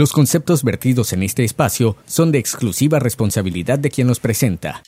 Los 0.00 0.12
conceptos 0.12 0.64
vertidos 0.64 1.12
en 1.12 1.22
este 1.22 1.44
espacio 1.44 1.94
son 2.06 2.32
de 2.32 2.38
exclusiva 2.38 2.98
responsabilidad 2.98 3.78
de 3.78 3.90
quien 3.90 4.06
los 4.06 4.18
presenta. 4.18 4.82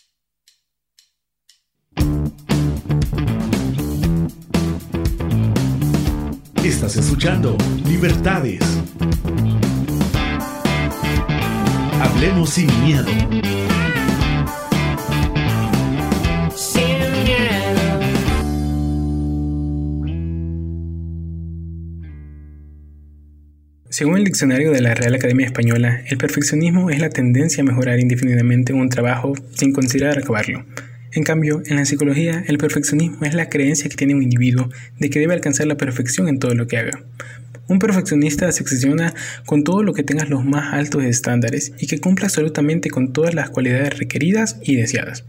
Estás 6.65 6.97
escuchando 6.97 7.59
Libertades. 7.85 8.63
Hablemos 12.01 12.49
sin 12.49 12.83
miedo. 12.83 13.52
Según 23.93 24.17
el 24.17 24.25
diccionario 24.25 24.71
de 24.71 24.81
la 24.81 24.95
Real 24.95 25.15
Academia 25.15 25.45
Española, 25.45 26.03
el 26.07 26.17
perfeccionismo 26.17 26.89
es 26.89 26.99
la 26.99 27.11
tendencia 27.11 27.61
a 27.61 27.67
mejorar 27.67 28.01
indefinidamente 28.01 28.73
un 28.73 28.89
trabajo 28.89 29.35
sin 29.53 29.75
considerar 29.75 30.17
acabarlo. 30.17 30.65
En 31.13 31.25
cambio, 31.25 31.63
en 31.67 31.77
la 31.77 31.85
psicología, 31.85 32.43
el 32.49 32.57
perfeccionismo 32.57 33.27
es 33.27 33.35
la 33.35 33.51
creencia 33.51 33.91
que 33.91 33.97
tiene 33.97 34.15
un 34.15 34.23
individuo 34.23 34.71
de 34.99 35.11
que 35.11 35.19
debe 35.19 35.35
alcanzar 35.35 35.67
la 35.67 35.77
perfección 35.77 36.27
en 36.29 36.39
todo 36.39 36.55
lo 36.55 36.67
que 36.67 36.79
haga. 36.79 37.05
Un 37.73 37.79
perfeccionista 37.79 38.53
se 38.53 38.63
obsesiona 38.63 39.15
con 39.47 39.65
todo 39.65 39.83
lo 39.83 39.95
que 39.95 40.03
tenga 40.03 40.27
los 40.27 40.45
más 40.45 40.75
altos 40.75 41.05
estándares 41.05 41.73
y 41.79 41.87
que 41.87 42.01
cumpla 42.01 42.27
absolutamente 42.27 42.91
con 42.91 43.15
todas 43.15 43.33
las 43.33 43.49
cualidades 43.49 43.99
requeridas 43.99 44.59
y 44.63 44.77
deseadas. 44.77 45.25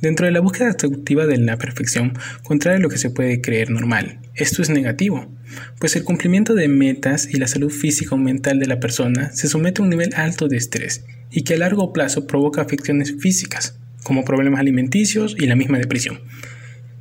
Dentro 0.00 0.24
de 0.24 0.30
la 0.30 0.38
búsqueda 0.38 0.68
destructiva 0.68 1.26
de 1.26 1.38
la 1.38 1.56
perfección, 1.56 2.12
contrario 2.44 2.78
a 2.78 2.80
lo 2.82 2.90
que 2.90 2.98
se 2.98 3.10
puede 3.10 3.40
creer 3.40 3.70
normal, 3.70 4.20
esto 4.36 4.62
es 4.62 4.70
negativo, 4.70 5.36
pues 5.80 5.96
el 5.96 6.04
cumplimiento 6.04 6.54
de 6.54 6.68
metas 6.68 7.28
y 7.28 7.38
la 7.38 7.48
salud 7.48 7.70
física 7.72 8.14
o 8.14 8.18
mental 8.18 8.60
de 8.60 8.68
la 8.68 8.78
persona 8.78 9.32
se 9.32 9.48
somete 9.48 9.82
a 9.82 9.84
un 9.84 9.90
nivel 9.90 10.14
alto 10.14 10.46
de 10.46 10.58
estrés 10.58 11.04
y 11.32 11.42
que 11.42 11.54
a 11.54 11.58
largo 11.58 11.92
plazo 11.92 12.28
provoca 12.28 12.62
afecciones 12.62 13.16
físicas, 13.18 13.80
como 14.04 14.24
problemas 14.24 14.60
alimenticios 14.60 15.34
y 15.36 15.48
la 15.48 15.56
misma 15.56 15.78
depresión. 15.78 16.20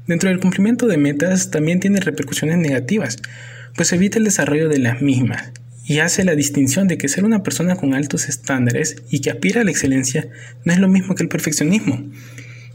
Dentro 0.08 0.30
del 0.30 0.40
cumplimiento 0.40 0.88
de 0.88 0.98
metas 0.98 1.52
también 1.52 1.80
tiene 1.80 2.00
repercusiones 2.00 2.58
negativas, 2.58 3.20
pues 3.76 3.92
evita 3.94 4.18
el 4.18 4.26
desarrollo 4.26 4.70
de 4.70 4.80
las 4.80 5.02
mismas 5.02 5.52
y 5.90 6.00
hace 6.00 6.24
la 6.24 6.36
distinción 6.36 6.88
de 6.88 7.00
que 7.00 7.08
ser 7.08 7.26
una 7.26 7.42
persona 7.42 7.76
con 7.76 7.96
altos 7.96 8.30
estándares 8.30 8.98
y 9.10 9.22
que 9.22 9.32
aspira 9.32 9.62
a 9.62 9.64
la 9.64 9.72
excelencia 9.72 10.28
no 10.64 10.72
es 10.72 10.78
lo 10.78 10.88
mismo 10.88 11.16
que 11.16 11.24
el 11.24 11.30
perfeccionismo. 11.30 12.12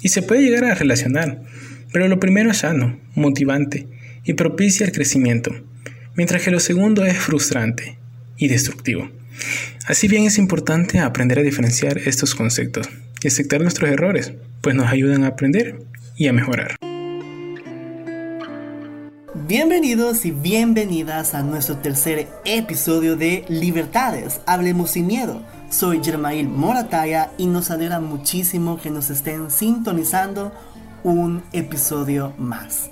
Y 0.00 0.08
se 0.08 0.22
puede 0.22 0.42
llegar 0.42 0.64
a 0.64 0.74
relacionar, 0.74 1.40
pero 1.92 2.08
lo 2.08 2.18
primero 2.18 2.50
es 2.50 2.58
sano, 2.58 2.98
motivante 3.14 3.86
y 4.24 4.32
propicia 4.32 4.84
el 4.84 4.90
crecimiento, 4.90 5.54
mientras 6.16 6.42
que 6.42 6.50
lo 6.50 6.58
segundo 6.58 7.04
es 7.04 7.16
frustrante 7.16 7.98
y 8.36 8.48
destructivo. 8.48 9.08
Así 9.86 10.08
bien 10.08 10.24
es 10.24 10.36
importante 10.36 10.98
aprender 10.98 11.38
a 11.38 11.42
diferenciar 11.42 11.98
estos 11.98 12.34
conceptos 12.34 12.88
y 13.22 13.28
aceptar 13.28 13.60
nuestros 13.60 13.90
errores, 13.90 14.32
pues 14.60 14.74
nos 14.74 14.88
ayudan 14.88 15.22
a 15.22 15.28
aprender 15.28 15.76
y 16.16 16.26
a 16.26 16.32
mejorar. 16.32 16.74
Bienvenidos 19.46 20.24
y 20.24 20.30
bienvenidas 20.30 21.34
a 21.34 21.42
nuestro 21.42 21.76
tercer 21.76 22.28
episodio 22.46 23.14
de 23.14 23.44
Libertades, 23.50 24.40
Hablemos 24.46 24.92
sin 24.92 25.06
Miedo. 25.06 25.42
Soy 25.68 26.02
Germail 26.02 26.48
Morataya 26.48 27.30
y 27.36 27.44
nos 27.44 27.70
alegra 27.70 28.00
muchísimo 28.00 28.80
que 28.80 28.90
nos 28.90 29.10
estén 29.10 29.50
sintonizando 29.50 30.50
un 31.02 31.42
episodio 31.52 32.32
más. 32.38 32.88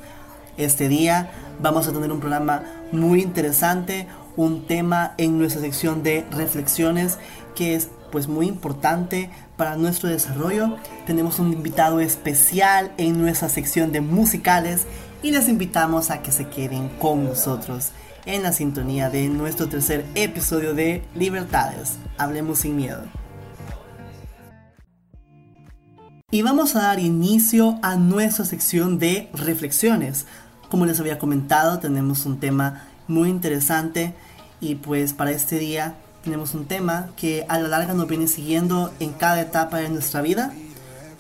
Este 0.59 0.89
día 0.89 1.31
vamos 1.63 1.89
a 1.89 1.93
tener 1.95 2.13
un 2.13 2.21
programa 2.21 2.65
muy 2.93 3.23
interesante, 3.23 4.07
un 4.37 4.67
tema 4.67 5.15
en 5.17 5.39
nuestra 5.39 5.63
sección 5.63 6.03
de 6.03 6.27
reflexiones 6.33 7.17
que 7.55 7.77
es 7.77 7.89
pues 8.11 8.29
muy 8.29 8.47
importante 8.47 9.31
para 9.57 9.77
nuestro 9.77 10.11
desarrollo. 10.11 10.77
Tenemos 11.07 11.39
un 11.39 11.51
invitado 11.55 12.01
especial 12.01 12.93
en 12.99 13.19
nuestra 13.19 13.49
sección 13.49 13.91
de 13.91 14.03
musicales 14.03 14.87
y 15.23 15.31
les 15.31 15.49
invitamos 15.49 16.11
a 16.11 16.23
que 16.23 16.33
se 16.33 16.49
queden 16.49 16.89
con 16.99 17.25
nosotros 17.25 17.91
en 18.27 18.43
la 18.43 18.53
sintonía 18.53 19.09
de 19.09 19.29
nuestro 19.29 19.69
tercer 19.69 20.05
episodio 20.15 20.75
de 20.75 21.03
Libertades. 21.15 21.95
Hablemos 22.19 22.61
sin 22.61 22.77
miedo. 22.77 23.03
Y 26.31 26.43
vamos 26.43 26.75
a 26.77 26.83
dar 26.83 26.99
inicio 26.99 27.79
a 27.83 27.97
nuestra 27.97 28.45
sección 28.45 28.99
de 28.99 29.29
reflexiones. 29.35 30.27
Como 30.71 30.87
les 30.87 30.99
había 30.99 31.19
comentado, 31.19 31.79
tenemos 31.79 32.25
un 32.27 32.41
tema 32.41 32.85
muy 33.07 33.29
interesante 33.29 34.15
y 34.61 34.77
pues 34.77 35.13
para 35.13 35.31
este 35.31 35.59
día 35.59 35.95
tenemos 36.25 36.55
un 36.55 36.65
tema 36.65 37.11
que 37.17 37.45
a 37.49 37.59
la 37.59 37.69
larga 37.69 37.95
nos 37.95 38.09
viene 38.09 38.29
siguiendo 38.29 38.93
en 38.99 39.13
cada 39.13 39.41
etapa 39.43 39.79
de 39.79 39.91
nuestra 39.91 40.23
vida 40.23 40.53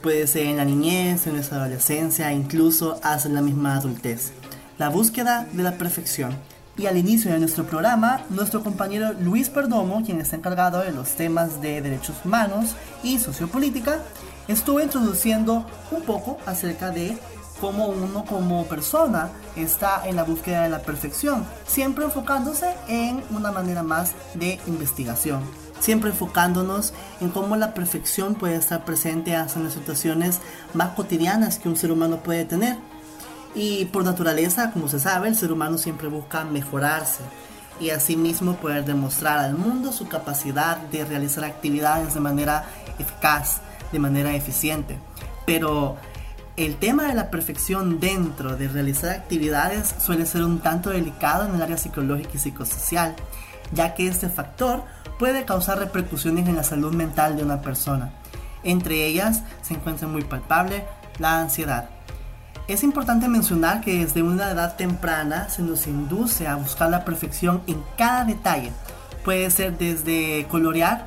Puede 0.02 0.26
ser 0.26 0.46
en 0.46 0.56
la 0.56 0.64
niñez, 0.64 1.28
en 1.28 1.34
nuestra 1.34 1.58
adolescencia, 1.58 2.32
incluso 2.32 2.98
hasta 3.04 3.28
la 3.28 3.40
misma 3.40 3.76
adultez. 3.76 4.32
La 4.76 4.88
búsqueda 4.88 5.46
de 5.52 5.62
la 5.62 5.78
perfección. 5.78 6.36
Y 6.76 6.86
al 6.86 6.96
inicio 6.96 7.30
de 7.30 7.38
nuestro 7.38 7.64
programa, 7.64 8.22
nuestro 8.28 8.64
compañero 8.64 9.12
Luis 9.12 9.48
Perdomo, 9.48 10.02
quien 10.04 10.20
está 10.20 10.34
encargado 10.34 10.80
de 10.80 10.90
los 10.90 11.10
temas 11.10 11.60
de 11.62 11.80
derechos 11.82 12.16
humanos 12.24 12.74
y 13.04 13.20
sociopolítica, 13.20 14.00
estuvo 14.48 14.80
introduciendo 14.80 15.64
un 15.92 16.02
poco 16.02 16.38
acerca 16.46 16.90
de 16.90 17.16
cómo 17.60 17.86
uno 17.86 18.24
como 18.24 18.66
persona 18.66 19.30
está 19.54 20.02
en 20.08 20.16
la 20.16 20.24
búsqueda 20.24 20.64
de 20.64 20.70
la 20.70 20.82
perfección, 20.82 21.44
siempre 21.64 22.04
enfocándose 22.04 22.74
en 22.88 23.22
una 23.30 23.52
manera 23.52 23.84
más 23.84 24.14
de 24.34 24.58
investigación 24.66 25.61
siempre 25.82 26.10
enfocándonos 26.10 26.94
en 27.20 27.30
cómo 27.30 27.56
la 27.56 27.74
perfección 27.74 28.36
puede 28.36 28.54
estar 28.54 28.84
presente 28.84 29.34
hasta 29.34 29.58
en 29.58 29.64
las 29.64 29.74
situaciones 29.74 30.38
más 30.74 30.90
cotidianas 30.90 31.58
que 31.58 31.68
un 31.68 31.76
ser 31.76 31.90
humano 31.90 32.18
puede 32.18 32.44
tener. 32.44 32.76
Y 33.54 33.86
por 33.86 34.04
naturaleza, 34.04 34.70
como 34.70 34.88
se 34.88 35.00
sabe, 35.00 35.28
el 35.28 35.36
ser 35.36 35.52
humano 35.52 35.76
siempre 35.76 36.08
busca 36.08 36.44
mejorarse 36.44 37.20
y 37.80 37.90
asimismo 37.90 38.54
poder 38.56 38.84
demostrar 38.84 39.40
al 39.40 39.58
mundo 39.58 39.92
su 39.92 40.08
capacidad 40.08 40.76
de 40.76 41.04
realizar 41.04 41.44
actividades 41.44 42.14
de 42.14 42.20
manera 42.20 42.64
eficaz, 42.98 43.60
de 43.90 43.98
manera 43.98 44.34
eficiente. 44.34 44.98
Pero 45.46 45.96
el 46.56 46.76
tema 46.76 47.08
de 47.08 47.14
la 47.14 47.28
perfección 47.28 47.98
dentro 47.98 48.56
de 48.56 48.68
realizar 48.68 49.10
actividades 49.10 49.94
suele 49.98 50.26
ser 50.26 50.44
un 50.44 50.60
tanto 50.60 50.90
delicado 50.90 51.44
en 51.46 51.56
el 51.56 51.62
área 51.62 51.76
psicológica 51.76 52.30
y 52.34 52.38
psicosocial, 52.38 53.16
ya 53.72 53.94
que 53.94 54.06
este 54.06 54.28
factor 54.28 54.84
puede 55.18 55.44
causar 55.44 55.78
repercusiones 55.78 56.48
en 56.48 56.56
la 56.56 56.64
salud 56.64 56.92
mental 56.94 57.36
de 57.36 57.44
una 57.44 57.62
persona. 57.62 58.12
Entre 58.62 59.06
ellas 59.06 59.42
se 59.62 59.74
encuentra 59.74 60.08
muy 60.08 60.22
palpable 60.22 60.84
la 61.18 61.40
ansiedad. 61.40 61.88
Es 62.68 62.84
importante 62.84 63.28
mencionar 63.28 63.80
que 63.80 63.98
desde 63.98 64.22
una 64.22 64.50
edad 64.50 64.76
temprana 64.76 65.48
se 65.48 65.62
nos 65.62 65.86
induce 65.86 66.46
a 66.46 66.54
buscar 66.54 66.90
la 66.90 67.04
perfección 67.04 67.62
en 67.66 67.82
cada 67.98 68.24
detalle. 68.24 68.72
Puede 69.24 69.50
ser 69.50 69.76
desde 69.76 70.46
colorear, 70.48 71.06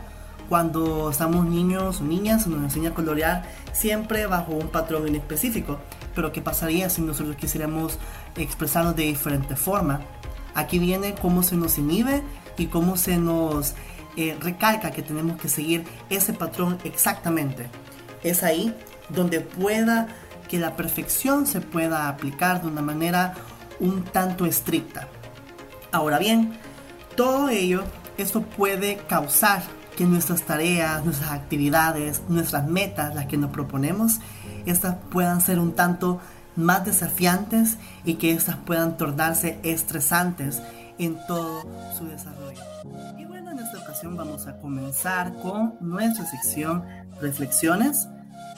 cuando 0.49 1.09
estamos 1.09 1.45
niños 1.45 2.01
o 2.01 2.03
niñas 2.03 2.43
se 2.43 2.49
nos 2.49 2.61
enseña 2.61 2.91
a 2.91 2.93
colorear 2.93 3.43
siempre 3.73 4.27
bajo 4.27 4.51
un 4.51 4.67
patrón 4.67 5.07
en 5.07 5.15
específico. 5.15 5.79
Pero 6.13 6.31
¿qué 6.31 6.41
pasaría 6.41 6.89
si 6.89 7.01
nosotros 7.01 7.35
quisiéramos 7.35 7.97
expresarnos 8.35 8.95
de 8.95 9.03
diferente 9.03 9.55
forma? 9.55 10.01
Aquí 10.53 10.77
viene 10.77 11.15
cómo 11.15 11.41
se 11.41 11.55
nos 11.55 11.77
inhibe 11.77 12.21
y 12.57 12.67
cómo 12.67 12.97
se 12.97 13.17
nos 13.17 13.73
eh, 14.17 14.37
recalca 14.39 14.91
que 14.91 15.01
tenemos 15.01 15.39
que 15.39 15.49
seguir 15.49 15.85
ese 16.09 16.33
patrón 16.33 16.77
exactamente. 16.83 17.67
Es 18.23 18.43
ahí 18.43 18.73
donde 19.09 19.41
pueda 19.41 20.07
que 20.47 20.59
la 20.59 20.75
perfección 20.75 21.47
se 21.47 21.61
pueda 21.61 22.07
aplicar 22.07 22.61
de 22.61 22.67
una 22.67 22.81
manera 22.81 23.33
un 23.79 24.03
tanto 24.03 24.45
estricta. 24.45 25.07
Ahora 25.91 26.19
bien, 26.19 26.57
todo 27.15 27.49
ello, 27.49 27.83
esto 28.17 28.41
puede 28.41 28.97
causar 29.07 29.63
que 29.95 30.05
nuestras 30.05 30.43
tareas, 30.43 31.03
nuestras 31.05 31.31
actividades, 31.31 32.21
nuestras 32.27 32.67
metas, 32.67 33.15
las 33.15 33.27
que 33.27 33.37
nos 33.37 33.51
proponemos, 33.51 34.19
estas 34.65 34.95
puedan 35.09 35.41
ser 35.41 35.59
un 35.59 35.73
tanto 35.73 36.19
más 36.55 36.85
desafiantes 36.85 37.77
y 38.03 38.15
que 38.15 38.31
estas 38.31 38.57
puedan 38.57 38.97
tornarse 38.97 39.59
estresantes 39.63 40.61
en 40.97 41.17
todo 41.27 41.63
su 41.97 42.05
desarrollo 42.05 42.61
vamos 44.15 44.47
a 44.47 44.57
comenzar 44.57 45.33
con 45.41 45.75
nuestra 45.79 46.25
sección 46.25 46.83
Reflexiones. 47.21 48.07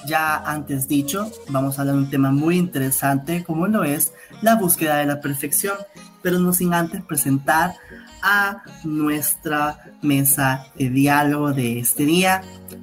Ya 0.07 0.37
antes 0.37 0.87
dicho, 0.87 1.31
vamos 1.49 1.77
a 1.77 1.81
hablar 1.81 1.95
de 1.95 2.01
un 2.03 2.09
tema 2.09 2.31
muy 2.31 2.57
interesante 2.57 3.43
como 3.43 3.67
lo 3.67 3.83
es 3.83 4.13
la 4.41 4.55
búsqueda 4.55 4.97
de 4.97 5.05
la 5.05 5.21
perfección, 5.21 5.75
pero 6.21 6.39
no 6.39 6.53
sin 6.53 6.73
antes 6.73 7.03
presentar 7.03 7.75
a 8.21 8.63
nuestra 8.83 9.91
mesa 10.01 10.67
de 10.75 10.89
diálogo 10.89 11.53
de 11.53 11.79
este 11.79 12.05
día, 12.05 12.41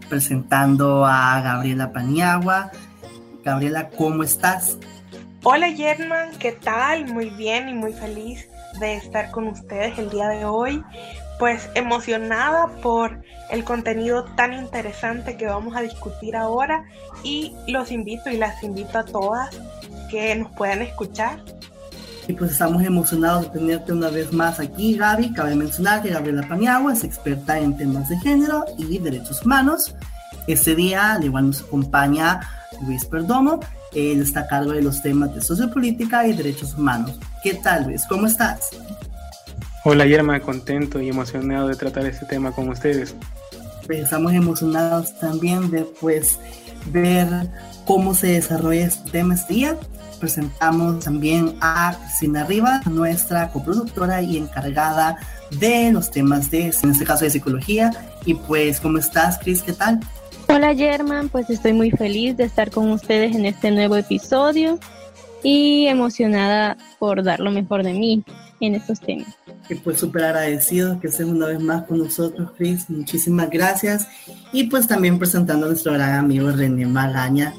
presentando 0.09 1.05
a 1.05 1.41
Gabriela 1.41 1.93
Paniagua. 1.93 2.71
Gabriela, 3.45 3.91
¿cómo 3.91 4.23
estás? 4.23 4.79
Hola 5.43 5.73
German, 5.73 6.31
¿qué 6.39 6.53
tal? 6.53 7.13
Muy 7.13 7.31
bien 7.31 7.69
y 7.69 7.75
muy 7.75 7.93
feliz 7.93 8.49
de 8.81 8.97
estar 8.97 9.31
con 9.31 9.49
ustedes 9.49 9.99
el 9.99 10.11
día 10.11 10.29
de 10.29 10.45
hoy 10.45 10.83
pues 11.39 11.69
emocionada 11.75 12.69
por 12.83 13.23
el 13.51 13.65
contenido 13.65 14.25
tan 14.37 14.53
interesante 14.53 15.37
que 15.37 15.47
vamos 15.47 15.77
a 15.77 15.83
discutir 15.83 16.37
ahora 16.37 16.85
y 17.23 17.55
los 17.67 17.91
invito 17.91 18.31
y 18.31 18.37
las 18.37 18.63
invito 18.63 18.99
a 18.99 19.05
todas 19.05 19.51
que 20.11 20.35
nos 20.37 20.53
puedan 20.53 20.83
escuchar. 20.83 21.41
Y 22.27 22.33
pues 22.33 22.53
estamos 22.53 22.83
emocionados 22.83 23.53
de 23.53 23.59
tenerte 23.59 23.93
una 23.93 24.09
vez 24.09 24.33
más 24.33 24.59
aquí, 24.59 24.97
Gaby. 24.97 25.35
Cabe 25.35 25.55
mencionar 25.55 26.03
que 26.03 26.11
Gabriela 26.11 26.47
Paniagua 26.49 26.95
es 26.95 27.05
experta 27.05 27.59
en 27.59 27.77
temas 27.77 28.09
de 28.09 28.17
género 28.19 28.65
y 28.79 28.99
derechos 28.99 29.45
humanos. 29.45 29.95
Este 30.47 30.75
día, 30.75 31.15
al 31.15 31.25
igual 31.25 31.49
nos 31.49 31.63
acompaña 31.63 32.41
Luis 32.87 33.05
Perdomo. 33.05 33.61
Él 33.93 34.23
está 34.23 34.41
a 34.41 34.47
cargo 34.47 34.73
de 34.73 34.83
los 34.83 35.03
temas 35.03 35.35
de 35.35 35.43
sociopolítica 35.43 36.27
y 36.27 36.33
derechos 36.33 36.75
humanos. 36.75 37.19
¿Qué 37.45 37.53
tal, 37.53 37.85
Luis? 37.85 38.07
¿Cómo 38.09 38.27
estás? 38.27 38.71
Hola, 39.85 40.07
Yerma, 40.07 40.41
contento 40.41 40.99
y 41.03 41.11
emocionado 41.11 41.69
de 41.69 41.77
tratar 41.77 42.07
este 42.07 42.25
tema 42.25 42.53
con 42.53 42.71
ustedes. 42.71 43.15
Pues 43.87 43.99
estamos 43.99 44.33
emocionados 44.33 45.15
también 45.19 45.71
de 45.71 45.83
pues, 46.01 46.39
ver 46.87 47.29
cómo 47.85 48.15
se 48.15 48.29
desarrolla 48.29 48.87
este 48.87 49.11
tema 49.11 49.35
este 49.35 49.53
día. 49.53 49.77
Presentamos 50.21 51.05
también 51.05 51.55
a 51.61 51.95
Cristina 52.01 52.45
Rivas, 52.45 52.87
nuestra 52.87 53.51
coproductora 53.51 54.23
y 54.23 54.39
encargada 54.39 55.19
de 55.51 55.93
los 55.93 56.11
temas 56.11 56.51
de, 56.51 56.73
en 56.83 56.91
este 56.93 57.05
caso, 57.05 57.27
de 57.27 57.31
psicología. 57.31 57.91
Y 58.25 58.37
pues, 58.37 58.81
¿cómo 58.81 58.97
estás, 58.97 59.39
Cris? 59.39 59.61
¿Qué 59.61 59.75
tal? 59.75 60.01
Hola, 60.49 60.75
German. 60.75 61.29
Pues 61.29 61.51
estoy 61.51 61.75
muy 61.75 61.91
feliz 61.91 62.39
de 62.39 62.45
estar 62.45 62.71
con 62.71 62.91
ustedes 62.91 63.37
en 63.37 63.45
este 63.45 63.71
nuevo 63.71 63.97
episodio 63.97 64.79
y 65.45 65.87
emocionada 65.87 66.77
por 66.99 67.23
dar 67.23 67.39
lo 67.39 67.53
mejor 67.53 67.85
de 67.85 67.93
mí 67.93 68.25
en 68.61 68.75
estos 68.75 68.99
temas. 68.99 69.39
Y 69.69 69.77
pues 69.77 70.01
súper 70.01 70.25
agradecido 70.25 70.99
que 70.99 71.07
estés 71.07 71.27
una 71.27 71.47
vez 71.47 71.61
más 71.61 71.85
con 71.85 71.99
nosotros, 71.99 72.53
Chris. 72.57 72.89
Muchísimas 72.91 73.51
gracias. 73.51 74.09
Y 74.53 74.65
pues 74.65 74.89
también 74.89 75.19
presentando 75.19 75.67
a 75.67 75.69
nuestro 75.69 75.93
gran 75.93 76.15
amigo 76.19 76.51
René 76.51 76.87
Magaña. 76.87 77.55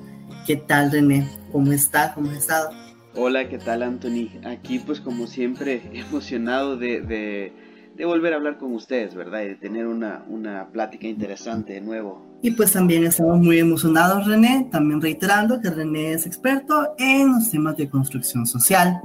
¿Qué 0.45 0.57
tal, 0.57 0.91
René? 0.91 1.29
¿Cómo 1.51 1.71
estás? 1.71 2.13
¿Cómo 2.13 2.31
has 2.31 2.37
estado? 2.37 2.71
Hola, 3.15 3.47
¿qué 3.47 3.59
tal, 3.59 3.83
Anthony? 3.83 4.29
Aquí 4.43 4.79
pues 4.79 4.99
como 4.99 5.27
siempre 5.27 5.81
emocionado 5.93 6.77
de, 6.77 7.01
de, 7.01 7.53
de 7.95 8.05
volver 8.05 8.33
a 8.33 8.37
hablar 8.37 8.57
con 8.57 8.73
ustedes, 8.73 9.13
¿verdad? 9.13 9.43
Y 9.43 9.49
de 9.49 9.55
tener 9.55 9.85
una, 9.85 10.25
una 10.27 10.69
plática 10.71 11.07
interesante 11.07 11.73
de 11.73 11.81
nuevo. 11.81 12.25
Y 12.45 12.51
pues 12.51 12.73
también 12.73 13.03
estamos 13.03 13.39
muy 13.39 13.57
emocionados, 13.57 14.27
René, 14.27 14.67
también 14.71 15.01
reiterando 15.01 15.59
que 15.59 15.71
René 15.71 16.11
es 16.11 16.27
experto 16.27 16.93
en 16.99 17.33
los 17.33 17.49
temas 17.49 17.75
de 17.75 17.89
construcción 17.89 18.45
social. 18.45 19.01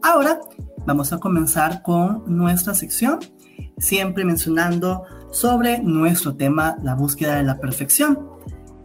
Ahora 0.00 0.40
vamos 0.86 1.12
a 1.12 1.18
comenzar 1.18 1.82
con 1.82 2.24
nuestra 2.26 2.72
sección, 2.72 3.18
siempre 3.76 4.24
mencionando 4.24 5.02
sobre 5.30 5.80
nuestro 5.80 6.34
tema, 6.34 6.78
la 6.82 6.94
búsqueda 6.94 7.36
de 7.36 7.42
la 7.42 7.60
perfección. 7.60 8.26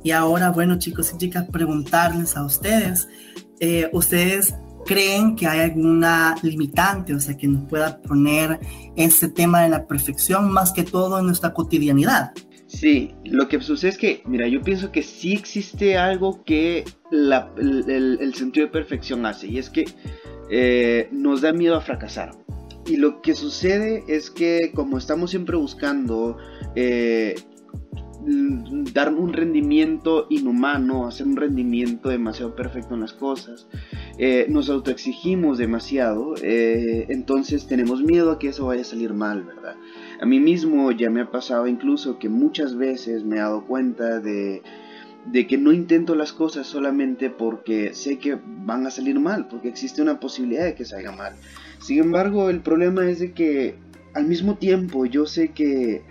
Y 0.03 0.11
ahora, 0.11 0.51
bueno, 0.51 0.77
chicos 0.79 1.13
y 1.13 1.17
chicas, 1.17 1.45
preguntarles 1.49 2.35
a 2.35 2.43
ustedes, 2.43 3.07
eh, 3.61 3.89
¿ustedes 3.93 4.53
creen 4.85 5.33
que 5.37 5.47
hay 5.47 5.61
alguna 5.61 6.35
limitante, 6.41 7.15
o 7.15 7.21
sea, 7.21 7.37
que 7.37 7.47
nos 7.47 7.69
pueda 7.69 8.01
poner 8.01 8.59
ese 8.97 9.29
tema 9.29 9.61
de 9.61 9.69
la 9.69 9.87
perfección 9.87 10.51
más 10.51 10.73
que 10.73 10.83
todo 10.83 11.19
en 11.19 11.25
nuestra 11.25 11.53
cotidianidad? 11.53 12.33
Sí, 12.73 13.13
lo 13.23 13.47
que 13.47 13.61
sucede 13.61 13.91
es 13.91 13.97
que, 13.99 14.23
mira, 14.25 14.47
yo 14.47 14.59
pienso 14.61 14.91
que 14.91 15.03
sí 15.03 15.33
existe 15.33 15.95
algo 15.95 16.43
que 16.43 16.83
el, 17.11 18.33
sentido 18.33 18.65
de 18.65 18.71
perfección 18.71 19.27
hace, 19.27 19.47
y 19.47 19.59
es 19.59 19.69
que 19.69 19.85
eh, 20.49 21.07
nos 21.11 21.41
da 21.41 21.53
miedo 21.53 21.75
a 21.75 21.81
fracasar. 21.81 22.31
Y 22.87 22.97
lo 22.97 23.21
que 23.21 23.35
sucede 23.35 24.03
es 24.07 24.31
que 24.31 24.71
como 24.73 24.97
estamos 24.97 25.29
siempre 25.29 25.55
buscando 25.55 26.37
eh, 26.75 27.35
dar 28.91 29.13
un 29.13 29.33
rendimiento 29.33 30.25
inhumano, 30.31 31.07
hacer 31.07 31.27
un 31.27 31.37
rendimiento 31.37 32.09
demasiado 32.09 32.55
perfecto 32.55 32.95
en 32.95 33.01
las 33.01 33.13
cosas, 33.13 33.67
eh, 34.17 34.47
nos 34.49 34.71
autoexigimos 34.71 35.59
demasiado, 35.59 36.33
entonces 36.41 37.67
tenemos 37.67 38.01
miedo 38.01 38.31
a 38.31 38.39
que 38.39 38.47
eso 38.47 38.65
vaya 38.65 38.81
a 38.81 38.85
salir 38.85 39.13
mal, 39.13 39.43
¿verdad? 39.43 39.75
A 40.21 40.25
mí 40.25 40.39
mismo 40.39 40.91
ya 40.91 41.09
me 41.09 41.21
ha 41.21 41.31
pasado 41.31 41.67
incluso 41.67 42.19
que 42.19 42.29
muchas 42.29 42.75
veces 42.75 43.23
me 43.23 43.37
he 43.37 43.39
dado 43.39 43.65
cuenta 43.65 44.19
de, 44.19 44.61
de 45.25 45.47
que 45.47 45.57
no 45.57 45.71
intento 45.71 46.15
las 46.15 46.33
cosas 46.33 46.67
solamente 46.67 47.29
porque 47.29 47.93
sé 47.93 48.17
que 48.17 48.37
van 48.45 48.85
a 48.85 48.91
salir 48.91 49.19
mal, 49.19 49.47
porque 49.47 49.69
existe 49.69 50.01
una 50.01 50.19
posibilidad 50.19 50.65
de 50.65 50.75
que 50.75 50.85
salga 50.85 51.11
mal. 51.11 51.35
Sin 51.79 51.99
embargo, 51.99 52.49
el 52.49 52.61
problema 52.61 53.09
es 53.09 53.19
de 53.19 53.31
que 53.31 53.75
al 54.13 54.25
mismo 54.25 54.55
tiempo 54.55 55.05
yo 55.05 55.25
sé 55.25 55.49
que 55.49 56.01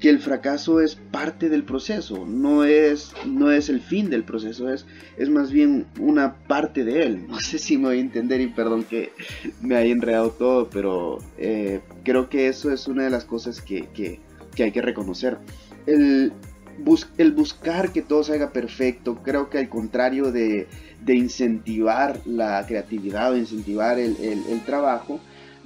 que 0.00 0.08
el 0.10 0.20
fracaso 0.20 0.80
es 0.80 0.94
parte 0.94 1.48
del 1.48 1.64
proceso, 1.64 2.24
no 2.24 2.64
es, 2.64 3.12
no 3.26 3.50
es 3.50 3.68
el 3.68 3.80
fin 3.80 4.10
del 4.10 4.22
proceso, 4.22 4.70
es, 4.72 4.86
es 5.16 5.28
más 5.28 5.50
bien 5.50 5.86
una 5.98 6.36
parte 6.46 6.84
de 6.84 7.02
él. 7.02 7.26
No 7.28 7.40
sé 7.40 7.58
si 7.58 7.76
me 7.76 7.88
voy 7.88 7.98
a 7.98 8.00
entender 8.00 8.40
y 8.40 8.46
perdón 8.46 8.84
que 8.84 9.12
me 9.60 9.76
haya 9.76 9.92
enredado 9.92 10.30
todo, 10.30 10.70
pero 10.70 11.18
eh, 11.36 11.80
creo 12.04 12.28
que 12.28 12.48
eso 12.48 12.72
es 12.72 12.86
una 12.86 13.04
de 13.04 13.10
las 13.10 13.24
cosas 13.24 13.60
que, 13.60 13.88
que, 13.88 14.20
que 14.54 14.64
hay 14.64 14.72
que 14.72 14.82
reconocer. 14.82 15.38
El, 15.86 16.32
bus, 16.78 17.08
el, 17.18 17.32
buscar 17.32 17.92
que 17.92 18.02
todo 18.02 18.22
salga 18.22 18.52
perfecto, 18.52 19.16
creo 19.24 19.50
que 19.50 19.58
al 19.58 19.68
contrario 19.68 20.30
de, 20.30 20.68
de 21.04 21.14
incentivar 21.16 22.20
la 22.24 22.64
creatividad 22.66 23.32
o 23.32 23.36
incentivar 23.36 23.98
el, 23.98 24.16
el, 24.20 24.44
el 24.48 24.60
trabajo, 24.64 25.18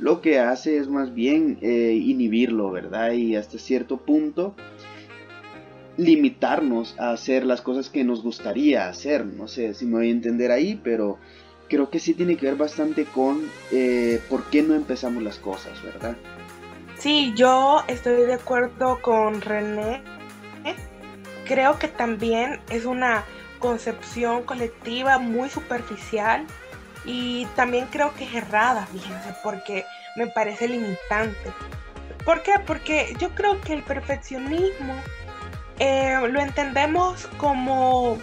lo 0.02 0.20
que 0.20 0.40
hace 0.40 0.78
es 0.78 0.88
más 0.88 1.14
bien 1.14 1.58
eh, 1.62 1.92
inhibirlo, 1.94 2.72
¿verdad? 2.72 3.12
Y 3.12 3.36
hasta 3.36 3.56
cierto 3.56 3.98
punto 3.98 4.56
limitarnos 5.96 6.98
a 6.98 7.12
hacer 7.12 7.46
las 7.46 7.60
cosas 7.60 7.88
que 7.88 8.02
nos 8.02 8.20
gustaría 8.20 8.88
hacer. 8.88 9.24
No 9.24 9.46
sé 9.46 9.74
si 9.74 9.86
me 9.86 9.98
voy 9.98 10.08
a 10.08 10.10
entender 10.10 10.50
ahí, 10.50 10.80
pero 10.82 11.18
creo 11.68 11.88
que 11.88 12.00
sí 12.00 12.14
tiene 12.14 12.36
que 12.36 12.46
ver 12.46 12.56
bastante 12.56 13.04
con 13.04 13.42
eh, 13.70 14.20
por 14.28 14.42
qué 14.50 14.62
no 14.62 14.74
empezamos 14.74 15.22
las 15.22 15.38
cosas, 15.38 15.80
¿verdad? 15.84 16.16
Sí, 16.98 17.32
yo 17.36 17.84
estoy 17.86 18.26
de 18.26 18.34
acuerdo 18.34 19.00
con 19.02 19.40
René. 19.40 20.02
Creo 21.46 21.78
que 21.78 21.86
también 21.86 22.58
es 22.70 22.86
una 22.86 23.24
concepción 23.60 24.42
colectiva 24.42 25.18
muy 25.18 25.48
superficial 25.48 26.44
y 27.04 27.46
también 27.56 27.86
creo 27.86 28.14
que 28.14 28.24
es 28.24 28.34
errada, 28.34 28.86
fíjense, 28.86 29.34
porque 29.42 29.84
me 30.16 30.26
parece 30.26 30.68
limitante. 30.68 31.52
¿Por 32.24 32.42
qué? 32.42 32.52
Porque 32.64 33.14
yo 33.18 33.30
creo 33.34 33.60
que 33.60 33.72
el 33.72 33.82
perfeccionismo 33.82 34.94
eh, 35.78 36.16
lo 36.28 36.40
entendemos 36.40 37.26
como 37.38 38.18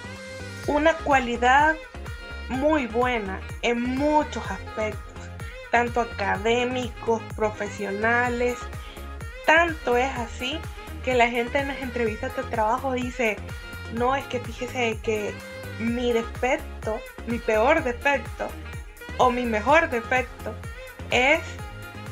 una 0.68 0.94
cualidad 0.94 1.76
muy 2.50 2.88
buena 2.88 3.42
en 3.62 3.82
muchos 3.82 4.50
aspectos, 4.50 5.30
tanto 5.72 6.02
académicos, 6.02 7.22
profesionales, 7.36 8.58
tanto 9.46 9.98
es 9.98 10.12
así 10.18 10.60
que 11.04 11.16
la 11.16 11.30
gente 11.30 11.60
en 11.60 11.70
las 11.70 11.82
entrevistas 11.82 12.36
de 12.36 12.44
trabajo 12.44 12.94
dice, 12.94 13.38
no, 13.94 14.16
es 14.16 14.26
que 14.28 14.40
fíjese 14.40 15.00
que 15.02 15.34
mi 15.80 16.12
defecto, 16.12 17.00
mi 17.28 17.40
peor 17.40 17.84
defecto, 17.84 18.48
o 19.18 19.32
mi 19.32 19.46
mejor 19.46 19.90
defecto 19.90 20.54
es 21.12 21.42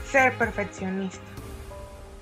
ser 0.06 0.38
perfeccionista. 0.38 1.24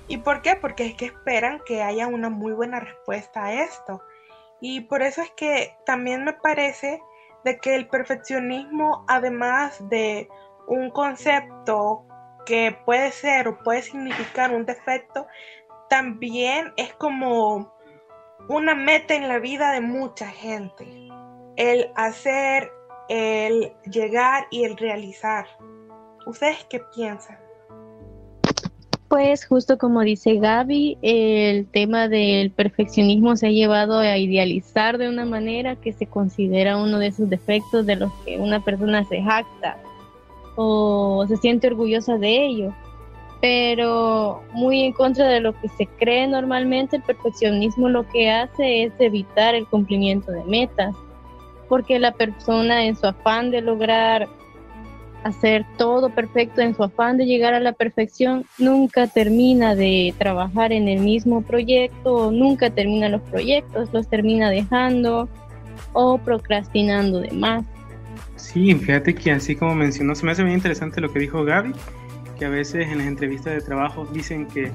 ¿Y 0.08 0.18
por 0.18 0.42
qué? 0.42 0.56
Porque 0.56 0.86
es 0.86 0.94
que 0.94 1.06
esperan 1.06 1.60
que 1.66 1.82
haya 1.82 2.06
una 2.06 2.30
muy 2.30 2.52
buena 2.52 2.80
respuesta 2.80 3.46
a 3.46 3.64
esto. 3.64 4.02
Y 4.60 4.82
por 4.82 5.02
eso 5.02 5.22
es 5.22 5.30
que 5.32 5.76
también 5.84 6.24
me 6.24 6.32
parece 6.32 7.00
de 7.44 7.58
que 7.58 7.74
el 7.74 7.88
perfeccionismo, 7.88 9.04
además 9.08 9.78
de 9.88 10.28
un 10.68 10.90
concepto 10.90 12.04
que 12.44 12.76
puede 12.84 13.10
ser 13.12 13.48
o 13.48 13.58
puede 13.58 13.82
significar 13.82 14.52
un 14.52 14.64
defecto, 14.64 15.26
también 15.88 16.72
es 16.76 16.94
como 16.94 17.72
una 18.48 18.74
meta 18.74 19.14
en 19.14 19.28
la 19.28 19.38
vida 19.38 19.72
de 19.72 19.80
mucha 19.80 20.28
gente. 20.28 21.05
El 21.56 21.90
hacer 21.94 22.70
el 23.08 23.72
llegar 23.90 24.46
y 24.50 24.64
el 24.64 24.76
realizar. 24.76 25.46
¿Ustedes 26.26 26.66
qué 26.68 26.80
piensan? 26.94 27.38
Pues 29.08 29.46
justo 29.46 29.78
como 29.78 30.00
dice 30.00 30.34
Gaby, 30.34 30.98
el 31.00 31.68
tema 31.68 32.08
del 32.08 32.50
perfeccionismo 32.50 33.36
se 33.36 33.46
ha 33.46 33.50
llevado 33.50 33.98
a 33.98 34.18
idealizar 34.18 34.98
de 34.98 35.08
una 35.08 35.24
manera 35.24 35.76
que 35.76 35.92
se 35.92 36.06
considera 36.06 36.76
uno 36.76 36.98
de 36.98 37.08
esos 37.08 37.30
defectos 37.30 37.86
de 37.86 37.96
los 37.96 38.12
que 38.24 38.38
una 38.38 38.64
persona 38.64 39.04
se 39.04 39.22
jacta 39.22 39.78
o 40.56 41.24
se 41.28 41.36
siente 41.36 41.68
orgullosa 41.68 42.18
de 42.18 42.46
ello. 42.46 42.74
Pero 43.40 44.42
muy 44.52 44.82
en 44.82 44.92
contra 44.92 45.28
de 45.28 45.40
lo 45.40 45.52
que 45.60 45.68
se 45.68 45.86
cree 45.86 46.26
normalmente, 46.26 46.96
el 46.96 47.02
perfeccionismo 47.02 47.88
lo 47.88 48.08
que 48.08 48.30
hace 48.30 48.84
es 48.84 48.92
evitar 48.98 49.54
el 49.54 49.66
cumplimiento 49.66 50.32
de 50.32 50.42
metas 50.44 50.96
porque 51.68 51.98
la 51.98 52.12
persona 52.12 52.84
en 52.84 52.96
su 52.96 53.06
afán 53.06 53.50
de 53.50 53.60
lograr 53.60 54.28
hacer 55.26 55.66
todo 55.76 56.10
perfecto 56.10 56.60
en 56.60 56.76
su 56.76 56.84
afán 56.84 57.16
de 57.16 57.26
llegar 57.26 57.52
a 57.52 57.60
la 57.60 57.72
perfección, 57.72 58.44
nunca 58.58 59.08
termina 59.08 59.74
de 59.74 60.14
trabajar 60.18 60.72
en 60.72 60.88
el 60.88 61.00
mismo 61.00 61.42
proyecto, 61.42 62.30
nunca 62.30 62.70
termina 62.70 63.08
los 63.08 63.22
proyectos, 63.22 63.92
los 63.92 64.08
termina 64.08 64.50
dejando 64.50 65.28
o 65.92 66.18
procrastinando 66.18 67.20
de 67.20 67.32
más. 67.32 67.64
Sí, 68.36 68.72
fíjate 68.74 69.14
que 69.14 69.32
así 69.32 69.56
como 69.56 69.74
mencionó, 69.74 70.14
se 70.14 70.24
me 70.24 70.32
hace 70.32 70.44
muy 70.44 70.52
interesante 70.52 71.00
lo 71.00 71.12
que 71.12 71.18
dijo 71.18 71.44
Gaby, 71.44 71.72
que 72.38 72.44
a 72.44 72.50
veces 72.50 72.86
en 72.88 72.98
las 72.98 73.06
entrevistas 73.08 73.54
de 73.54 73.60
trabajo 73.60 74.06
dicen 74.12 74.46
que 74.46 74.70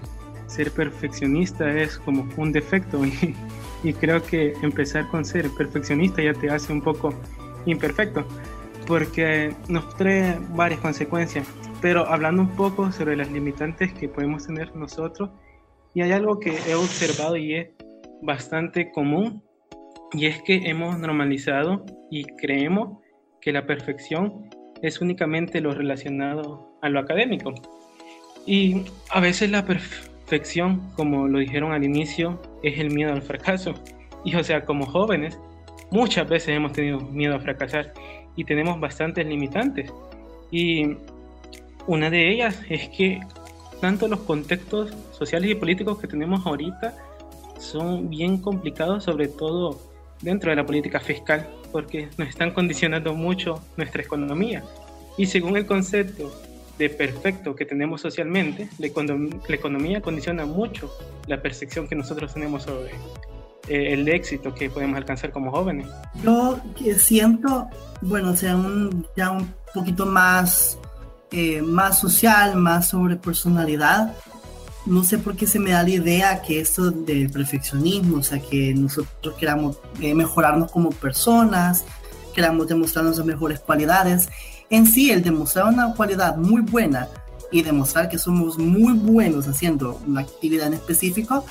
ser 0.48 0.72
perfeccionista 0.72 1.72
es 1.72 1.98
como 1.98 2.28
un 2.36 2.52
defecto 2.52 3.06
y, 3.06 3.36
y 3.84 3.94
creo 3.94 4.22
que 4.24 4.54
empezar 4.62 5.08
con 5.10 5.26
ser 5.26 5.50
perfeccionista 5.52 6.22
ya 6.22 6.34
te 6.34 6.50
hace 6.50 6.72
un 6.72 6.82
poco 6.82 7.14
imperfecto 7.66 8.26
porque 8.88 9.54
nos 9.68 9.96
trae 9.96 10.38
varias 10.50 10.80
consecuencias. 10.82 11.48
Pero 11.82 12.06
hablando 12.08 12.42
un 12.44 12.56
poco 12.56 12.92
sobre 12.92 13.16
las 13.16 13.32
limitantes 13.32 13.94
que 13.94 14.08
podemos 14.08 14.46
tener 14.46 14.76
nosotros, 14.76 15.30
y 15.94 16.02
hay 16.02 16.12
algo 16.12 16.40
que 16.40 16.58
he 16.68 16.76
observado 16.76 17.38
y 17.38 17.56
es 17.56 17.68
bastante 18.22 18.92
común, 18.92 19.44
y 20.14 20.26
es 20.26 20.42
que 20.44 20.70
hemos 20.70 20.98
normalizado 21.00 21.86
y 22.10 22.26
creemos 22.36 23.00
que 23.40 23.52
la 23.52 23.66
perfección 23.66 24.50
es 24.82 25.00
únicamente 25.00 25.62
lo 25.62 25.72
relacionado 25.72 26.78
a 26.82 26.90
lo 26.90 27.00
académico. 27.00 27.54
Y 28.46 28.84
a 29.10 29.20
veces 29.20 29.52
la 29.52 29.66
como 30.96 31.28
lo 31.28 31.40
dijeron 31.40 31.72
al 31.72 31.84
inicio, 31.84 32.42
es 32.64 32.80
el 32.80 32.92
miedo 32.92 33.14
al 33.14 33.22
fracaso. 33.22 33.74
Y 34.24 34.36
o 34.36 34.44
sea, 34.44 34.66
como 34.66 34.86
jóvenes, 34.86 35.40
muchas 35.90 36.30
veces 36.30 36.50
hemos 36.50 36.74
tenido 36.74 37.00
miedo 37.00 37.36
a 37.36 37.40
fracasar 37.40 37.92
y 38.36 38.44
tenemos 38.44 38.80
bastantes 38.80 39.26
limitantes. 39.26 39.92
Y 40.52 40.96
una 41.88 42.12
de 42.12 42.32
ellas 42.32 42.62
es 42.70 42.88
que 42.90 43.20
tanto 43.80 44.08
los 44.08 44.20
contextos 44.20 44.94
sociales 45.12 45.50
y 45.50 45.56
políticos 45.56 46.00
que 46.00 46.08
tenemos 46.08 46.46
ahorita 46.46 46.96
son 47.60 48.12
bien 48.12 48.38
complicados, 48.38 49.06
sobre 49.06 49.28
todo 49.28 49.82
dentro 50.22 50.52
de 50.52 50.56
la 50.56 50.66
política 50.66 51.00
fiscal, 51.00 51.48
porque 51.72 52.10
nos 52.18 52.30
están 52.30 52.52
condicionando 52.52 53.16
mucho 53.16 53.64
nuestra 53.76 54.04
economía. 54.04 54.64
Y 55.18 55.26
según 55.26 55.58
el 55.58 55.66
concepto 55.66 56.32
de 56.82 56.90
perfecto 56.90 57.56
que 57.56 57.64
tenemos 57.64 58.02
socialmente, 58.02 58.68
la, 58.80 58.88
economía 58.88 60.02
condiciona 60.02 60.48
mucho 60.48 60.92
la 61.28 61.40
percepción 61.40 61.88
que 61.88 61.96
nosotros 61.96 62.34
tenemos 62.34 62.64
sobre 62.64 62.90
eh, 63.68 63.94
el 63.94 64.08
éxito 64.08 64.56
que 64.56 64.68
podemos 64.68 64.98
alcanzar 64.98 65.32
como 65.32 65.52
jóvenes. 65.52 65.88
Yo 66.24 66.60
siento, 66.98 67.68
bueno, 68.02 68.36
sea, 68.36 68.56
un, 68.56 69.06
ya 69.16 69.30
un 69.30 69.54
poquito 69.76 70.08
más, 70.08 70.80
eh, 71.32 71.62
más 71.62 72.00
social, 72.00 72.56
más 72.56 72.90
sobre 72.90 73.16
personalidad. 73.16 74.16
No 74.88 75.04
sé 75.04 75.20
por 75.20 75.36
qué 75.36 75.46
se 75.46 75.60
me 75.60 75.70
da 75.70 75.84
la 75.84 75.92
idea 75.92 76.42
que 76.42 76.60
esto 76.60 76.90
del 76.90 77.30
perfeccionismo, 77.30 78.18
o 78.18 78.24
sea, 78.24 78.40
que 78.40 78.74
nosotros 78.74 79.36
queramos 79.38 79.78
eh, 80.02 80.16
mejorarnos 80.16 80.72
como 80.72 80.90
personas, 80.90 81.86
queramos 82.34 82.68
demostrar 82.68 83.06
nuestras 83.06 83.28
mejores 83.28 83.60
cualidades. 83.60 84.30
En 84.72 84.88
sí, 84.88 85.12
el 85.12 85.22
demostrar 85.22 85.66
una 85.66 85.94
cualidad 85.94 86.38
muy 86.38 86.62
buena 86.62 87.10
y 87.52 87.62
demostrar 87.62 88.08
que 88.08 88.18
somos 88.18 88.58
muy 88.58 88.94
buenos 88.94 89.46
haciendo 89.48 90.02
una 90.08 90.22
actividad 90.22 90.68
en 90.68 90.76
específico, 90.76 91.46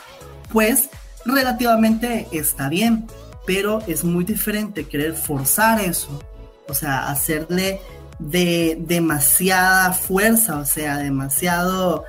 pues 0.50 0.88
relativamente 1.26 2.26
está 2.32 2.70
bien, 2.70 3.06
pero 3.46 3.80
es 3.86 4.04
muy 4.04 4.24
diferente 4.24 4.84
querer 4.84 5.14
forzar 5.14 5.80
eso, 5.80 6.18
o 6.66 6.72
sea, 6.72 7.10
hacerle 7.10 7.80
de 8.18 8.78
demasiada 8.80 9.92
fuerza, 9.92 10.58
o 10.58 10.64
sea, 10.64 10.96
demasiado 10.96 12.04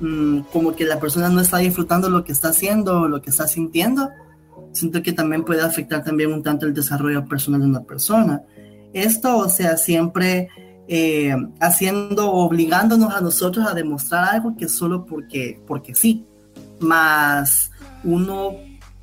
mm, 0.00 0.40
como 0.50 0.74
que 0.74 0.84
la 0.84 0.98
persona 0.98 1.28
no 1.28 1.42
está 1.42 1.58
disfrutando 1.58 2.08
lo 2.08 2.24
que 2.24 2.32
está 2.32 2.48
haciendo, 2.48 3.06
lo 3.06 3.20
que 3.20 3.30
está 3.30 3.46
sintiendo. 3.46 4.10
Siento 4.72 5.02
que 5.02 5.12
también 5.12 5.44
puede 5.44 5.62
afectar 5.62 6.02
también 6.02 6.32
un 6.32 6.42
tanto 6.42 6.66
el 6.66 6.72
desarrollo 6.74 7.26
personal 7.26 7.60
de 7.60 7.66
una 7.66 7.82
persona. 7.82 8.42
Esto, 8.94 9.36
o 9.38 9.48
sea, 9.50 9.76
siempre 9.76 10.48
eh, 10.88 11.34
haciendo, 11.60 12.30
obligándonos 12.30 13.12
a 13.12 13.20
nosotros 13.20 13.66
a 13.66 13.74
demostrar 13.74 14.36
algo 14.36 14.56
que 14.56 14.68
solo 14.68 15.04
porque, 15.04 15.60
porque 15.66 15.94
sí, 15.94 16.24
más 16.80 17.70
uno 18.04 18.52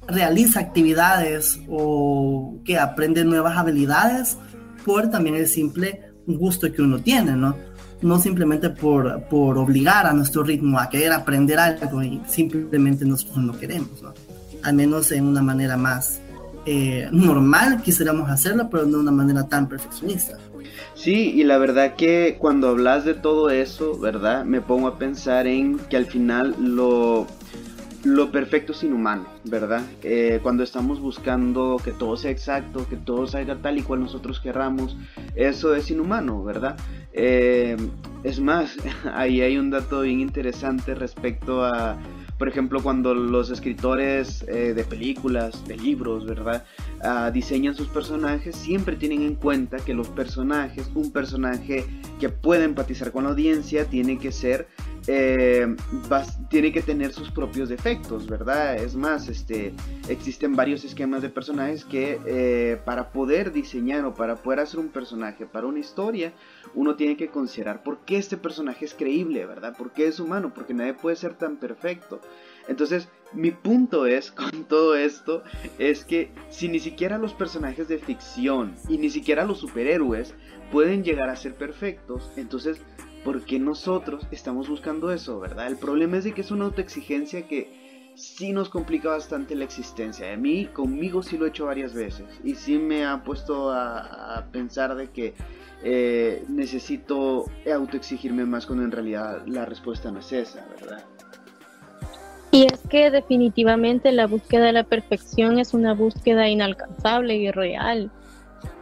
realiza 0.07 0.59
actividades 0.59 1.59
o 1.69 2.59
que 2.63 2.77
aprende 2.77 3.25
nuevas 3.25 3.57
habilidades 3.57 4.37
por 4.85 5.09
también 5.09 5.35
el 5.35 5.47
simple 5.47 6.13
gusto 6.25 6.71
que 6.71 6.81
uno 6.81 6.99
tiene, 6.99 7.33
¿no? 7.33 7.55
No 8.01 8.19
simplemente 8.19 8.69
por, 8.69 9.23
por 9.25 9.57
obligar 9.57 10.07
a 10.07 10.13
nuestro 10.13 10.43
ritmo 10.43 10.79
a 10.79 10.89
querer 10.89 11.11
aprender 11.11 11.59
algo 11.59 12.01
y 12.01 12.21
simplemente 12.27 13.05
nosotros 13.05 13.37
no 13.37 13.57
queremos, 13.57 14.01
¿no? 14.01 14.13
Al 14.63 14.73
menos 14.73 15.11
en 15.11 15.25
una 15.25 15.41
manera 15.41 15.77
más 15.77 16.20
eh, 16.65 17.07
normal 17.11 17.81
quisiéramos 17.83 18.29
hacerlo, 18.29 18.69
pero 18.69 18.85
no 18.85 18.97
de 18.97 19.03
una 19.03 19.11
manera 19.11 19.47
tan 19.47 19.67
perfeccionista. 19.67 20.37
Sí, 20.93 21.31
y 21.31 21.43
la 21.43 21.57
verdad 21.57 21.95
que 21.95 22.37
cuando 22.39 22.69
hablas 22.69 23.05
de 23.05 23.13
todo 23.13 23.49
eso, 23.49 23.97
¿verdad? 23.99 24.45
Me 24.45 24.61
pongo 24.61 24.87
a 24.87 24.97
pensar 24.97 25.47
en 25.47 25.79
que 25.79 25.97
al 25.97 26.05
final 26.05 26.55
lo 26.59 27.27
lo 28.03 28.31
perfecto 28.31 28.71
es 28.71 28.83
inhumano, 28.83 29.27
¿verdad? 29.43 29.83
Eh, 30.01 30.39
cuando 30.41 30.63
estamos 30.63 30.99
buscando 30.99 31.77
que 31.83 31.91
todo 31.91 32.17
sea 32.17 32.31
exacto, 32.31 32.87
que 32.89 32.95
todo 32.95 33.27
salga 33.27 33.57
tal 33.61 33.77
y 33.77 33.83
cual 33.83 34.01
nosotros 34.01 34.39
querramos, 34.39 34.97
eso 35.35 35.75
es 35.75 35.91
inhumano, 35.91 36.43
¿verdad? 36.43 36.77
Eh, 37.13 37.77
es 38.23 38.39
más, 38.39 38.75
ahí 39.13 39.41
hay 39.41 39.57
un 39.57 39.69
dato 39.69 40.01
bien 40.01 40.19
interesante 40.19 40.95
respecto 40.95 41.63
a, 41.63 41.97
por 42.41 42.49
ejemplo, 42.49 42.81
cuando 42.81 43.13
los 43.13 43.51
escritores 43.51 44.43
eh, 44.47 44.73
de 44.73 44.83
películas, 44.83 45.63
de 45.67 45.77
libros, 45.77 46.25
¿verdad? 46.25 46.65
Ah, 47.03 47.29
diseñan 47.29 47.75
sus 47.75 47.87
personajes, 47.87 48.55
siempre 48.55 48.95
tienen 48.95 49.21
en 49.21 49.35
cuenta 49.35 49.77
que 49.77 49.93
los 49.93 50.07
personajes, 50.07 50.89
un 50.95 51.11
personaje 51.11 51.85
que 52.19 52.29
pueda 52.29 52.63
empatizar 52.63 53.11
con 53.11 53.25
la 53.25 53.29
audiencia, 53.29 53.85
tiene 53.85 54.17
que 54.17 54.31
ser 54.31 54.67
eh, 55.13 55.75
tiene 56.49 56.71
que 56.71 56.81
tener 56.81 57.11
sus 57.11 57.29
propios 57.31 57.67
defectos, 57.67 58.27
¿verdad? 58.27 58.77
Es 58.77 58.95
más, 58.95 59.27
este, 59.27 59.73
existen 60.07 60.55
varios 60.55 60.85
esquemas 60.85 61.21
de 61.21 61.29
personajes 61.29 61.83
que 61.83 62.17
eh, 62.25 62.79
para 62.85 63.11
poder 63.11 63.51
diseñar 63.51 64.05
o 64.05 64.13
para 64.13 64.37
poder 64.37 64.61
hacer 64.61 64.79
un 64.79 64.87
personaje 64.87 65.45
para 65.45 65.67
una 65.67 65.79
historia, 65.79 66.31
uno 66.75 66.95
tiene 66.95 67.17
que 67.17 67.27
considerar 67.27 67.83
por 67.83 68.05
qué 68.05 68.15
este 68.15 68.37
personaje 68.37 68.85
es 68.85 68.93
creíble, 68.93 69.45
¿verdad? 69.45 69.75
¿Por 69.77 69.91
qué 69.91 70.07
es 70.07 70.21
humano? 70.21 70.53
Porque 70.53 70.73
nadie 70.73 70.93
puede 70.93 71.17
ser 71.17 71.33
tan 71.33 71.57
perfecto. 71.57 72.21
Entonces, 72.69 73.09
mi 73.33 73.51
punto 73.51 74.05
es 74.05 74.31
con 74.31 74.63
todo 74.63 74.95
esto 74.95 75.43
es 75.77 76.05
que 76.05 76.31
si 76.49 76.69
ni 76.69 76.79
siquiera 76.79 77.17
los 77.17 77.33
personajes 77.33 77.89
de 77.89 77.97
ficción 77.97 78.75
y 78.87 78.97
ni 78.97 79.09
siquiera 79.09 79.43
los 79.43 79.59
superhéroes 79.59 80.33
pueden 80.71 81.03
llegar 81.03 81.29
a 81.29 81.35
ser 81.35 81.55
perfectos, 81.55 82.31
entonces 82.37 82.81
porque 83.23 83.59
nosotros 83.59 84.25
estamos 84.31 84.67
buscando 84.67 85.11
eso, 85.11 85.39
¿verdad? 85.39 85.67
El 85.67 85.77
problema 85.77 86.17
es 86.17 86.23
de 86.23 86.33
que 86.33 86.41
es 86.41 86.51
una 86.51 86.65
autoexigencia 86.65 87.47
que 87.47 88.11
sí 88.15 88.51
nos 88.51 88.69
complica 88.69 89.09
bastante 89.09 89.55
la 89.55 89.63
existencia. 89.63 90.31
A 90.31 90.37
mí, 90.37 90.65
conmigo 90.65 91.23
sí 91.23 91.37
lo 91.37 91.45
he 91.45 91.49
hecho 91.49 91.65
varias 91.65 91.93
veces 91.93 92.25
y 92.43 92.55
sí 92.55 92.77
me 92.77 93.05
ha 93.05 93.23
puesto 93.23 93.71
a, 93.71 94.45
pensar 94.51 94.95
de 94.95 95.09
que 95.09 95.33
eh, 95.83 96.43
necesito 96.49 97.45
autoexigirme 97.71 98.45
más 98.45 98.65
cuando 98.65 98.83
en 98.83 98.91
realidad 98.91 99.43
la 99.45 99.65
respuesta 99.65 100.11
no 100.11 100.19
es 100.19 100.31
esa, 100.31 100.65
¿verdad? 100.79 101.03
Y 102.51 102.65
es 102.65 102.81
que 102.89 103.09
definitivamente 103.11 104.11
la 104.11 104.27
búsqueda 104.27 104.65
de 104.65 104.73
la 104.73 104.83
perfección 104.83 105.57
es 105.57 105.73
una 105.73 105.93
búsqueda 105.93 106.49
inalcanzable 106.49 107.35
y 107.37 107.49
real 107.49 108.11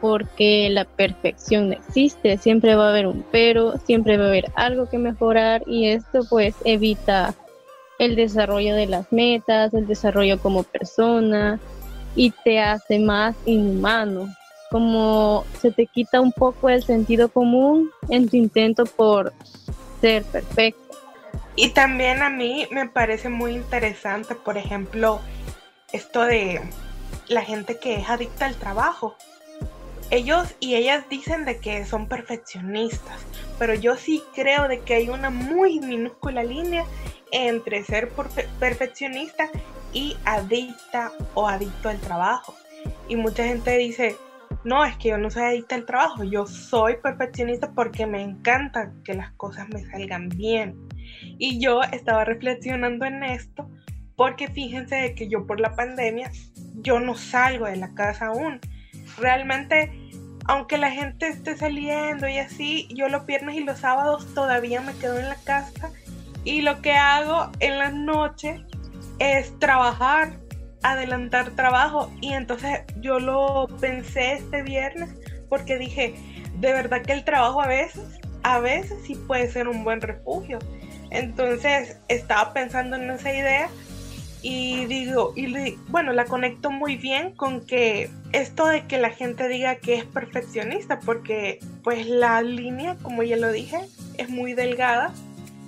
porque 0.02 0.70
la 0.70 0.86
perfección 0.86 1.70
no 1.70 1.76
existe, 1.76 2.38
siempre 2.38 2.76
va 2.76 2.88
a 2.88 2.90
haber 2.90 3.08
un 3.08 3.26
pero, 3.32 3.78
siempre 3.86 4.18
va 4.18 4.26
a 4.26 4.28
haber 4.30 4.52
algo 4.56 4.90
que 4.90 4.98
mejorar 4.98 5.64
y 5.68 5.88
esto 5.88 6.22
pues 6.30 6.56
evita 6.64 7.34
el 8.00 8.16
desarrollo 8.16 8.76
de 8.76 8.88
las 8.88 9.12
metas, 9.12 9.74
el 9.74 9.86
desarrollo 9.86 10.40
como 10.40 10.64
persona 10.64 11.60
y 12.16 12.32
te 12.32 12.60
hace 12.60 13.00
más 13.00 13.36
inhumano, 13.46 14.34
como 14.72 15.46
se 15.62 15.72
te 15.72 15.86
quita 15.86 16.22
un 16.22 16.32
poco 16.32 16.70
el 16.70 16.84
sentido 16.84 17.30
común 17.30 17.92
en 18.10 18.30
tu 18.30 18.38
intento 18.38 18.86
por 18.86 19.34
ser 20.02 20.24
perfecto. 20.24 20.90
Y 21.56 21.70
también 21.70 22.22
a 22.24 22.30
mí 22.30 22.68
me 22.72 22.88
parece 22.88 23.28
muy 23.28 23.52
interesante, 23.52 24.34
por 24.34 24.58
ejemplo, 24.58 25.20
esto 25.92 26.22
de 26.22 26.62
la 27.28 27.44
gente 27.44 27.78
que 27.80 27.96
es 27.96 28.10
adicta 28.10 28.46
al 28.46 28.56
trabajo 28.56 29.16
ellos 30.12 30.56
y 30.60 30.76
ellas 30.76 31.06
dicen 31.10 31.46
de 31.46 31.60
que 31.60 31.86
son 31.86 32.08
perfeccionistas, 32.08 33.26
pero 33.58 33.74
yo 33.74 33.96
sí 33.96 34.24
creo 34.34 34.68
de 34.68 34.80
que 34.80 34.96
hay 34.96 35.10
una 35.10 35.30
muy 35.30 35.80
minúscula 35.80 36.44
línea 36.44 36.86
entre 37.32 37.84
ser 37.84 38.10
perfeccionista 38.60 39.50
y 39.94 40.16
adicta 40.26 41.12
o 41.34 41.48
adicto 41.48 41.90
al 41.90 42.00
trabajo. 42.00 42.56
Y 43.08 43.16
mucha 43.16 43.44
gente 43.44 43.78
dice, 43.78 44.16
no, 44.64 44.84
es 44.84 44.98
que 44.98 45.10
yo 45.10 45.18
no 45.18 45.30
soy 45.30 45.44
adicta 45.44 45.76
al 45.76 45.86
trabajo, 45.86 46.24
yo 46.24 46.46
soy 46.48 46.98
perfeccionista 46.98 47.72
porque 47.72 48.06
me 48.06 48.22
encanta 48.22 48.92
que 49.04 49.14
las 49.14 49.32
cosas 49.34 49.70
me 49.70 49.86
salgan 49.86 50.30
bien. 50.30 50.76
Y 51.38 51.60
yo 51.60 51.82
estaba 51.82 52.26
reflexionando 52.26 53.06
en 53.06 53.24
esto 53.24 53.70
porque 54.16 54.48
fíjense 54.50 54.96
de 54.96 55.16
que 55.16 55.30
yo 55.30 55.48
por 55.48 55.60
la 55.60 55.76
pandemia, 55.76 56.32
yo 56.76 57.00
no 57.00 57.16
salgo 57.16 57.66
de 57.66 57.78
la 57.78 57.94
casa 57.94 58.28
aún. 58.28 58.60
Realmente, 59.18 59.92
aunque 60.46 60.78
la 60.78 60.92
gente 60.92 61.28
esté 61.28 61.58
saliendo 61.58 62.28
y 62.28 62.38
así, 62.38 62.88
yo 62.94 63.10
los 63.10 63.26
viernes 63.26 63.56
y 63.56 63.64
los 63.64 63.80
sábados 63.80 64.34
todavía 64.34 64.82
me 64.82 64.94
quedo 64.94 65.20
en 65.20 65.30
la 65.30 65.36
casa 65.36 65.92
y 66.44 66.62
lo 66.62 66.82
que 66.82 66.94
hago 66.94 67.52
en 67.60 67.78
las 67.80 67.94
noches 67.94 68.62
es 69.20 69.58
trabajar 69.60 70.38
adelantar 70.84 71.52
trabajo 71.52 72.12
y 72.22 72.34
entonces 72.34 72.82
yo 73.02 73.20
lo 73.20 73.68
pensé 73.80 74.34
este 74.34 74.64
viernes 74.64 75.10
porque 75.50 75.78
dije, 75.78 76.16
de 76.56 76.74
verdad 76.74 77.02
que 77.02 77.14
el 77.14 77.24
trabajo 77.24 77.62
a 77.62 77.68
veces, 77.68 78.04
a 78.44 78.60
veces 78.60 79.00
sí 79.06 79.16
puede 79.16 79.50
ser 79.52 79.68
un 79.68 79.84
buen 79.84 80.02
refugio. 80.02 80.60
Entonces 81.10 81.98
estaba 82.08 82.54
pensando 82.54 82.96
en 82.96 83.10
esa 83.10 83.34
idea 83.34 83.68
y 84.42 84.86
digo, 84.86 85.34
y 85.36 85.76
bueno, 85.88 86.14
la 86.14 86.26
conecto 86.26 86.70
muy 86.70 86.96
bien 86.96 87.36
con 87.36 87.66
que 87.66 88.10
esto 88.32 88.68
de 88.68 88.86
que 88.86 88.98
la 88.98 89.10
gente 89.10 89.48
diga 89.48 89.76
que 89.76 89.96
es 89.96 90.06
perfeccionista, 90.06 91.00
porque 91.00 91.60
pues 91.84 92.08
la 92.08 92.42
línea, 92.42 92.96
como 93.02 93.24
ya 93.24 93.38
lo 93.38 93.52
dije, 93.52 93.80
es 94.18 94.30
muy 94.30 94.54
delgada 94.54 95.14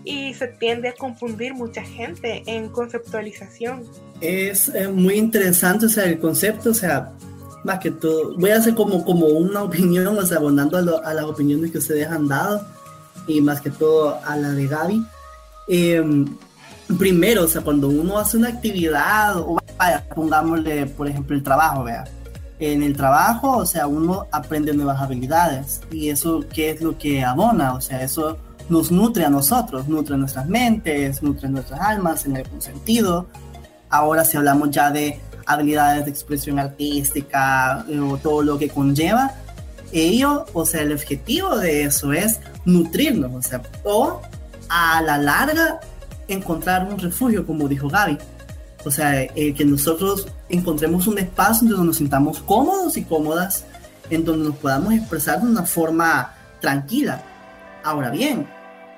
y 0.03 0.34
se 0.34 0.48
tiende 0.48 0.89
a 0.89 0.94
confundir 0.94 1.53
mucha 1.53 1.84
gente 1.84 2.44
en 2.46 2.70
conceptualización. 2.70 3.84
Es 4.20 4.70
eh, 4.70 4.88
muy 4.88 5.15
interesante, 5.15 5.86
o 5.86 5.89
sea, 5.89 6.06
el 6.06 6.20
concepto, 6.20 6.72
o 6.72 6.74
sea, 6.74 7.12
más 7.63 7.80
que 7.80 7.91
todo, 7.91 8.36
voy 8.38 8.51
a 8.51 8.58
hacer 8.58 8.74
como, 8.74 9.03
como 9.03 9.27
una 9.27 9.63
opinión, 9.63 10.18
o 10.18 10.25
sea, 10.25 10.38
abonando 10.38 11.03
a, 11.03 11.13
las 11.13 11.25
opiniones 11.25 11.72
que 11.72 11.77
ustedes 11.77 12.08
han 12.08 12.27
dado 12.27 12.65
y 13.27 13.41
más 13.41 13.62
que 13.62 13.70
todo 13.70 14.20
a 14.25 14.36
la 14.36 14.51
de 14.51 14.68
Gaby. 14.68 15.06
Em, 15.68 16.25
primero, 16.98 17.44
o 17.44 17.48
sea, 17.48 17.62
cuando 17.62 17.88
uno 17.88 18.18
hace 18.18 18.38
una 18.38 18.50
actividad, 18.50 19.38
o 19.38 19.58
vaya, 19.77 20.06
pongámosle, 20.15 20.88
por 20.88 21.08
ejemplo, 21.08 21.36
el 21.36 21.44
trabajo, 21.44 21.84
vea. 21.84 22.06
En 22.62 22.84
el 22.84 22.96
trabajo, 22.96 23.58
o 23.58 23.65
sea, 23.65 23.88
uno 23.88 24.27
aprende 24.32 24.72
nuevas 24.72 25.01
habilidades 25.01 25.82
y 25.89 26.10
eso, 26.10 26.46
¿qué 26.53 26.70
es 26.70 26.80
lo 26.80 26.96
que 26.96 27.24
abona? 27.24 27.74
O 27.74 27.82
sea, 27.82 28.03
eso 28.03 28.38
nos 28.70 28.91
nutre 28.91 29.25
a 29.25 29.32
nosotros, 29.32 29.88
nutre 29.88 30.15
nuestras 30.15 30.48
mentes, 30.48 31.24
nutre 31.24 31.50
nuestras 31.50 31.82
almas 31.82 32.24
en 32.27 32.38
algún 32.38 32.62
sentido. 32.62 33.25
Ahora 33.89 34.24
si 34.24 34.38
hablamos 34.38 34.70
ya 34.70 34.91
de 34.91 35.20
habilidades 35.48 36.06
de 36.06 36.12
expresión 36.12 36.60
artística 36.60 37.84
eh, 37.89 38.00
o 38.00 38.18
todo 38.18 38.44
lo 38.44 38.60
que 38.60 38.70
conlleva, 38.70 39.32
ello, 39.91 40.46
o 40.53 40.63
sea, 40.63 40.84
el 40.84 40.94
objetivo 40.94 41.58
de 41.58 41.86
eso 41.86 42.13
es 42.13 42.41
nutrirnos, 42.65 43.34
o 43.34 43.41
sea, 43.41 43.63
o 43.84 44.22
a 44.70 45.01
la 45.01 45.18
larga 45.18 45.80
encontrar 46.27 46.88
un 46.88 47.00
refugio, 47.00 47.44
como 47.44 47.68
dijo 47.68 47.89
Gaby. 47.89 48.20
O 48.84 48.92
sea, 48.92 49.28
que 49.28 49.66
nosotros 49.66 50.28
encontremos 50.50 51.08
un 51.08 51.20
espacio 51.20 51.68
donde 51.68 51.86
nos 51.88 51.98
sintamos 51.98 52.40
cómodos 52.40 52.98
y 52.98 53.04
cómodas, 53.04 53.66
en 54.10 54.26
donde 54.26 54.50
nos 54.50 54.58
podamos 54.58 54.94
expresar 54.94 55.42
de 55.42 55.48
una 55.48 55.64
forma 55.64 56.34
tranquila. 56.60 57.22
Ahora 57.84 58.10
bien, 58.10 58.48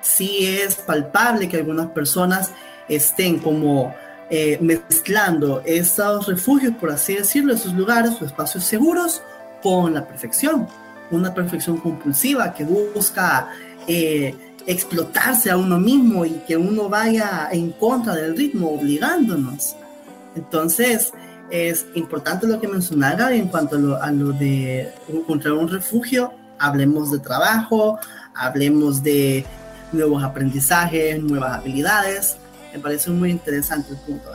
sí 0.00 0.46
es 0.46 0.76
palpable 0.76 1.48
que 1.48 1.58
algunas 1.58 1.88
personas 1.88 2.50
estén 2.88 3.38
como 3.38 3.94
eh, 4.30 4.58
mezclando 4.60 5.62
estos 5.64 6.26
refugios, 6.26 6.74
por 6.80 6.90
así 6.90 7.14
decirlo, 7.14 7.54
esos 7.54 7.74
lugares 7.74 8.20
o 8.20 8.24
espacios 8.24 8.64
seguros 8.64 9.22
con 9.62 9.94
la 9.94 10.06
perfección. 10.06 10.66
Una 11.10 11.34
perfección 11.34 11.78
compulsiva 11.78 12.54
que 12.54 12.64
busca 12.64 13.48
eh, 13.86 14.34
explotarse 14.66 15.50
a 15.50 15.56
uno 15.56 15.78
mismo 15.78 16.24
y 16.24 16.30
que 16.46 16.56
uno 16.56 16.88
vaya 16.88 17.48
en 17.52 17.72
contra 17.72 18.14
del 18.14 18.36
ritmo, 18.36 18.70
obligándonos. 18.70 19.76
Entonces, 20.34 21.12
es 21.50 21.86
importante 21.94 22.46
lo 22.46 22.60
que 22.60 22.68
mencionaba 22.68 23.32
en 23.34 23.48
cuanto 23.48 23.76
a 24.00 24.10
lo, 24.10 24.32
de 24.32 24.92
encontrar 25.08 25.54
un 25.54 25.68
refugio. 25.68 26.32
Hablemos 26.58 27.10
de 27.12 27.18
trabajo, 27.18 27.98
hablemos 28.34 29.02
de 29.02 29.44
nuevos 29.92 30.22
aprendizajes, 30.22 31.22
nuevas 31.22 31.58
habilidades. 31.58 32.36
Me 32.72 32.80
parece 32.80 33.10
muy 33.10 33.30
interesante 33.30 33.92
el 33.92 33.98
punto. 33.98 34.30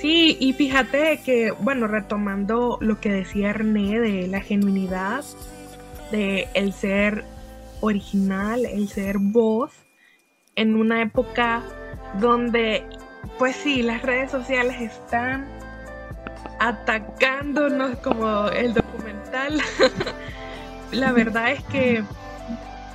Sí, 0.00 0.36
y 0.38 0.52
fíjate 0.52 1.20
que, 1.24 1.50
bueno, 1.50 1.88
retomando 1.88 2.78
lo 2.80 3.00
que 3.00 3.10
decía 3.10 3.52
René 3.52 3.98
de 4.00 4.28
la 4.28 4.40
genuinidad, 4.40 5.24
de 6.12 6.48
el 6.54 6.72
ser 6.72 7.24
original, 7.84 8.64
el 8.64 8.88
ser 8.88 9.18
voz, 9.18 9.72
en 10.56 10.76
una 10.76 11.02
época 11.02 11.62
donde, 12.20 12.84
pues 13.38 13.56
sí, 13.56 13.82
las 13.82 14.02
redes 14.02 14.30
sociales 14.30 14.80
están 14.80 15.46
atacándonos 16.60 17.98
como 17.98 18.48
el 18.48 18.74
documental. 18.74 19.60
la 20.92 21.12
verdad 21.12 21.52
es 21.52 21.62
que 21.64 22.04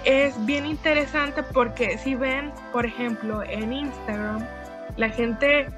es 0.06 0.46
bien 0.46 0.66
interesante 0.66 1.44
porque 1.44 1.98
si 1.98 2.16
ven, 2.16 2.52
por 2.72 2.86
ejemplo, 2.86 3.44
en 3.44 3.74
Instagram, 3.74 4.46
la 4.98 5.10
gente 5.10 5.70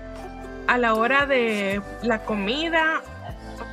a 0.68 0.78
la 0.78 0.94
hora 0.94 1.26
de 1.26 1.82
la 2.04 2.24
comida, 2.24 3.02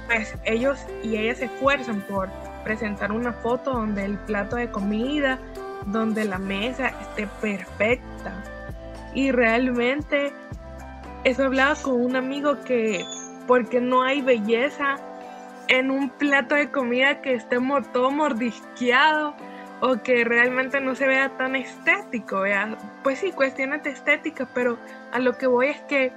pues 0.07 0.35
ellos 0.45 0.79
y 1.05 1.17
ellas 1.17 1.39
se 1.39 1.45
esfuerzan 1.45 2.01
por 2.03 2.29
presentar 2.65 3.13
una 3.13 3.33
foto 3.33 3.73
donde 3.73 4.05
el 4.05 4.19
plato 4.19 4.57
de 4.57 4.71
comida, 4.71 5.39
donde 5.87 6.25
la 6.25 6.39
mesa 6.39 6.89
esté 7.01 7.27
perfecta. 7.41 8.45
Y 9.15 9.33
realmente, 9.33 10.33
eso 11.25 11.45
hablaba 11.45 11.75
con 11.77 12.01
un 12.01 12.17
amigo 12.17 12.63
que, 12.65 13.05
porque 13.47 13.81
no 13.81 14.03
hay 14.03 14.23
belleza 14.23 14.97
en 15.69 15.91
un 15.91 16.11
plato 16.11 16.55
de 16.55 16.71
comida 16.71 17.21
que 17.21 17.35
esté 17.35 17.59
todo 17.93 18.11
mordisqueado 18.11 19.35
o 19.81 20.03
que 20.03 20.25
realmente 20.25 20.81
no 20.81 20.95
se 20.95 21.07
vea 21.07 21.37
tan 21.37 21.55
estético. 21.55 22.43
Pues 23.03 23.21
sí, 23.21 23.33
cuestiones 23.33 23.83
de 23.85 23.91
estética, 23.91 24.49
pero 24.55 24.79
a 25.13 25.19
lo 25.19 25.37
que 25.37 25.47
voy 25.47 25.69
es 25.69 25.81
que 25.83 26.13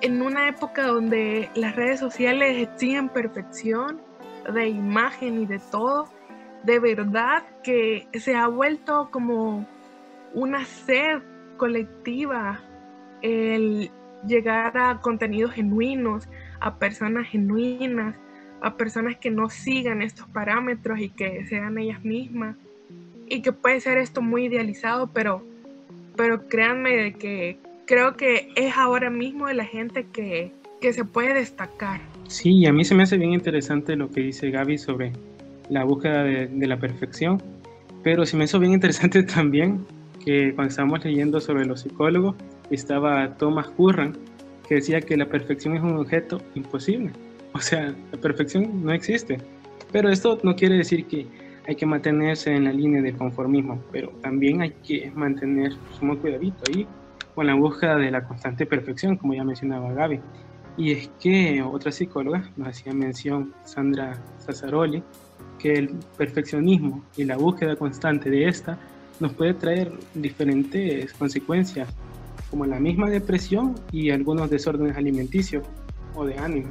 en 0.00 0.20
una 0.22 0.48
época 0.48 0.86
donde 0.86 1.50
las 1.54 1.76
redes 1.76 2.00
sociales 2.00 2.56
exigen 2.56 3.08
perfección 3.08 4.00
de 4.52 4.68
imagen 4.68 5.42
y 5.42 5.46
de 5.46 5.58
todo, 5.58 6.08
de 6.62 6.78
verdad 6.78 7.44
que 7.62 8.06
se 8.14 8.34
ha 8.34 8.46
vuelto 8.48 9.08
como 9.10 9.66
una 10.34 10.64
sed 10.64 11.20
colectiva 11.56 12.60
el 13.20 13.90
llegar 14.26 14.76
a 14.78 15.00
contenidos 15.00 15.52
genuinos, 15.52 16.28
a 16.60 16.76
personas 16.76 17.28
genuinas, 17.28 18.16
a 18.60 18.76
personas 18.76 19.16
que 19.16 19.30
no 19.30 19.50
sigan 19.50 20.02
estos 20.02 20.28
parámetros 20.28 21.00
y 21.00 21.08
que 21.08 21.44
sean 21.46 21.78
ellas 21.78 22.04
mismas 22.04 22.56
y 23.26 23.42
que 23.42 23.52
puede 23.52 23.80
ser 23.80 23.98
esto 23.98 24.22
muy 24.22 24.46
idealizado, 24.46 25.08
pero, 25.08 25.44
pero 26.16 26.48
créanme 26.48 27.14
que 27.14 27.58
creo 27.86 28.16
que 28.16 28.52
es 28.54 28.76
ahora 28.76 29.10
mismo 29.10 29.46
de 29.46 29.54
la 29.54 29.64
gente 29.64 30.06
que, 30.12 30.52
que 30.80 30.92
se 30.92 31.04
puede 31.04 31.34
destacar. 31.34 32.00
Sí, 32.32 32.64
a 32.64 32.72
mí 32.72 32.82
se 32.82 32.94
me 32.94 33.02
hace 33.02 33.18
bien 33.18 33.34
interesante 33.34 33.94
lo 33.94 34.10
que 34.10 34.22
dice 34.22 34.50
Gaby 34.50 34.78
sobre 34.78 35.12
la 35.68 35.84
búsqueda 35.84 36.24
de, 36.24 36.46
de 36.46 36.66
la 36.66 36.78
perfección, 36.78 37.42
pero 38.02 38.24
se 38.24 38.38
me 38.38 38.44
hizo 38.44 38.58
bien 38.58 38.72
interesante 38.72 39.22
también 39.34 39.84
que 40.24 40.54
cuando 40.54 40.70
estábamos 40.70 41.04
leyendo 41.04 41.42
sobre 41.42 41.66
los 41.66 41.82
psicólogos, 41.82 42.34
estaba 42.70 43.36
Thomas 43.36 43.68
Curran, 43.68 44.16
que 44.66 44.76
decía 44.76 45.02
que 45.02 45.18
la 45.18 45.26
perfección 45.26 45.76
es 45.76 45.82
un 45.82 45.98
objeto 45.98 46.40
imposible. 46.54 47.12
O 47.52 47.58
sea, 47.58 47.94
la 48.10 48.18
perfección 48.18 48.82
no 48.82 48.92
existe. 48.92 49.36
Pero 49.92 50.08
esto 50.08 50.38
no 50.42 50.56
quiere 50.56 50.78
decir 50.78 51.04
que 51.04 51.26
hay 51.68 51.74
que 51.76 51.84
mantenerse 51.84 52.50
en 52.50 52.64
la 52.64 52.72
línea 52.72 53.02
de 53.02 53.12
conformismo, 53.12 53.84
pero 53.92 54.08
también 54.22 54.62
hay 54.62 54.70
que 54.82 55.12
mantener 55.14 55.74
sumo 55.98 56.16
cuidadito 56.16 56.64
ahí 56.70 56.86
con 57.34 57.46
la 57.46 57.52
búsqueda 57.52 57.96
de 57.96 58.10
la 58.10 58.24
constante 58.26 58.64
perfección, 58.64 59.18
como 59.18 59.34
ya 59.34 59.44
mencionaba 59.44 59.92
Gaby. 59.92 60.18
Y 60.76 60.92
es 60.92 61.10
que 61.20 61.62
otra 61.62 61.92
psicóloga 61.92 62.50
nos 62.56 62.68
hacía 62.68 62.92
mención, 62.92 63.52
Sandra 63.64 64.22
Sassaroli, 64.38 65.02
que 65.58 65.74
el 65.74 65.90
perfeccionismo 66.16 67.04
y 67.16 67.24
la 67.24 67.36
búsqueda 67.36 67.76
constante 67.76 68.30
de 68.30 68.48
esta 68.48 68.78
nos 69.20 69.32
puede 69.34 69.54
traer 69.54 69.92
diferentes 70.14 71.12
consecuencias, 71.12 71.88
como 72.50 72.66
la 72.66 72.80
misma 72.80 73.08
depresión 73.08 73.74
y 73.92 74.10
algunos 74.10 74.50
desórdenes 74.50 74.96
alimenticios 74.96 75.64
o 76.14 76.24
de 76.24 76.38
ánimo. 76.38 76.68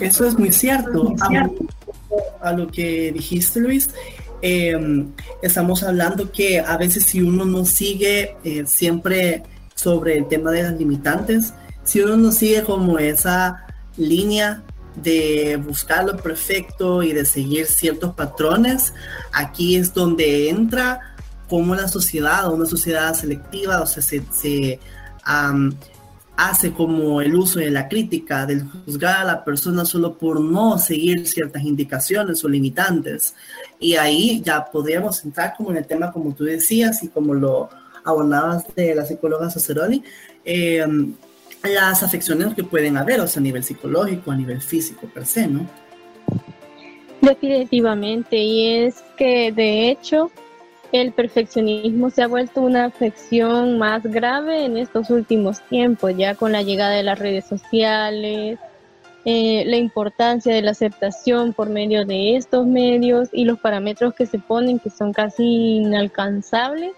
Eso 0.00 0.26
es 0.26 0.38
muy 0.38 0.50
cierto. 0.50 1.14
A, 2.40 2.52
lo 2.52 2.66
que 2.66 3.12
dijiste, 3.12 3.60
Luis, 3.60 3.88
Em, 4.44 5.12
estamos 5.40 5.84
hablando 5.84 6.32
que 6.32 6.58
a 6.58 6.76
veces 6.76 7.04
si 7.04 7.22
uno 7.22 7.44
no 7.44 7.64
sigue 7.64 8.34
eh, 8.42 8.64
siempre 8.66 9.44
sobre 9.76 10.18
el 10.18 10.26
tema 10.26 10.50
de 10.50 10.64
las 10.64 10.76
limitantes, 10.76 11.54
si 11.84 12.00
uno 12.00 12.16
no 12.16 12.32
sigue 12.32 12.62
como 12.62 12.98
esa 12.98 13.66
línea 13.96 14.62
de 14.96 15.60
buscar 15.64 16.04
lo 16.04 16.16
perfecto 16.16 17.02
y 17.02 17.12
de 17.12 17.24
seguir 17.24 17.66
ciertos 17.66 18.14
patrones, 18.14 18.92
aquí 19.32 19.76
es 19.76 19.94
donde 19.94 20.48
entra 20.48 21.00
como 21.48 21.74
la 21.74 21.88
sociedad 21.88 22.50
una 22.52 22.66
sociedad 22.66 23.14
selectiva, 23.14 23.82
o 23.82 23.86
sea, 23.86 24.02
se, 24.02 24.22
se 24.32 24.80
hace 26.36 26.72
como 26.72 27.20
el 27.20 27.34
uso 27.34 27.58
de 27.58 27.70
la 27.70 27.88
crítica, 27.88 28.46
del 28.46 28.64
juzgar 28.64 29.20
a 29.20 29.24
la 29.24 29.44
persona 29.44 29.84
solo 29.84 30.16
por 30.16 30.40
no 30.40 30.78
seguir 30.78 31.26
ciertas 31.26 31.62
indicaciones 31.62 32.44
o 32.44 32.48
limitantes. 32.48 33.34
Y 33.78 33.96
ahí 33.96 34.40
ya 34.42 34.64
podríamos 34.64 35.22
entrar 35.24 35.54
como 35.56 35.70
en 35.70 35.78
el 35.78 35.86
tema, 35.86 36.10
como 36.10 36.34
tú 36.34 36.44
decías, 36.44 37.02
y 37.02 37.08
como 37.08 37.34
lo 37.34 37.68
abordabas 38.04 38.64
de 38.74 38.94
la 38.94 39.04
psicóloga 39.04 39.50
Saceroli, 39.50 40.02
eh, 40.44 40.84
las 41.62 42.02
afecciones 42.02 42.54
que 42.54 42.64
pueden 42.64 42.96
haber, 42.96 43.20
o 43.20 43.26
sea, 43.26 43.40
a 43.40 43.42
nivel 43.42 43.64
psicológico, 43.64 44.30
a 44.30 44.36
nivel 44.36 44.60
físico 44.60 45.06
per 45.06 45.26
se, 45.26 45.46
¿no? 45.46 45.66
Definitivamente, 47.20 48.36
y 48.36 48.84
es 48.84 49.02
que 49.16 49.52
de 49.52 49.90
hecho 49.90 50.30
el 50.90 51.12
perfeccionismo 51.12 52.10
se 52.10 52.22
ha 52.22 52.26
vuelto 52.26 52.60
una 52.60 52.86
afección 52.86 53.78
más 53.78 54.02
grave 54.02 54.64
en 54.64 54.76
estos 54.76 55.08
últimos 55.08 55.60
tiempos, 55.68 56.12
ya 56.16 56.34
con 56.34 56.52
la 56.52 56.62
llegada 56.62 56.94
de 56.94 57.02
las 57.02 57.18
redes 57.18 57.46
sociales, 57.46 58.58
eh, 59.24 59.62
la 59.66 59.76
importancia 59.76 60.52
de 60.52 60.62
la 60.62 60.72
aceptación 60.72 61.52
por 61.52 61.68
medio 61.68 62.04
de 62.04 62.36
estos 62.36 62.66
medios 62.66 63.28
y 63.32 63.44
los 63.44 63.60
parámetros 63.60 64.14
que 64.14 64.26
se 64.26 64.40
ponen 64.40 64.80
que 64.80 64.90
son 64.90 65.12
casi 65.12 65.76
inalcanzables, 65.76 66.92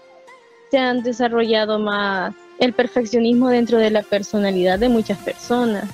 se 0.71 0.79
han 0.79 1.03
desarrollado 1.03 1.77
más 1.77 2.33
el 2.59 2.73
perfeccionismo 2.73 3.49
dentro 3.49 3.77
de 3.77 3.91
la 3.91 4.01
personalidad 4.01 4.79
de 4.79 4.89
muchas 4.89 5.17
personas 5.19 5.85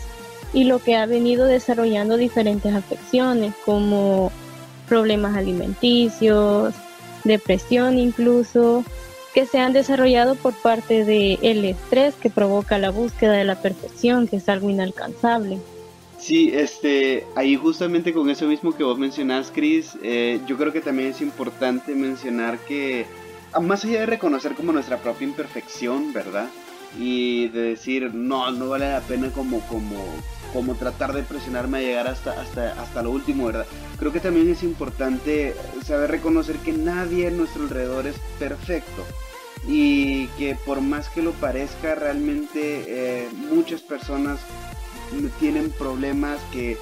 y 0.54 0.66
lo 0.66 0.80
que 0.80 0.96
ha 0.96 1.06
venido 1.06 1.46
desarrollando 1.46 2.18
diferentes 2.18 2.74
afecciones 2.74 3.54
como 3.66 4.32
problemas 4.88 5.38
alimenticios, 5.38 6.74
depresión 7.24 7.98
incluso, 7.98 8.84
que 9.34 9.46
se 9.46 9.60
han 9.60 9.74
desarrollado 9.74 10.36
por 10.36 10.54
parte 10.54 11.06
del 11.06 11.40
el 11.42 11.66
estrés 11.66 12.16
que 12.16 12.30
provoca 12.30 12.78
la 12.78 12.92
búsqueda 12.92 13.34
de 13.34 13.46
la 13.46 13.56
perfección, 13.56 14.28
que 14.28 14.38
es 14.38 14.50
algo 14.50 14.70
inalcanzable. 14.70 15.60
Sí, 16.20 16.52
este, 16.54 17.26
ahí 17.36 17.56
justamente 17.56 18.14
con 18.14 18.30
eso 18.30 18.46
mismo 18.46 18.76
que 18.76 18.84
vos 18.84 19.00
mencionás, 19.00 19.52
Chris, 19.54 19.98
eh, 20.04 20.40
yo 20.46 20.56
creo 20.58 20.72
que 20.72 20.82
también 20.82 21.10
es 21.10 21.22
importante 21.22 21.96
mencionar 21.96 22.60
que, 22.60 23.06
más 23.60 23.84
allá 23.84 24.02
de 24.02 24.06
reconocer 24.06 24.54
como 24.56 24.72
nuestra 24.72 24.98
propia 24.98 25.28
imperfección, 25.28 26.14
¿verdad? 26.14 26.48
y 26.98 27.48
de 27.50 27.62
decir, 27.62 28.14
no, 28.14 28.52
no 28.52 28.70
vale 28.70 28.90
la 28.90 29.02
pena 29.02 29.30
como, 29.32 29.62
como, 29.68 30.04
como 30.54 30.76
tratar 30.76 31.14
de 31.14 31.24
presionarme 31.24 31.78
a 31.78 31.82
llegar 31.82 32.08
hasta, 32.08 32.40
hasta, 32.40 32.82
hasta 32.82 33.02
lo 33.02 33.12
último, 33.12 33.46
¿verdad? 33.46 33.66
Creo 33.98 34.12
que 34.12 34.20
también 34.20 34.50
es 34.50 34.64
importante 34.64 35.56
saber 35.86 36.12
reconocer 36.12 36.58
que 36.58 36.74
nadie 36.74 37.28
en 37.28 37.38
nuestro 37.38 37.64
alrededor 37.64 38.08
es 38.08 38.16
perfecto 38.40 39.06
y 39.68 40.28
que 40.38 40.56
por 40.66 40.82
más 40.82 41.10
que 41.10 41.22
lo 41.22 41.32
parezca, 41.34 41.96
realmente 41.96 42.84
eh, 42.88 43.30
muchas 43.34 43.82
personas 43.82 44.40
tienen 45.40 45.70
problemas 45.72 46.40
que 46.52 46.78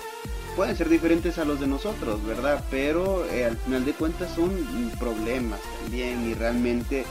pueden 0.55 0.75
ser 0.75 0.89
diferentes 0.89 1.37
a 1.37 1.45
los 1.45 1.59
de 1.59 1.67
nosotros, 1.67 2.25
¿verdad? 2.25 2.63
Pero 2.69 3.25
eh, 3.25 3.45
al 3.45 3.57
final 3.57 3.85
de 3.85 3.93
cuentas 3.93 4.33
son 4.33 4.51
problemas 4.99 5.59
también 5.81 6.29
y 6.29 6.33
realmente 6.33 7.05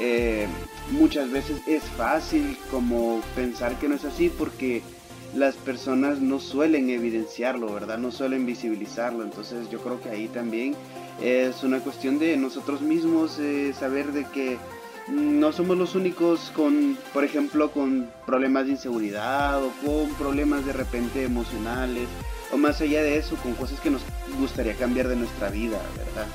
eh, 0.00 0.46
muchas 0.90 1.30
veces 1.30 1.60
es 1.66 1.82
fácil 1.82 2.56
como 2.70 3.20
pensar 3.34 3.78
que 3.78 3.88
no 3.88 3.94
es 3.94 4.04
así 4.04 4.28
porque 4.28 4.82
las 5.34 5.54
personas 5.56 6.20
no 6.20 6.40
suelen 6.40 6.90
evidenciarlo, 6.90 7.72
¿verdad? 7.72 7.98
No 7.98 8.10
suelen 8.10 8.44
visibilizarlo. 8.46 9.24
Entonces 9.24 9.70
yo 9.70 9.80
creo 9.80 10.00
que 10.00 10.10
ahí 10.10 10.28
también 10.28 10.74
es 11.20 11.62
una 11.62 11.80
cuestión 11.80 12.18
de 12.18 12.36
nosotros 12.36 12.82
mismos 12.82 13.38
eh, 13.38 13.72
saber 13.78 14.12
de 14.12 14.24
que 14.26 14.58
no 15.08 15.52
somos 15.52 15.76
los 15.76 15.94
únicos 15.94 16.52
con, 16.54 16.96
por 17.12 17.24
ejemplo, 17.24 17.70
con 17.70 18.08
problemas 18.26 18.66
de 18.66 18.72
inseguridad 18.72 19.62
o 19.62 19.70
con 19.84 20.14
problemas 20.14 20.64
de 20.64 20.72
repente 20.72 21.24
emocionales 21.24 22.08
o 22.52 22.56
más 22.56 22.80
allá 22.80 23.02
de 23.02 23.16
eso, 23.16 23.36
con 23.36 23.54
cosas 23.54 23.80
que 23.80 23.90
nos 23.90 24.02
gustaría 24.38 24.74
cambiar 24.74 25.08
de 25.08 25.16
nuestra 25.16 25.50
vida, 25.50 25.78
¿verdad? 25.96 26.26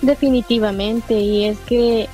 Definitivamente, 0.00 1.14
y 1.14 1.44
es 1.44 1.58
que 1.60 2.08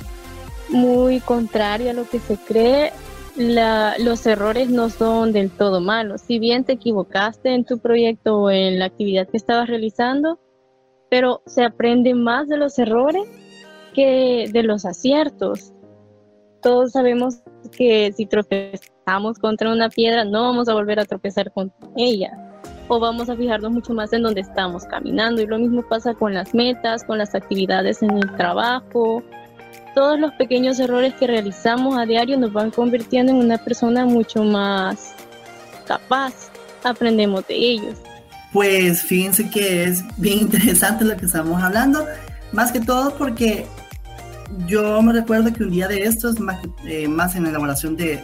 muy 0.69 1.19
contrario 1.19 1.91
a 1.91 1.93
lo 1.93 2.07
que 2.07 2.19
se 2.19 2.37
cree, 2.37 2.91
los 3.35 4.25
errores 4.25 4.69
no 4.69 4.89
son 4.89 5.31
del 5.31 5.49
todo 5.49 5.79
malos. 5.79 6.21
Si 6.21 6.39
bien 6.39 6.65
te 6.65 6.73
equivocaste 6.73 7.53
en 7.53 7.65
tu 7.65 7.79
proyecto 7.79 8.37
o 8.37 8.51
en 8.51 8.79
la 8.79 8.85
actividad 8.85 9.27
que 9.27 9.37
estabas 9.37 9.67
realizando, 9.67 10.39
pero 11.09 11.41
se 11.45 11.63
aprende 11.63 12.13
más 12.13 12.47
de 12.47 12.57
los 12.57 12.77
errores 12.77 13.23
de 14.05 14.63
los 14.63 14.85
aciertos. 14.85 15.73
Todos 16.61 16.91
sabemos 16.91 17.41
que 17.71 18.13
si 18.15 18.25
tropezamos 18.25 19.39
contra 19.39 19.71
una 19.71 19.89
piedra 19.89 20.25
no 20.25 20.43
vamos 20.43 20.67
a 20.69 20.73
volver 20.73 20.99
a 20.99 21.05
tropezar 21.05 21.51
con 21.51 21.73
ella 21.95 22.31
o 22.87 22.99
vamos 22.99 23.29
a 23.29 23.35
fijarnos 23.35 23.71
mucho 23.71 23.93
más 23.93 24.11
en 24.13 24.23
donde 24.23 24.41
estamos 24.41 24.83
caminando 24.85 25.41
y 25.41 25.47
lo 25.47 25.59
mismo 25.59 25.87
pasa 25.87 26.13
con 26.13 26.33
las 26.33 26.53
metas, 26.53 27.03
con 27.03 27.17
las 27.19 27.35
actividades 27.35 28.01
en 28.01 28.17
el 28.17 28.35
trabajo, 28.35 29.23
todos 29.93 30.19
los 30.19 30.33
pequeños 30.33 30.79
errores 30.79 31.13
que 31.15 31.27
realizamos 31.27 31.97
a 31.97 32.05
diario 32.05 32.37
nos 32.37 32.53
van 32.53 32.71
convirtiendo 32.71 33.31
en 33.31 33.39
una 33.39 33.57
persona 33.57 34.05
mucho 34.05 34.43
más 34.43 35.13
capaz. 35.85 36.33
Aprendemos 36.83 37.45
de 37.47 37.55
ellos. 37.55 37.97
Pues 38.53 39.03
fíjense 39.03 39.49
que 39.49 39.83
es 39.83 40.03
bien 40.17 40.39
interesante 40.41 41.05
lo 41.05 41.17
que 41.17 41.25
estamos 41.25 41.61
hablando, 41.61 42.05
más 42.51 42.71
que 42.71 42.79
todo 42.79 43.15
porque 43.15 43.67
yo 44.65 45.01
me 45.01 45.13
recuerdo 45.13 45.53
que 45.53 45.63
un 45.63 45.71
día 45.71 45.87
de 45.87 46.03
estos, 46.03 46.39
más, 46.39 46.59
eh, 46.85 47.03
en 47.03 47.43
la 47.43 47.49
elaboración 47.49 47.95
de, 47.95 48.23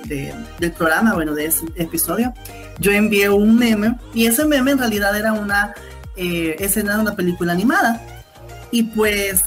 del 0.60 0.72
programa, 0.72 1.14
bueno, 1.14 1.34
de 1.34 1.46
este 1.46 1.66
episodio, 1.76 2.34
yo 2.80 2.92
envié 2.92 3.30
un 3.30 3.58
meme 3.58 3.96
y 4.14 4.26
ese 4.26 4.46
meme 4.46 4.72
en 4.72 4.80
realidad 4.80 5.16
era 5.18 5.34
una 5.34 5.74
eh, 6.16 6.56
escena 6.60 6.96
de 6.96 7.02
una 7.02 7.16
película 7.16 7.54
animada. 7.54 8.02
Y 8.72 8.84
pues 8.84 9.44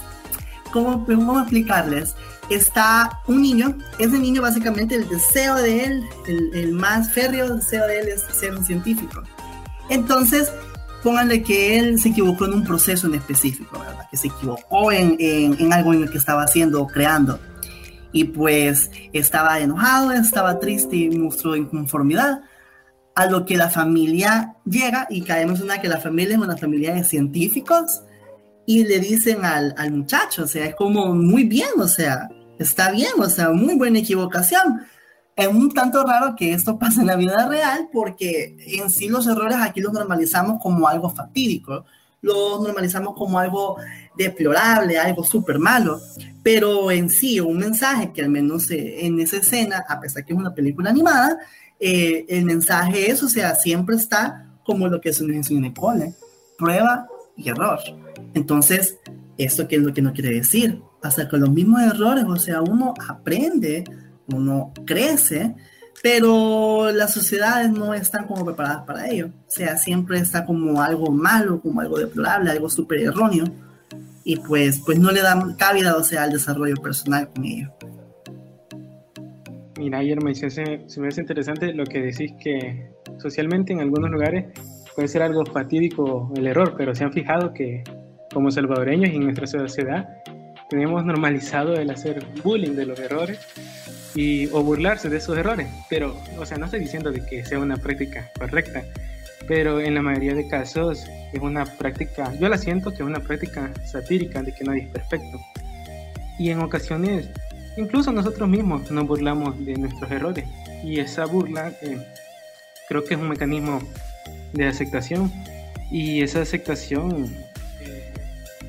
¿cómo, 0.72 1.04
¿cómo 1.04 1.40
explicarles? 1.40 2.14
Está 2.50 3.20
un 3.26 3.42
niño, 3.42 3.76
ese 3.98 4.18
niño 4.18 4.40
básicamente 4.40 4.94
el 4.94 5.08
deseo 5.08 5.56
de 5.56 5.84
él, 5.84 6.04
el, 6.54 6.72
más 6.72 7.12
férreo 7.12 7.56
deseo 7.56 7.86
de 7.86 8.00
él 8.00 8.08
es 8.08 8.22
ser 8.34 8.54
un 8.54 8.64
científico. 8.64 9.22
Entonces, 9.90 10.50
pónganle 11.02 11.42
que 11.42 11.78
él 11.78 11.98
se 11.98 12.11
equivocó 12.11 12.46
en 12.46 12.54
un 12.54 12.64
proceso 12.64 13.06
en 13.06 13.14
específico, 13.14 13.78
¿verdad? 13.78 14.06
Que 14.11 14.16
se 14.16 14.28
equivocó 14.28 14.92
en, 14.92 15.16
en, 15.18 15.72
algo 15.72 15.94
en 15.94 16.02
el 16.02 16.11
que 16.11 16.18
estaba 16.18 16.42
haciendo 16.42 16.82
o 16.82 16.87
creando. 16.87 17.38
Y 18.12 18.24
pues 18.24 18.90
estaba 19.12 19.61
enojado, 19.61 20.12
estaba 20.12 20.58
triste 20.58 20.96
y 20.96 21.11
mostró 21.11 21.56
inconformidad. 21.56 22.40
A 23.14 23.26
lo 23.26 23.44
que 23.44 23.56
la 23.56 23.68
familia 23.68 24.54
llega 24.64 25.06
y 25.11 25.22
caemos 25.22 25.58
en 25.58 25.64
una 25.64 25.80
que 25.80 25.88
la 25.88 25.98
familia 25.98 26.37
es 26.37 26.42
una 26.42 26.56
familia 26.56 26.94
de 26.94 27.02
científicos 27.02 28.02
y 28.64 28.84
le 28.84 29.00
dicen 29.00 29.44
al, 29.44 29.74
al 29.76 29.90
muchacho, 29.90 30.44
o 30.44 30.46
sea, 30.46 30.66
es 30.66 30.74
como 30.76 31.14
muy 31.14 31.44
bien, 31.44 31.70
o 31.78 31.88
sea, 31.88 32.28
está 32.58 32.90
bien, 32.92 33.12
o 33.18 33.28
sea, 33.28 33.50
muy 33.50 33.74
buena 33.76 33.98
equivocación. 33.98 34.82
Es 35.38 35.46
un 35.46 35.72
tanto 35.72 36.05
raro 36.05 36.35
que 36.35 36.53
esto 36.53 36.81
pase 36.81 37.01
en 37.01 37.07
la 37.07 37.14
vida 37.14 37.46
real 37.46 37.88
porque 37.92 38.57
en 38.59 38.90
sí 38.90 39.09
los 39.09 39.24
errores 39.29 39.59
aquí 39.61 39.81
los 39.81 39.92
normalizamos 39.92 40.61
como 40.61 40.88
algo 40.88 41.11
fatídico, 41.11 41.85
los 42.22 42.61
normalizamos 42.61 43.14
como 43.14 43.38
algo 43.38 43.77
deplorable, 44.16 44.98
algo 44.98 45.22
súper 45.22 45.61
malo, 45.61 46.01
pero 46.42 46.90
en 46.90 47.09
sí 47.09 47.38
un 47.38 47.59
mensaje 47.59 48.12
que 48.12 48.22
al 48.22 48.31
menos 48.31 48.68
eh, 48.72 49.07
en 49.07 49.20
esa 49.20 49.37
escena, 49.37 49.85
a 49.88 50.01
pesar 50.01 50.24
que 50.24 50.33
es 50.33 50.38
una 50.38 50.53
película 50.53 50.90
animada, 50.90 51.38
eh, 51.79 52.27
el 52.29 52.44
mensaje 52.44 53.09
es, 53.09 53.22
o 53.22 53.29
sea, 53.29 53.55
siempre 53.55 53.94
está 53.94 54.44
como 54.64 54.88
lo 54.88 55.01
que 55.01 55.11
es 55.11 55.20
un 55.20 55.44
cine 55.44 55.72
cole, 55.72 56.14
prueba 56.59 57.07
y 57.37 57.48
error. 57.48 57.79
Entonces, 58.35 58.98
¿esto 59.37 59.68
qué 59.68 59.77
es 59.77 59.83
lo 59.83 59.94
que 59.94 60.03
no 60.03 60.12
quiere 60.12 60.31
decir? 60.31 60.83
Hasta 61.01 61.29
con 61.29 61.38
los 61.38 61.51
mismos 61.51 61.83
errores, 61.83 62.24
o 62.24 62.35
sea, 62.35 62.61
uno 62.61 62.92
aprende, 63.09 63.85
uno 64.32 64.72
crece, 64.86 65.54
pero 66.02 66.90
las 66.92 67.12
sociedades 67.12 67.70
no 67.70 67.94
están 67.94 68.26
como 68.26 68.44
preparadas 68.44 68.84
para 68.84 69.08
ello. 69.08 69.30
O 69.46 69.50
sea, 69.50 69.76
siempre 69.76 70.18
está 70.18 70.44
como 70.44 70.80
algo 70.80 71.10
malo, 71.10 71.60
como 71.60 71.80
algo 71.80 71.98
deplorable, 71.98 72.50
algo 72.50 72.70
súper 72.70 73.00
erróneo, 73.00 73.44
y 74.24 74.36
pues, 74.36 74.80
pues 74.84 74.98
no 74.98 75.10
le 75.10 75.22
dan 75.22 75.54
cabida, 75.54 75.96
o 75.96 76.04
sea, 76.04 76.24
al 76.24 76.32
desarrollo 76.32 76.76
personal 76.76 77.28
con 77.34 77.44
ello. 77.44 77.72
Mira, 79.78 80.00
me, 80.22 80.34
se, 80.34 80.50
se 80.50 81.00
me 81.00 81.08
hace 81.08 81.20
interesante 81.20 81.72
lo 81.72 81.84
que 81.84 82.00
decís 82.00 82.32
que 82.42 82.90
socialmente 83.18 83.72
en 83.72 83.80
algunos 83.80 84.10
lugares 84.10 84.46
puede 84.94 85.08
ser 85.08 85.22
algo 85.22 85.46
fatídico 85.46 86.32
el 86.36 86.46
error, 86.46 86.74
pero 86.76 86.94
se 86.94 87.04
han 87.04 87.12
fijado 87.12 87.54
que 87.54 87.84
como 88.32 88.50
salvadoreños 88.50 89.10
y 89.12 89.16
en 89.16 89.24
nuestra 89.24 89.46
sociedad 89.46 90.08
tenemos 90.68 91.04
normalizado 91.04 91.74
el 91.74 91.90
hacer 91.90 92.26
bullying 92.42 92.74
de 92.74 92.86
los 92.86 92.98
errores 92.98 93.38
y, 94.14 94.47
o 94.49 94.62
burlarse 94.62 95.09
de 95.09 95.18
esos 95.18 95.37
errores. 95.37 95.68
Pero, 95.88 96.16
o 96.38 96.47
sea, 96.47 96.59
no 96.59 96.66
estoy 96.66 96.81
diciendo 96.81 97.11
de 97.11 97.25
que 97.25 97.44
sea 97.44 97.59
una 97.59 97.77
práctica 97.77 98.31
correcta, 98.38 98.85
pero 99.47 99.81
en 99.81 99.94
la 99.94 100.03
mayoría 100.03 100.35
de 100.35 100.47
casos 100.47 101.07
es 101.33 101.40
una 101.40 101.64
práctica, 101.64 102.33
yo 102.38 102.49
la 102.49 102.59
siento 102.59 102.90
que 102.90 102.97
es 102.97 103.09
una 103.09 103.21
práctica 103.21 103.73
satírica 103.85 104.42
de 104.42 104.55
que 104.55 104.64
nadie 104.64 104.83
es 104.83 104.88
perfecto. 104.88 105.40
Y 106.38 106.51
en 106.51 106.61
ocasiones, 106.61 107.29
incluso 107.77 108.12
nosotros 108.12 108.49
mismos 108.49 108.90
nos 108.90 109.07
burlamos 109.07 109.64
de 109.64 109.75
nuestros 109.75 110.11
errores. 110.11 110.44
Y 110.85 111.01
esa 111.01 111.27
burla 111.27 111.73
eh, 111.83 111.99
creo 112.88 113.05
que 113.05 113.14
es 113.14 113.21
un 113.21 113.29
mecanismo 113.29 113.81
de 114.53 114.66
aceptación. 114.66 115.33
Y 115.90 116.23
esa 116.23 116.42
aceptación 116.42 117.35
eh, 117.81 118.12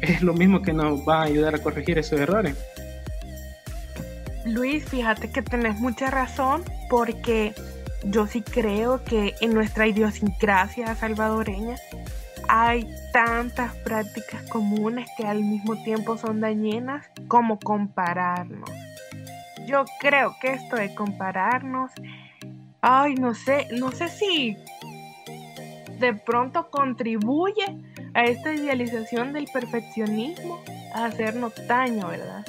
es 0.02 0.22
lo 0.22 0.34
mismo 0.34 0.62
que 0.62 0.74
nos 0.74 1.02
va 1.08 1.22
a 1.22 1.24
ayudar 1.26 1.54
a 1.54 1.60
corregir 1.60 2.00
esos 2.00 2.20
errores. 2.20 2.56
Luis, 4.54 4.84
fíjate 4.86 5.30
que 5.32 5.42
tenés 5.44 5.80
mucha 5.80 6.10
razón 6.10 6.64
porque 6.90 7.54
yo 8.04 8.26
sí 8.26 8.42
creo 8.42 9.04
que 9.04 9.36
en 9.42 9.54
nuestra 9.54 9.86
idiosincrasia 9.86 10.96
salvadoreña 10.96 11.76
hay 12.48 12.90
tantas 13.14 13.76
prácticas 13.76 14.42
comunes 14.50 15.08
que 15.16 15.28
al 15.28 15.44
mismo 15.44 15.82
tiempo 15.84 16.18
son 16.18 16.42
dañinas 16.42 17.06
como 17.28 17.60
compararnos. 17.60 18.72
Yo 19.68 19.86
creo 20.00 20.36
que 20.42 20.54
esto 20.54 20.78
de 20.78 20.96
compararnos, 20.96 21.92
ay, 22.82 23.16
no 23.16 23.36
sé, 23.36 23.68
no 23.78 23.92
sé 23.92 24.10
si 24.10 24.58
de 26.00 26.14
pronto 26.16 26.72
contribuye 26.72 27.78
a 28.16 28.24
esta 28.24 28.52
idealización 28.52 29.32
del 29.32 29.48
perfeccionismo 29.54 30.60
a 30.96 31.06
hacernos 31.06 31.54
daño, 31.68 32.08
¿verdad? 32.08 32.44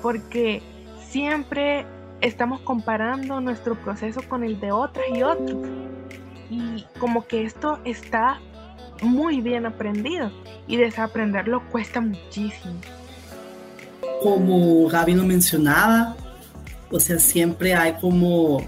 Porque 0.00 0.62
siempre 1.10 1.86
estamos 2.20 2.60
comparando 2.60 3.40
nuestro 3.40 3.74
proceso 3.76 4.20
con 4.28 4.44
el 4.44 4.60
de 4.60 4.72
otras 4.72 5.06
y 5.14 5.22
otros. 5.22 5.56
Y 6.50 6.84
como 6.98 7.26
que 7.26 7.44
esto 7.44 7.78
está 7.84 8.40
muy 9.02 9.40
bien 9.40 9.66
aprendido 9.66 10.30
y 10.66 10.76
desaprenderlo 10.76 11.62
cuesta 11.70 12.00
muchísimo. 12.00 12.74
Como 14.22 14.88
Gaby 14.88 15.14
lo 15.14 15.24
mencionaba, 15.24 16.16
o 16.90 16.98
sea, 16.98 17.18
siempre 17.18 17.74
hay 17.74 17.94
como 18.00 18.66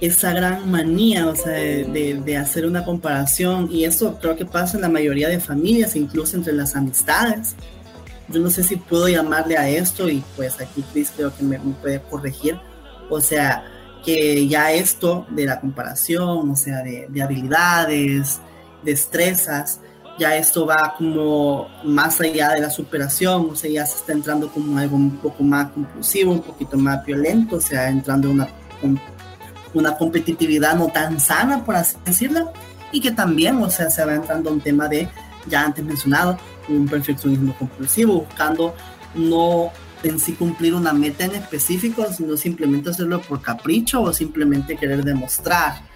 esa 0.00 0.32
gran 0.32 0.70
manía, 0.70 1.26
o 1.26 1.34
sea, 1.34 1.52
de, 1.52 2.20
de, 2.24 2.36
hacer 2.36 2.66
una 2.66 2.84
comparación 2.84 3.68
y 3.70 3.84
eso 3.84 4.18
creo 4.20 4.36
que 4.36 4.44
pasa 4.44 4.76
en 4.76 4.82
la 4.82 4.88
mayoría 4.88 5.28
de 5.28 5.40
familias, 5.40 5.96
incluso 5.96 6.36
entre 6.36 6.52
las 6.52 6.74
amistades. 6.76 7.54
Yo 8.32 8.40
no 8.40 8.50
sé 8.50 8.62
si 8.62 8.76
puedo 8.76 9.08
llamarle 9.08 9.56
a 9.56 9.68
esto 9.68 10.08
y 10.08 10.22
pues 10.36 10.60
aquí 10.60 10.84
Chris 10.92 11.12
creo 11.14 11.34
que 11.36 11.42
me, 11.44 11.58
me 11.58 11.74
puede 11.74 12.00
corregir. 12.02 12.58
O 13.10 13.20
sea, 13.20 13.64
que 14.04 14.48
ya 14.48 14.72
esto 14.72 15.26
de 15.30 15.46
la 15.46 15.60
comparación, 15.60 16.50
o 16.50 16.56
sea, 16.56 16.82
de, 16.82 17.06
de 17.08 17.22
habilidades, 17.22 18.40
destrezas, 18.82 19.80
ya 20.18 20.36
esto 20.36 20.66
va 20.66 20.94
como 20.96 21.68
más 21.84 22.20
allá 22.20 22.50
de 22.50 22.60
la 22.60 22.70
superación, 22.70 23.48
o 23.50 23.56
sea, 23.56 23.70
ya 23.70 23.86
se 23.86 23.96
está 23.98 24.12
entrando 24.12 24.48
como 24.48 24.78
algo 24.78 24.96
un 24.96 25.16
poco 25.18 25.42
más 25.42 25.70
compulsivo, 25.70 26.32
un 26.32 26.42
poquito 26.42 26.76
más 26.76 27.04
violento, 27.04 27.56
o 27.56 27.60
sea, 27.60 27.88
entrando 27.88 28.28
en 28.28 28.34
una, 28.34 28.48
una 29.74 29.96
competitividad 29.96 30.74
no 30.76 30.88
tan 30.88 31.18
sana, 31.18 31.64
por 31.64 31.76
así 31.76 31.96
decirlo, 32.04 32.52
y 32.92 33.00
que 33.00 33.10
también, 33.10 33.56
o 33.62 33.70
sea, 33.70 33.90
se 33.90 34.04
va 34.04 34.14
entrando 34.14 34.52
un 34.52 34.60
tema 34.60 34.88
de, 34.88 35.08
ya 35.48 35.64
antes 35.64 35.84
mencionado, 35.84 36.38
un 36.68 36.86
perfeccionismo 36.86 37.54
compulsivo, 37.58 38.20
buscando 38.20 38.74
no 39.14 39.70
en 40.02 40.18
sí 40.18 40.32
cumplir 40.32 40.74
una 40.74 40.92
meta 40.92 41.24
en 41.24 41.34
específico, 41.34 42.06
sino 42.12 42.36
simplemente 42.36 42.90
hacerlo 42.90 43.20
por 43.20 43.40
capricho 43.40 44.02
o 44.02 44.12
simplemente 44.12 44.76
querer 44.76 45.04
demostrar 45.04 45.91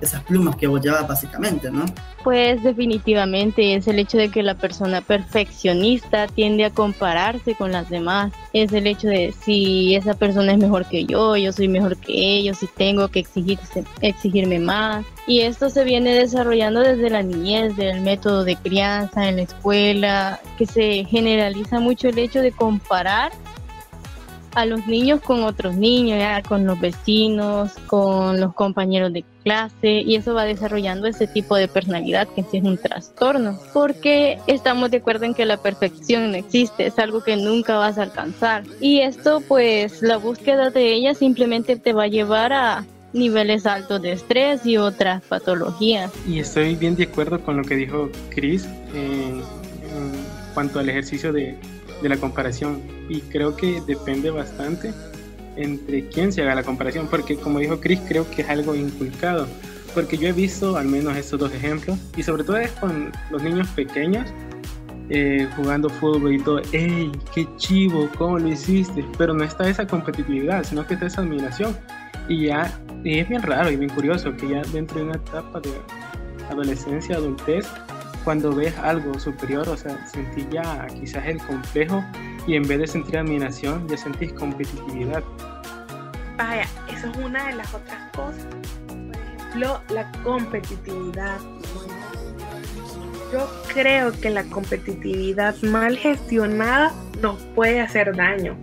esas 0.00 0.22
plumas 0.24 0.56
que 0.56 0.66
vos 0.66 0.80
básicamente, 1.06 1.70
¿no? 1.70 1.84
Pues 2.24 2.62
definitivamente 2.62 3.74
es 3.74 3.86
el 3.88 3.98
hecho 3.98 4.18
de 4.18 4.30
que 4.30 4.42
la 4.42 4.54
persona 4.54 5.00
perfeccionista 5.00 6.26
tiende 6.26 6.64
a 6.64 6.70
compararse 6.70 7.54
con 7.54 7.72
las 7.72 7.88
demás. 7.88 8.32
Es 8.52 8.72
el 8.72 8.86
hecho 8.86 9.08
de 9.08 9.32
si 9.32 9.94
esa 9.94 10.14
persona 10.14 10.52
es 10.52 10.58
mejor 10.58 10.86
que 10.86 11.04
yo, 11.04 11.36
yo 11.36 11.52
soy 11.52 11.68
mejor 11.68 11.96
que 11.96 12.12
ellos, 12.12 12.58
si 12.58 12.66
tengo 12.66 13.08
que 13.08 13.20
exigirse, 13.20 13.84
exigirme 14.00 14.58
más. 14.58 15.04
Y 15.26 15.40
esto 15.40 15.70
se 15.70 15.84
viene 15.84 16.14
desarrollando 16.14 16.80
desde 16.80 17.10
la 17.10 17.22
niñez, 17.22 17.76
del 17.76 18.00
método 18.00 18.44
de 18.44 18.56
crianza 18.56 19.28
en 19.28 19.36
la 19.36 19.42
escuela, 19.42 20.40
que 20.58 20.66
se 20.66 21.04
generaliza 21.04 21.80
mucho 21.80 22.08
el 22.08 22.18
hecho 22.18 22.40
de 22.40 22.52
comparar 22.52 23.32
a 24.54 24.66
los 24.66 24.86
niños 24.86 25.20
con 25.20 25.44
otros 25.44 25.76
niños, 25.76 26.18
ya, 26.18 26.42
con 26.42 26.66
los 26.66 26.80
vecinos, 26.80 27.72
con 27.86 28.40
los 28.40 28.54
compañeros 28.54 29.12
de 29.12 29.24
clase 29.42 30.02
y 30.02 30.16
eso 30.16 30.34
va 30.34 30.44
desarrollando 30.44 31.06
ese 31.06 31.26
tipo 31.26 31.56
de 31.56 31.68
personalidad 31.68 32.28
que 32.28 32.42
sí 32.42 32.58
es 32.58 32.64
un 32.64 32.78
trastorno 32.78 33.58
porque 33.72 34.38
estamos 34.46 34.90
de 34.90 34.98
acuerdo 34.98 35.24
en 35.24 35.34
que 35.34 35.44
la 35.44 35.56
perfección 35.56 36.30
no 36.30 36.36
existe, 36.36 36.86
es 36.86 36.98
algo 36.98 37.22
que 37.22 37.36
nunca 37.36 37.76
vas 37.76 37.98
a 37.98 38.02
alcanzar 38.02 38.64
y 38.80 39.00
esto 39.00 39.42
pues 39.46 40.02
la 40.02 40.16
búsqueda 40.16 40.70
de 40.70 40.92
ella 40.92 41.14
simplemente 41.14 41.76
te 41.76 41.92
va 41.92 42.04
a 42.04 42.08
llevar 42.08 42.52
a 42.52 42.84
niveles 43.12 43.66
altos 43.66 44.00
de 44.02 44.12
estrés 44.12 44.64
y 44.64 44.76
otras 44.76 45.20
patologías. 45.24 46.12
Y 46.28 46.38
estoy 46.38 46.76
bien 46.76 46.94
de 46.94 47.04
acuerdo 47.04 47.40
con 47.40 47.56
lo 47.56 47.64
que 47.64 47.74
dijo 47.74 48.08
Chris 48.28 48.68
en 48.94 49.42
cuanto 50.54 50.78
al 50.78 50.88
ejercicio 50.88 51.32
de 51.32 51.58
de 52.02 52.08
la 52.08 52.16
comparación 52.16 52.82
y 53.08 53.20
creo 53.22 53.56
que 53.56 53.80
depende 53.86 54.30
bastante 54.30 54.92
entre 55.62 56.08
quién 56.08 56.32
se 56.32 56.42
haga 56.42 56.54
la 56.54 56.62
comparación 56.62 57.06
porque 57.08 57.36
como 57.36 57.58
dijo 57.58 57.80
Chris 57.80 58.00
creo 58.08 58.28
que 58.30 58.42
es 58.42 58.48
algo 58.48 58.74
inculcado 58.74 59.46
porque 59.94 60.16
yo 60.16 60.28
he 60.28 60.32
visto 60.32 60.76
al 60.76 60.86
menos 60.86 61.16
estos 61.16 61.40
dos 61.40 61.52
ejemplos 61.52 61.98
y 62.16 62.22
sobre 62.22 62.44
todo 62.44 62.58
es 62.58 62.70
con 62.72 63.12
los 63.30 63.42
niños 63.42 63.68
pequeños 63.68 64.26
eh, 65.12 65.48
jugando 65.56 65.90
fútbol 65.90 66.34
y 66.34 66.38
todo, 66.38 66.60
¡ey, 66.70 67.10
qué 67.34 67.44
chivo! 67.56 68.08
¿Cómo 68.16 68.38
lo 68.38 68.46
hiciste? 68.46 69.04
Pero 69.18 69.34
no 69.34 69.42
está 69.42 69.68
esa 69.68 69.84
competitividad, 69.84 70.62
sino 70.62 70.86
que 70.86 70.94
está 70.94 71.06
esa 71.06 71.22
admiración. 71.22 71.76
Y 72.28 72.46
ya, 72.46 72.80
y 73.02 73.18
es 73.18 73.28
bien 73.28 73.42
raro 73.42 73.72
y 73.72 73.76
bien 73.76 73.90
curioso 73.90 74.32
que 74.36 74.48
ya 74.48 74.62
dentro 74.72 74.98
de 74.98 75.06
una 75.06 75.16
etapa 75.16 75.60
de 75.60 75.72
adolescencia, 76.48 77.16
adultez, 77.16 77.66
cuando 78.22 78.54
ves 78.54 78.78
algo 78.78 79.18
superior, 79.18 79.68
o 79.68 79.76
sea, 79.76 80.06
sentís 80.06 80.48
ya 80.50 80.86
quizás 80.86 81.26
el 81.26 81.38
complejo 81.38 82.04
y 82.46 82.54
en 82.54 82.62
vez 82.68 82.78
de 82.78 82.86
sentir 82.86 83.18
admiración, 83.18 83.88
ya 83.88 83.96
sentís 83.96 84.32
competitividad. 84.32 85.24
Vaya, 86.40 86.66
eso 86.90 87.10
es 87.10 87.16
una 87.18 87.48
de 87.48 87.56
las 87.56 87.74
otras 87.74 88.10
cosas. 88.16 88.46
Por 88.86 89.14
ejemplo, 89.14 89.82
la 89.90 90.10
competitividad. 90.22 91.38
Yo 93.30 93.46
creo 93.74 94.18
que 94.18 94.30
la 94.30 94.44
competitividad 94.44 95.54
mal 95.60 95.98
gestionada 95.98 96.94
nos 97.20 97.36
puede 97.54 97.82
hacer 97.82 98.16
daño. 98.16 98.56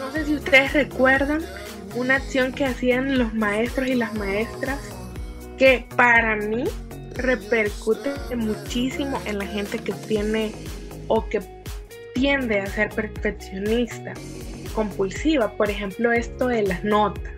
No 0.00 0.10
sé 0.10 0.26
si 0.26 0.34
ustedes 0.34 0.72
recuerdan 0.72 1.42
una 1.94 2.16
acción 2.16 2.50
que 2.50 2.64
hacían 2.64 3.20
los 3.20 3.32
maestros 3.34 3.86
y 3.86 3.94
las 3.94 4.12
maestras 4.14 4.80
que 5.58 5.86
para 5.94 6.34
mí 6.34 6.64
repercute 7.14 8.10
muchísimo 8.34 9.22
en 9.26 9.38
la 9.38 9.46
gente 9.46 9.78
que 9.78 9.92
tiene 9.92 10.52
o 11.06 11.24
que 11.28 11.40
tiende 12.14 12.58
a 12.58 12.66
ser 12.66 12.88
perfeccionista, 12.88 14.14
compulsiva. 14.72 15.52
Por 15.56 15.70
ejemplo, 15.70 16.12
esto 16.12 16.48
de 16.48 16.62
las 16.62 16.84
notas. 16.84 17.32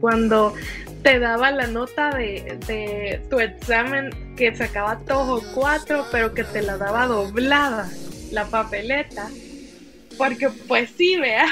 Cuando 0.00 0.54
te 1.02 1.18
daba 1.18 1.50
la 1.50 1.66
nota 1.66 2.10
de, 2.10 3.20
tu 3.30 3.40
examen 3.40 4.34
que 4.36 4.54
sacaba 4.54 4.96
dos 5.06 5.42
o 5.42 5.54
cuatro, 5.54 6.04
pero 6.12 6.34
que 6.34 6.44
te 6.44 6.62
la 6.62 6.76
daba 6.76 7.06
doblada, 7.06 7.88
la 8.30 8.44
papeleta. 8.46 9.28
Porque 10.16 10.48
pues 10.66 10.90
sí, 10.96 11.16
vea. 11.18 11.46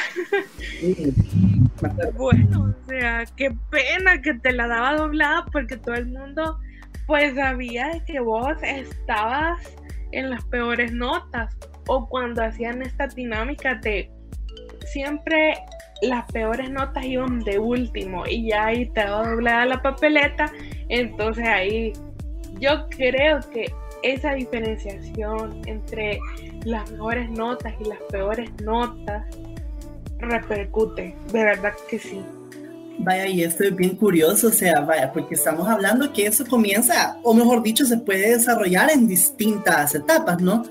bueno, 2.14 2.74
o 2.74 2.88
sea, 2.88 3.24
qué 3.36 3.54
pena 3.70 4.20
que 4.20 4.34
te 4.34 4.52
la 4.52 4.66
daba 4.66 4.96
doblada 4.96 5.46
porque 5.52 5.76
todo 5.76 5.94
el 5.94 6.06
mundo 6.06 6.58
pues 7.06 7.36
sabía 7.36 8.02
que 8.04 8.18
vos 8.18 8.56
estabas 8.62 9.60
en 10.12 10.30
las 10.30 10.44
peores 10.46 10.92
notas 10.92 11.56
o 11.86 12.08
cuando 12.08 12.42
hacían 12.42 12.82
esta 12.82 13.06
dinámica 13.06 13.76
de 13.76 14.10
siempre 14.86 15.54
las 16.02 16.30
peores 16.30 16.70
notas 16.70 17.04
iban 17.04 17.40
de 17.40 17.58
último 17.58 18.24
y 18.26 18.48
ya 18.48 18.66
ahí 18.66 18.86
te 18.86 19.04
va 19.04 19.28
doblada 19.28 19.66
la 19.66 19.82
papeleta, 19.82 20.52
entonces 20.88 21.46
ahí 21.46 21.92
yo 22.58 22.88
creo 22.90 23.40
que 23.52 23.66
esa 24.02 24.34
diferenciación 24.34 25.62
entre 25.66 26.18
las 26.64 26.90
mejores 26.90 27.30
notas 27.30 27.74
y 27.80 27.88
las 27.88 27.98
peores 28.10 28.50
notas 28.62 29.24
repercute, 30.18 31.14
de 31.32 31.44
verdad 31.44 31.72
que 31.88 31.98
sí. 31.98 32.22
Vaya, 32.98 33.26
y 33.26 33.42
esto 33.42 33.64
es 33.64 33.76
bien 33.76 33.94
curioso, 33.96 34.48
o 34.48 34.50
sea, 34.50 34.80
vaya, 34.80 35.12
porque 35.12 35.34
estamos 35.34 35.68
hablando 35.68 36.12
que 36.12 36.26
eso 36.26 36.46
comienza, 36.46 37.18
o 37.22 37.34
mejor 37.34 37.62
dicho, 37.62 37.84
se 37.84 37.98
puede 37.98 38.30
desarrollar 38.30 38.90
en 38.90 39.06
distintas 39.06 39.94
etapas, 39.94 40.40
¿no? 40.40 40.64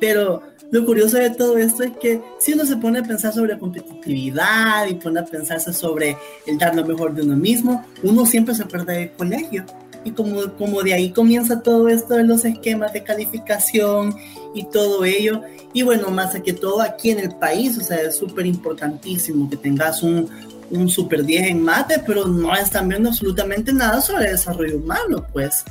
Pero 0.00 0.42
lo 0.70 0.84
curioso 0.84 1.16
de 1.16 1.30
todo 1.30 1.56
esto 1.56 1.82
es 1.82 1.92
que 1.96 2.20
si 2.38 2.52
uno 2.52 2.66
se 2.66 2.76
pone 2.76 2.98
a 2.98 3.02
pensar 3.02 3.32
sobre 3.32 3.58
competitividad 3.58 4.86
y 4.86 4.94
pone 4.94 5.20
a 5.20 5.24
pensarse 5.24 5.72
sobre 5.72 6.16
el 6.46 6.58
dar 6.58 6.74
lo 6.74 6.84
mejor 6.84 7.14
de 7.14 7.22
uno 7.22 7.36
mismo, 7.36 7.84
uno 8.02 8.26
siempre 8.26 8.54
se 8.54 8.64
acuerda 8.64 8.92
del 8.92 9.12
colegio. 9.12 9.64
y 10.04 10.12
como, 10.12 10.52
como 10.56 10.82
de 10.82 10.94
ahí 10.94 11.10
comienza 11.10 11.60
todo 11.62 11.88
esto 11.88 12.14
de 12.14 12.24
los 12.24 12.44
esquemas 12.44 12.92
de 12.92 13.02
calificación 13.02 14.14
y 14.54 14.64
todo 14.64 15.04
ello. 15.04 15.42
Y 15.72 15.82
bueno, 15.82 16.10
más 16.10 16.38
que 16.40 16.52
todo 16.52 16.80
aquí 16.80 17.10
en 17.10 17.20
el 17.20 17.34
país, 17.34 17.76
o 17.78 17.82
sea, 17.82 18.00
es 18.02 18.16
súper 18.16 18.46
importantísimo 18.46 19.48
que 19.50 19.56
tengas 19.56 20.02
un, 20.02 20.28
un 20.70 20.88
super 20.88 21.24
10 21.24 21.48
en 21.48 21.62
mate, 21.62 22.02
pero 22.06 22.26
no 22.26 22.54
están 22.54 22.88
viendo 22.88 23.08
absolutamente 23.08 23.72
nada 23.72 24.00
sobre 24.00 24.30
desarrollo 24.30 24.76
humano, 24.76 25.26
pues. 25.32 25.64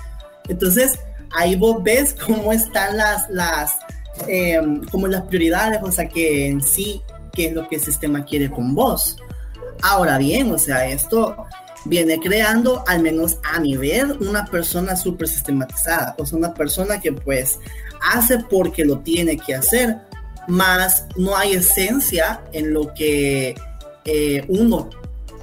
Entonces, 0.47 0.99
ahí 1.31 1.55
vos 1.55 1.81
ves 1.83 2.15
cómo 2.25 2.51
están 2.51 2.97
las, 2.97 3.29
las, 3.29 3.77
eh, 4.27 4.59
como 4.91 5.07
las 5.07 5.23
prioridades, 5.23 5.79
o 5.83 5.91
sea, 5.91 6.07
que 6.07 6.47
en 6.47 6.61
sí, 6.61 7.01
qué 7.33 7.47
es 7.47 7.53
lo 7.53 7.67
que 7.67 7.75
el 7.75 7.81
sistema 7.81 8.25
quiere 8.25 8.49
con 8.49 8.73
vos. 8.73 9.17
Ahora 9.81 10.17
bien, 10.17 10.51
o 10.51 10.57
sea, 10.57 10.87
esto 10.87 11.35
viene 11.85 12.19
creando, 12.19 12.83
al 12.87 13.01
menos 13.01 13.39
a 13.43 13.59
nivel, 13.59 14.17
una 14.19 14.45
persona 14.45 14.95
súper 14.95 15.27
sistematizada, 15.27 16.15
o 16.17 16.25
sea, 16.25 16.37
una 16.37 16.53
persona 16.53 16.99
que 16.99 17.13
pues 17.13 17.59
hace 18.01 18.39
porque 18.39 18.85
lo 18.85 18.99
tiene 18.99 19.37
que 19.37 19.55
hacer, 19.55 19.97
más 20.47 21.05
no 21.15 21.35
hay 21.35 21.53
esencia 21.53 22.41
en 22.53 22.73
lo 22.73 22.93
que 22.93 23.55
eh, 24.05 24.45
uno 24.47 24.89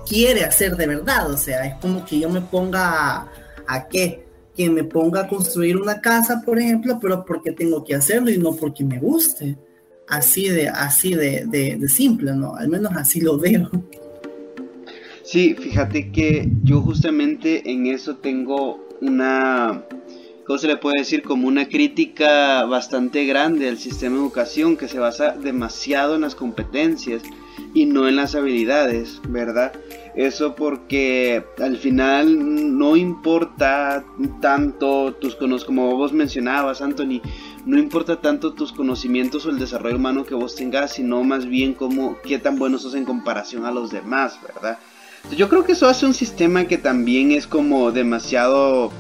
quiere 0.06 0.44
hacer 0.44 0.76
de 0.76 0.86
verdad, 0.86 1.30
o 1.30 1.36
sea, 1.36 1.64
es 1.64 1.74
como 1.76 2.04
que 2.04 2.20
yo 2.20 2.28
me 2.28 2.40
ponga 2.40 3.26
a 3.66 3.88
qué, 3.88 4.23
que 4.56 4.70
me 4.70 4.84
ponga 4.84 5.22
a 5.22 5.28
construir 5.28 5.76
una 5.76 6.00
casa, 6.00 6.42
por 6.44 6.58
ejemplo, 6.58 6.98
pero 7.00 7.24
porque 7.24 7.52
tengo 7.52 7.84
que 7.84 7.94
hacerlo 7.94 8.30
y 8.30 8.38
no 8.38 8.54
porque 8.54 8.84
me 8.84 8.98
guste. 8.98 9.56
Así 10.06 10.48
de, 10.48 10.68
así 10.68 11.14
de, 11.14 11.46
de, 11.46 11.76
de 11.76 11.88
simple, 11.88 12.34
¿no? 12.34 12.54
Al 12.54 12.68
menos 12.68 12.92
así 12.94 13.20
lo 13.20 13.38
veo. 13.38 13.70
Sí, 15.24 15.54
fíjate 15.54 16.12
que 16.12 16.50
yo 16.62 16.82
justamente 16.82 17.70
en 17.70 17.86
eso 17.86 18.16
tengo 18.16 18.86
una, 19.00 19.82
¿cómo 20.46 20.58
se 20.58 20.66
le 20.66 20.76
puede 20.76 20.98
decir? 20.98 21.22
Como 21.22 21.48
una 21.48 21.66
crítica 21.66 22.64
bastante 22.66 23.24
grande 23.24 23.70
al 23.70 23.78
sistema 23.78 24.16
de 24.16 24.22
educación 24.22 24.76
que 24.76 24.86
se 24.86 24.98
basa 24.98 25.30
demasiado 25.32 26.14
en 26.14 26.20
las 26.20 26.34
competencias 26.34 27.22
y 27.72 27.86
no 27.86 28.06
en 28.06 28.16
las 28.16 28.34
habilidades, 28.34 29.20
¿verdad? 29.28 29.72
Eso 30.16 30.54
porque 30.54 31.44
al 31.58 31.76
final 31.76 32.78
no 32.78 32.96
importa 32.96 34.04
tanto 34.40 35.12
tus 35.14 35.34
conocimientos, 35.34 35.64
como 35.64 35.96
vos 35.96 36.12
mencionabas, 36.12 36.82
Anthony, 36.82 37.20
no 37.66 37.78
importa 37.78 38.20
tanto 38.20 38.52
tus 38.52 38.72
conocimientos 38.72 39.44
o 39.44 39.50
el 39.50 39.58
desarrollo 39.58 39.96
humano 39.96 40.24
que 40.24 40.34
vos 40.34 40.54
tengas, 40.54 40.92
sino 40.92 41.24
más 41.24 41.46
bien 41.46 41.74
como 41.74 42.16
qué 42.22 42.38
tan 42.38 42.56
buenos 42.58 42.82
sos 42.82 42.94
en 42.94 43.04
comparación 43.04 43.64
a 43.64 43.72
los 43.72 43.90
demás, 43.90 44.38
¿verdad? 44.42 44.78
Yo 45.36 45.48
creo 45.48 45.64
que 45.64 45.72
eso 45.72 45.88
hace 45.88 46.06
un 46.06 46.14
sistema 46.14 46.66
que 46.66 46.78
también 46.78 47.32
es 47.32 47.46
como 47.46 47.90
demasiado, 47.90 48.92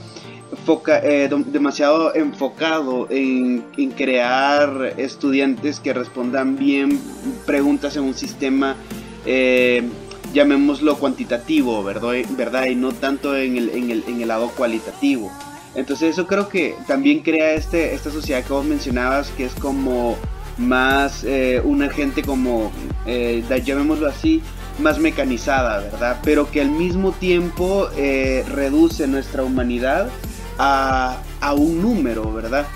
eh, 0.88 1.30
demasiado 1.46 2.14
enfocado 2.14 3.06
en, 3.10 3.62
crear 3.96 4.94
estudiantes 4.96 5.80
que 5.80 5.92
respondan 5.92 6.56
bien 6.56 6.98
preguntas 7.46 7.96
en 7.96 8.04
un 8.04 8.14
sistema, 8.14 8.74
eh, 9.26 9.86
llamémoslo 10.34 10.98
cuantitativo, 10.98 11.82
¿verdad? 11.82 12.12
¿verdad? 12.36 12.66
Y 12.66 12.74
no 12.74 12.92
tanto 12.92 13.34
en 13.36 13.56
el, 13.56 13.70
en, 13.70 13.90
el, 13.90 14.04
en 14.06 14.20
el 14.20 14.28
lado 14.28 14.50
cualitativo. 14.50 15.32
Entonces 15.74 16.10
eso 16.10 16.26
creo 16.26 16.48
que 16.48 16.76
también 16.86 17.20
crea 17.20 17.52
este, 17.52 17.94
esta 17.94 18.10
sociedad 18.10 18.44
que 18.44 18.52
vos 18.52 18.64
mencionabas, 18.64 19.30
que 19.30 19.46
es 19.46 19.54
como 19.54 20.16
más 20.58 21.24
eh, 21.24 21.60
una 21.64 21.88
gente 21.88 22.22
como, 22.22 22.70
llamémoslo 23.64 24.06
así, 24.06 24.42
más 24.78 24.98
mecanizada, 24.98 25.78
¿verdad? 25.78 26.20
Pero 26.22 26.50
que 26.50 26.60
al 26.60 26.70
mismo 26.70 27.12
tiempo 27.12 27.88
eh, 27.96 28.44
reduce 28.48 29.06
nuestra 29.06 29.42
humanidad 29.42 30.10
a, 30.58 31.18
un 31.56 31.82
número, 31.82 32.32
¿verdad? 32.32 32.66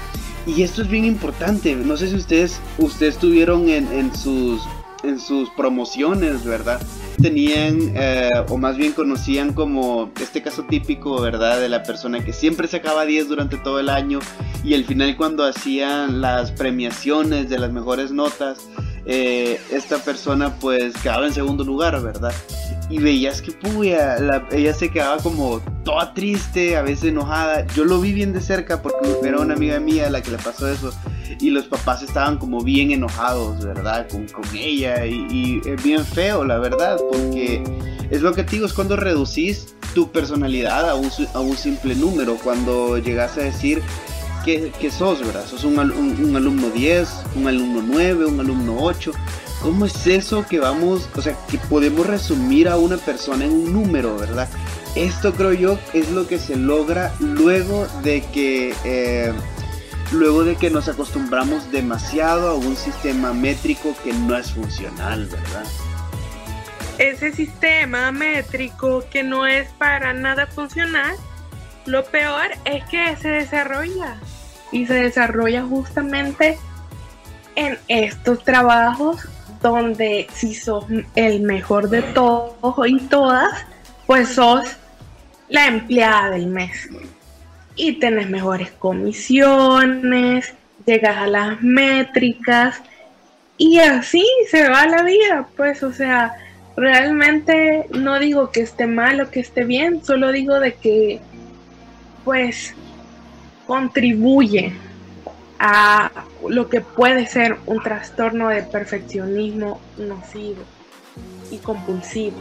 Y 0.47 0.63
esto 0.63 0.83
es 0.83 0.89
bien 0.89 1.05
importante. 1.05 1.75
No 1.75 1.97
sé 1.97 2.09
si 2.09 2.17
ustedes, 2.17 2.61
ustedes 2.79 3.17
tuvieron 3.19 3.69
en, 3.69 4.15
sus, 4.15 4.63
en 5.03 5.19
sus 5.19 5.49
promociones, 5.51 6.45
¿verdad? 6.45 6.81
Tenían, 7.21 7.93
eh, 7.97 8.31
o 8.49 8.57
más 8.57 8.77
bien 8.77 8.93
conocían 8.93 9.53
como 9.53 10.13
este 10.21 10.43
caso 10.43 10.65
típico, 10.65 11.21
¿verdad? 11.21 11.61
De 11.61 11.69
la 11.69 11.83
persona 11.83 12.25
que 12.25 12.33
siempre 12.33 12.69
sacaba 12.69 13.05
10 13.05 13.29
durante 13.29 13.57
todo 13.57 13.81
el 13.81 13.89
año 13.89 14.21
y 14.65 14.75
al 14.75 14.85
final 14.85 15.17
cuando 15.17 15.45
hacían 15.45 16.21
las 16.21 16.53
premiaciones 16.53 17.49
de 17.49 17.59
las 17.59 17.73
mejores 17.73 18.13
notas, 18.13 18.59
eh, 19.11 19.59
esta 19.73 19.99
persona 19.99 20.55
pues 20.57 20.95
quedaba 20.99 21.27
en 21.27 21.33
segundo 21.33 21.65
lugar, 21.65 22.01
¿verdad? 22.03 22.33
Y 22.91 22.99
veías 22.99 23.41
que 23.41 23.53
puya, 23.53 24.17
ella 24.53 24.75
se 24.75 24.91
quedaba 24.91 25.19
como 25.19 25.61
toda 25.85 26.13
triste, 26.13 26.77
a 26.77 26.83
veces 26.83 27.11
enojada. 27.11 27.67
Yo 27.75 27.85
lo 27.85 28.01
vi 28.01 28.13
bien 28.13 28.33
de 28.33 28.41
cerca 28.41 28.83
porque 28.83 29.09
era 29.23 29.39
una 29.39 29.55
amiga 29.55 29.81
mía 29.81 30.11
la 30.11 30.21
que 30.21 30.31
le 30.31 30.39
pasó 30.39 30.69
eso. 30.69 30.93
Y 31.41 31.51
los 31.51 31.67
papás 31.67 32.03
estaban 32.03 32.39
como 32.39 32.63
bien 32.63 32.91
enojados, 32.91 33.65
¿verdad? 33.65 34.09
Con, 34.09 34.27
ella. 34.55 35.07
Y, 35.07 35.61
es 35.65 35.83
bien 35.83 36.05
feo, 36.05 36.45
la 36.45 36.59
verdad, 36.59 36.99
porque 37.11 37.63
es 38.11 38.23
lo 38.23 38.33
que 38.33 38.45
te 38.45 38.53
digo, 38.53 38.67
es 38.67 38.73
cuando 38.73 38.97
reducís 38.97 39.75
tu 39.95 40.11
personalidad 40.11 40.89
a 40.89 40.95
un, 40.95 41.11
a 41.35 41.41
un 41.41 41.57
simple 41.57 41.95
número, 41.95 42.37
cuando 42.37 42.99
llegas 42.99 43.37
a 43.39 43.43
decir 43.43 43.83
qué, 44.45 44.91
sos, 44.91 45.21
¿verdad? 45.21 45.45
¿Sos 45.47 45.65
un, 45.65 45.79
alumno 45.79 46.71
10, 46.71 47.09
un 47.37 47.49
alumno 47.49 47.83
9, 47.87 48.27
un 48.27 48.41
alumno 48.41 48.77
8? 48.79 49.13
¿Cómo 49.63 49.87
es 49.87 50.07
eso 50.07 50.47
que 50.49 50.59
vamos, 50.59 51.09
o 51.17 51.23
sea, 51.23 51.37
que 51.51 51.59
podemos 51.59 52.07
resumir 52.07 52.69
a 52.69 52.77
una 52.77 52.97
persona 52.97 53.45
en 53.45 53.53
un 53.53 53.73
número, 53.73 54.17
¿verdad? 54.17 54.49
Esto 54.95 55.33
creo 55.33 55.53
yo 55.53 55.79
es 55.93 56.11
lo 56.11 56.27
que 56.27 56.39
se 56.39 56.57
logra 56.57 57.13
luego 57.21 57.87
de 58.03 58.23
que... 58.33 58.75
Eh, 58.85 59.33
luego 60.13 60.45
de 60.45 60.57
que 60.57 60.71
nos 60.71 60.89
acostumbramos 60.89 61.71
demasiado 61.71 62.51
a 62.51 62.55
un 62.55 62.77
sistema 62.77 63.33
métrico 63.33 63.95
que 64.03 64.13
no 64.13 64.37
es 64.37 64.53
funcional, 64.53 65.27
¿verdad? 65.27 65.65
Ese 66.99 67.33
sistema 67.33 68.11
métrico 68.11 69.05
que 69.11 69.23
no 69.23 69.47
es 69.47 69.71
para 69.73 70.13
nada 70.15 70.47
funcional, 70.47 71.15
lo 71.87 72.05
peor 72.05 72.47
es 72.65 72.85
que 72.87 73.17
se 73.17 73.29
desarrolla 73.29 74.17
y 74.73 74.87
se 74.87 74.95
desarrolla 74.95 75.63
justamente 75.63 76.59
en 77.55 77.79
estos 77.89 78.43
trabajos 78.45 79.29
donde 79.63 80.29
si 80.33 80.55
sos 80.55 80.85
el 81.15 81.43
mejor 81.43 81.89
de 81.89 82.03
todos 82.03 82.57
y 82.87 83.01
todas, 83.01 83.67
pues 84.07 84.35
sos 84.35 84.65
la 85.49 85.67
empleada 85.67 86.31
del 86.31 86.47
mes. 86.47 86.89
Y 87.79 87.95
tenés 87.95 88.29
mejores 88.29 88.71
comisiones, 88.73 90.53
llegas 90.85 91.17
a 91.17 91.27
las 91.27 91.63
métricas 91.63 92.83
y 93.57 93.79
así 93.79 94.25
se 94.51 94.69
va 94.69 94.87
la 94.87 95.03
vida, 95.03 95.49
pues 95.57 95.83
o 95.83 95.93
sea, 95.93 96.35
realmente 96.77 97.87
no 97.91 98.19
digo 98.19 98.51
que 98.51 98.61
esté 98.61 98.87
mal 98.87 99.21
o 99.21 99.31
que 99.31 99.41
esté 99.41 99.65
bien, 99.65 100.05
solo 100.05 100.31
digo 100.31 100.61
de 100.61 100.75
que 100.75 101.21
pues 102.25 102.75
contribuye 103.67 104.73
a 105.59 106.11
lo 106.49 106.69
que 106.69 106.81
puede 106.81 107.27
ser 107.27 107.57
un 107.67 107.83
trastorno 107.83 108.49
de 108.49 108.63
perfeccionismo 108.63 109.81
nocivo 109.97 110.63
y 111.51 111.59
compulsivo. 111.59 112.37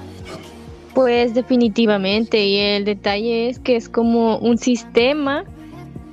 Pues 0.98 1.36
definitivamente, 1.36 2.44
y 2.44 2.58
el 2.58 2.84
detalle 2.84 3.50
es 3.50 3.60
que 3.60 3.76
es 3.76 3.88
como 3.88 4.40
un 4.40 4.58
sistema 4.58 5.46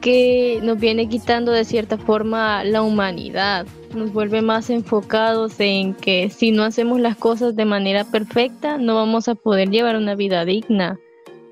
que 0.02 0.60
nos 0.62 0.78
viene 0.78 1.08
quitando 1.08 1.52
de 1.52 1.64
cierta 1.64 1.96
forma 1.96 2.62
la 2.64 2.82
humanidad, 2.82 3.66
nos 3.94 4.12
vuelve 4.12 4.42
más 4.42 4.68
enfocados 4.68 5.58
en 5.58 5.94
que 5.94 6.28
si 6.28 6.52
no 6.52 6.64
hacemos 6.64 7.00
las 7.00 7.16
cosas 7.16 7.56
de 7.56 7.64
manera 7.64 8.04
perfecta, 8.04 8.76
no 8.76 8.94
vamos 8.94 9.26
a 9.26 9.34
poder 9.34 9.70
llevar 9.70 9.96
una 9.96 10.16
vida 10.16 10.44
digna 10.44 10.98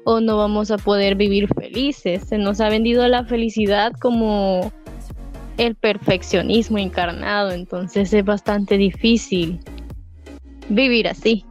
o 0.04 0.20
no 0.20 0.36
vamos 0.36 0.70
a 0.70 0.76
poder 0.76 1.14
vivir 1.14 1.48
felices. 1.54 2.24
Se 2.24 2.36
nos 2.36 2.60
ha 2.60 2.68
vendido 2.68 3.08
la 3.08 3.24
felicidad 3.24 3.92
como 3.98 4.70
el 5.56 5.74
perfeccionismo 5.74 6.76
encarnado, 6.76 7.52
entonces 7.52 8.12
es 8.12 8.26
bastante 8.26 8.76
difícil 8.76 9.58
vivir 10.68 11.08
así. 11.08 11.46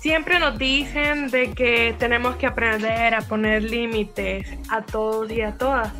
Siempre 0.00 0.38
nos 0.38 0.58
dicen 0.58 1.28
de 1.28 1.52
que 1.52 1.94
tenemos 1.98 2.36
que 2.36 2.46
aprender 2.46 3.14
a 3.14 3.20
poner 3.20 3.62
límites 3.62 4.48
a 4.70 4.80
todos 4.80 5.30
y 5.30 5.42
a 5.42 5.58
todas, 5.58 5.92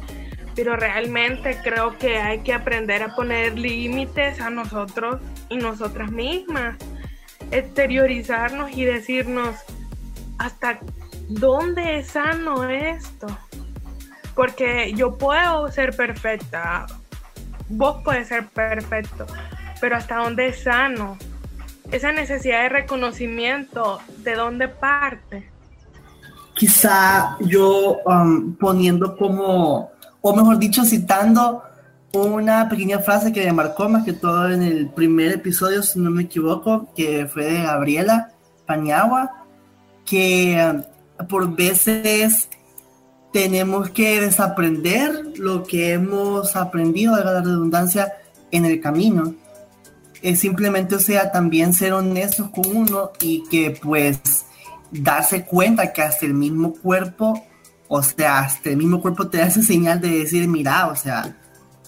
pero 0.56 0.74
realmente 0.74 1.58
creo 1.62 1.98
que 1.98 2.16
hay 2.16 2.38
que 2.40 2.54
aprender 2.54 3.02
a 3.02 3.14
poner 3.14 3.58
límites 3.58 4.40
a 4.40 4.48
nosotros 4.48 5.20
y 5.50 5.58
nosotras 5.58 6.10
mismas, 6.10 6.78
exteriorizarnos 7.50 8.72
y 8.72 8.86
decirnos 8.86 9.56
hasta 10.38 10.78
¿dónde 11.28 11.98
es 11.98 12.06
sano 12.08 12.66
esto? 12.70 13.26
Porque 14.34 14.94
yo 14.94 15.18
puedo 15.18 15.70
ser 15.70 15.94
perfecta, 15.94 16.86
vos 17.68 18.00
puedes 18.02 18.28
ser 18.28 18.48
perfecto, 18.48 19.26
pero 19.78 19.96
¿hasta 19.96 20.16
dónde 20.16 20.46
es 20.46 20.62
sano? 20.62 21.18
Esa 21.92 22.12
necesidad 22.12 22.62
de 22.62 22.68
reconocimiento, 22.68 24.00
¿de 24.18 24.34
dónde 24.34 24.68
parte? 24.68 25.50
quizá 26.60 27.38
yo 27.40 28.00
um, 28.04 28.54
poniendo 28.56 29.16
como, 29.16 29.90
o 30.20 30.36
mejor 30.36 30.58
dicho, 30.58 30.84
citando 30.84 31.62
una 32.12 32.68
pequeña 32.68 32.98
frase 32.98 33.32
que 33.32 33.46
me 33.46 33.52
marcó 33.54 33.88
más 33.88 34.04
que 34.04 34.12
todo 34.12 34.50
en 34.50 34.62
el 34.62 34.90
primer 34.90 35.32
episodio, 35.32 35.82
si 35.82 35.98
no 35.98 36.10
me 36.10 36.24
equivoco, 36.24 36.92
que 36.94 37.26
fue 37.26 37.44
de 37.44 37.62
Gabriela 37.62 38.32
Paniagua, 38.66 39.46
que 40.04 40.84
um, 41.18 41.26
por 41.26 41.56
veces 41.56 42.50
tenemos 43.32 43.88
que 43.88 44.20
desaprender 44.20 45.38
lo 45.38 45.62
que 45.62 45.92
hemos 45.92 46.56
aprendido, 46.56 47.16
de 47.16 47.24
la 47.24 47.40
redundancia, 47.40 48.12
en 48.50 48.66
el 48.66 48.82
camino. 48.82 49.34
Es 50.22 50.40
simplemente, 50.40 50.94
o 50.94 51.00
sea, 51.00 51.32
también 51.32 51.72
ser 51.72 51.92
honestos 51.92 52.50
con 52.50 52.76
uno 52.76 53.12
y 53.20 53.44
que 53.50 53.78
pues 53.82 54.44
darse 54.90 55.44
cuenta 55.44 55.92
que 55.92 56.02
hasta 56.02 56.26
el 56.26 56.34
mismo 56.34 56.74
cuerpo, 56.74 57.42
o 57.88 58.02
sea, 58.02 58.40
hasta 58.40 58.70
el 58.70 58.76
mismo 58.76 59.00
cuerpo 59.00 59.28
te 59.28 59.42
esa 59.42 59.62
señal 59.62 60.00
de 60.00 60.10
decir, 60.10 60.46
mira, 60.46 60.88
o 60.88 60.96
sea, 60.96 61.36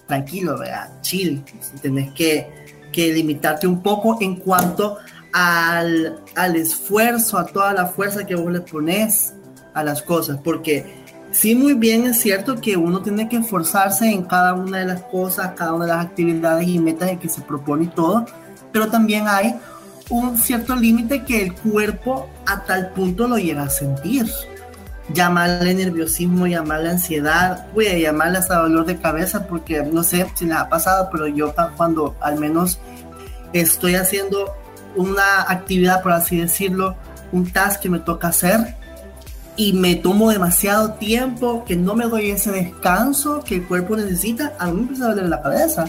tranquilo, 0.06 0.58
¿verdad? 0.58 1.00
Chill. 1.02 1.44
Tenés 1.80 2.12
que, 2.12 2.48
que 2.92 3.12
limitarte 3.12 3.66
un 3.66 3.82
poco 3.82 4.18
en 4.20 4.36
cuanto 4.36 4.98
al, 5.32 6.22
al 6.34 6.56
esfuerzo, 6.56 7.38
a 7.38 7.46
toda 7.46 7.72
la 7.72 7.86
fuerza 7.86 8.26
que 8.26 8.34
vos 8.34 8.52
le 8.52 8.60
pones 8.60 9.34
a 9.74 9.82
las 9.82 10.02
cosas, 10.02 10.38
porque 10.42 11.01
sí, 11.32 11.54
muy 11.54 11.74
bien 11.74 12.06
es 12.06 12.20
cierto 12.20 12.60
que 12.60 12.76
uno 12.76 13.02
tiene 13.02 13.28
que 13.28 13.36
esforzarse 13.38 14.10
en 14.10 14.22
cada 14.22 14.54
una 14.54 14.78
de 14.78 14.86
las 14.86 15.02
cosas, 15.02 15.52
cada 15.56 15.72
una 15.72 15.86
de 15.86 15.92
las 15.92 16.06
actividades 16.06 16.68
y 16.68 16.78
metas 16.78 17.10
que 17.18 17.28
se 17.28 17.40
propone 17.42 17.84
y 17.84 17.88
todo, 17.88 18.24
pero 18.72 18.88
también 18.88 19.26
hay 19.26 19.54
un 20.08 20.38
cierto 20.38 20.76
límite 20.76 21.24
que 21.24 21.42
el 21.42 21.54
cuerpo 21.54 22.28
a 22.46 22.64
tal 22.64 22.90
punto 22.90 23.26
lo 23.26 23.38
llega 23.38 23.62
a 23.62 23.70
sentir. 23.70 24.26
Llamarle 25.12 25.74
nerviosismo, 25.74 26.46
llamarle 26.46 26.90
ansiedad, 26.90 27.66
puede 27.72 28.00
llamarle 28.00 28.38
hasta 28.38 28.58
dolor 28.58 28.86
de 28.86 28.98
cabeza, 28.98 29.46
porque 29.46 29.82
no 29.82 30.02
sé 30.02 30.26
si 30.34 30.46
les 30.46 30.56
ha 30.56 30.68
pasado, 30.68 31.08
pero 31.10 31.26
yo 31.26 31.54
cuando 31.76 32.14
al 32.20 32.38
menos 32.38 32.78
estoy 33.52 33.94
haciendo 33.96 34.54
una 34.94 35.42
actividad, 35.48 36.02
por 36.02 36.12
así 36.12 36.38
decirlo, 36.38 36.96
un 37.32 37.50
task 37.50 37.80
que 37.80 37.90
me 37.90 37.98
toca 37.98 38.28
hacer, 38.28 38.76
y 39.56 39.72
me 39.72 39.96
tomo 39.96 40.30
demasiado 40.30 40.94
tiempo, 40.94 41.64
que 41.64 41.76
no 41.76 41.94
me 41.94 42.06
doy 42.06 42.30
ese 42.30 42.50
descanso 42.50 43.42
que 43.44 43.56
el 43.56 43.66
cuerpo 43.66 43.96
necesita, 43.96 44.54
a 44.58 44.66
mí 44.66 44.74
me 44.74 44.80
empieza 44.82 45.04
a 45.04 45.08
doler 45.08 45.28
la 45.28 45.42
cabeza 45.42 45.84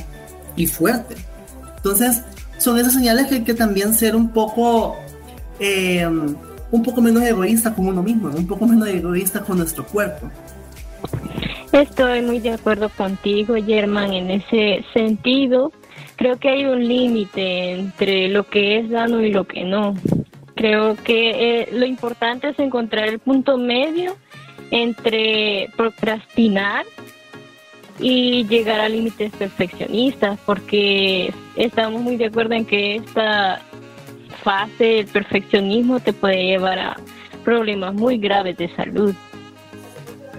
y 0.55 0.67
fuerte. 0.67 1.15
Entonces, 1.77 2.23
son 2.57 2.77
esas 2.77 2.93
señales 2.93 3.27
que 3.27 3.35
hay 3.35 3.43
que 3.43 3.53
también 3.53 3.93
ser 3.93 4.15
un 4.15 4.29
poco, 4.29 4.95
eh, 5.59 6.05
un 6.05 6.83
poco 6.83 7.01
menos 7.01 7.23
egoísta 7.23 7.73
con 7.73 7.87
uno 7.87 8.03
mismo, 8.03 8.29
un 8.29 8.47
poco 8.47 8.65
menos 8.65 8.87
egoísta 8.87 9.41
con 9.41 9.57
nuestro 9.57 9.85
cuerpo. 9.85 10.29
Estoy 11.71 12.21
muy 12.21 12.39
de 12.39 12.51
acuerdo 12.51 12.89
contigo, 12.89 13.55
Germán, 13.55 14.13
en 14.13 14.29
ese 14.29 14.85
sentido. 14.93 15.71
Creo 16.15 16.37
que 16.37 16.49
hay 16.49 16.65
un 16.65 16.87
límite 16.87 17.71
entre 17.71 18.27
lo 18.27 18.47
que 18.47 18.79
es 18.79 18.91
sano 18.91 19.21
y 19.21 19.31
lo 19.31 19.45
que 19.47 19.63
no. 19.63 19.95
Creo 20.55 20.95
que 20.95 21.61
eh, 21.61 21.69
lo 21.71 21.85
importante 21.85 22.49
es 22.49 22.59
encontrar 22.59 23.07
el 23.07 23.19
punto 23.19 23.57
medio 23.57 24.15
entre 24.71 25.69
procrastinar 25.75 26.85
y 27.99 28.45
llegar 28.47 28.79
a 28.79 28.89
límites 28.89 29.31
perfeccionistas, 29.33 30.39
porque 30.45 31.33
estamos 31.55 32.01
muy 32.01 32.17
de 32.17 32.25
acuerdo 32.25 32.53
en 32.53 32.65
que 32.65 32.95
esta 32.95 33.61
fase 34.43 34.83
del 34.83 35.07
perfeccionismo 35.07 35.99
te 35.99 36.13
puede 36.13 36.43
llevar 36.43 36.79
a 36.79 36.97
problemas 37.43 37.93
muy 37.93 38.17
graves 38.17 38.57
de 38.57 38.73
salud. 38.75 39.13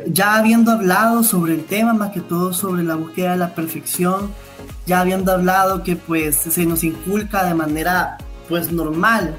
Ya 0.06 0.36
habiendo 0.36 0.72
hablado 0.72 1.22
sobre 1.22 1.54
el 1.54 1.64
tema, 1.64 1.94
más 1.94 2.10
que 2.10 2.20
todo 2.20 2.52
sobre 2.52 2.82
la 2.82 2.96
búsqueda 2.96 3.32
de 3.32 3.38
la 3.38 3.54
perfección, 3.54 4.30
ya 4.86 5.00
habiendo 5.00 5.32
hablado 5.32 5.82
que 5.82 5.96
pues 5.96 6.36
se 6.36 6.66
nos 6.66 6.84
inculca 6.84 7.44
de 7.44 7.54
manera 7.54 8.18
pues 8.48 8.70
normal 8.70 9.34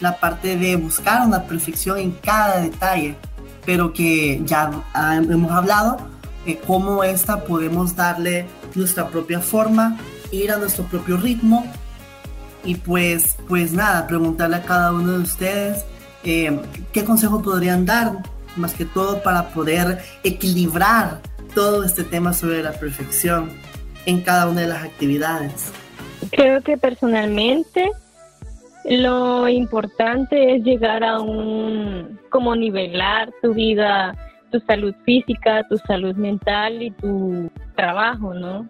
la 0.00 0.18
parte 0.18 0.56
de 0.56 0.76
buscar 0.76 1.26
una 1.26 1.44
perfección 1.44 1.98
en 1.98 2.12
cada 2.12 2.60
detalle, 2.60 3.16
pero 3.64 3.92
que 3.92 4.40
ya 4.44 4.70
hemos 5.02 5.50
hablado 5.50 5.98
de 6.46 6.58
cómo 6.58 7.04
esta 7.04 7.44
podemos 7.44 7.96
darle 7.96 8.46
nuestra 8.74 9.08
propia 9.08 9.40
forma, 9.40 9.98
ir 10.30 10.50
a 10.50 10.56
nuestro 10.56 10.84
propio 10.84 11.16
ritmo 11.16 11.64
y 12.64 12.76
pues, 12.76 13.36
pues 13.48 13.72
nada, 13.72 14.06
preguntarle 14.06 14.56
a 14.56 14.62
cada 14.62 14.92
uno 14.92 15.12
de 15.12 15.18
ustedes 15.18 15.84
eh, 16.24 16.58
qué 16.92 17.04
consejo 17.04 17.42
podrían 17.42 17.86
dar, 17.86 18.12
más 18.56 18.74
que 18.74 18.84
todo 18.84 19.22
para 19.22 19.50
poder 19.50 19.98
equilibrar 20.24 21.20
todo 21.54 21.84
este 21.84 22.04
tema 22.04 22.32
sobre 22.32 22.62
la 22.62 22.72
perfección 22.72 23.50
en 24.06 24.20
cada 24.22 24.48
una 24.48 24.62
de 24.62 24.66
las 24.68 24.84
actividades. 24.84 25.70
Creo 26.30 26.62
que 26.62 26.76
personalmente 26.76 27.90
lo 28.84 29.48
importante 29.48 30.54
es 30.54 30.64
llegar 30.64 31.04
a 31.04 31.20
un, 31.20 32.18
como 32.30 32.54
nivelar 32.56 33.30
tu 33.42 33.54
vida, 33.54 34.14
tu 34.50 34.60
salud 34.60 34.94
física, 35.04 35.66
tu 35.68 35.76
salud 35.78 36.14
mental 36.16 36.82
y 36.82 36.90
tu 36.92 37.50
trabajo, 37.76 38.34
¿no? 38.34 38.66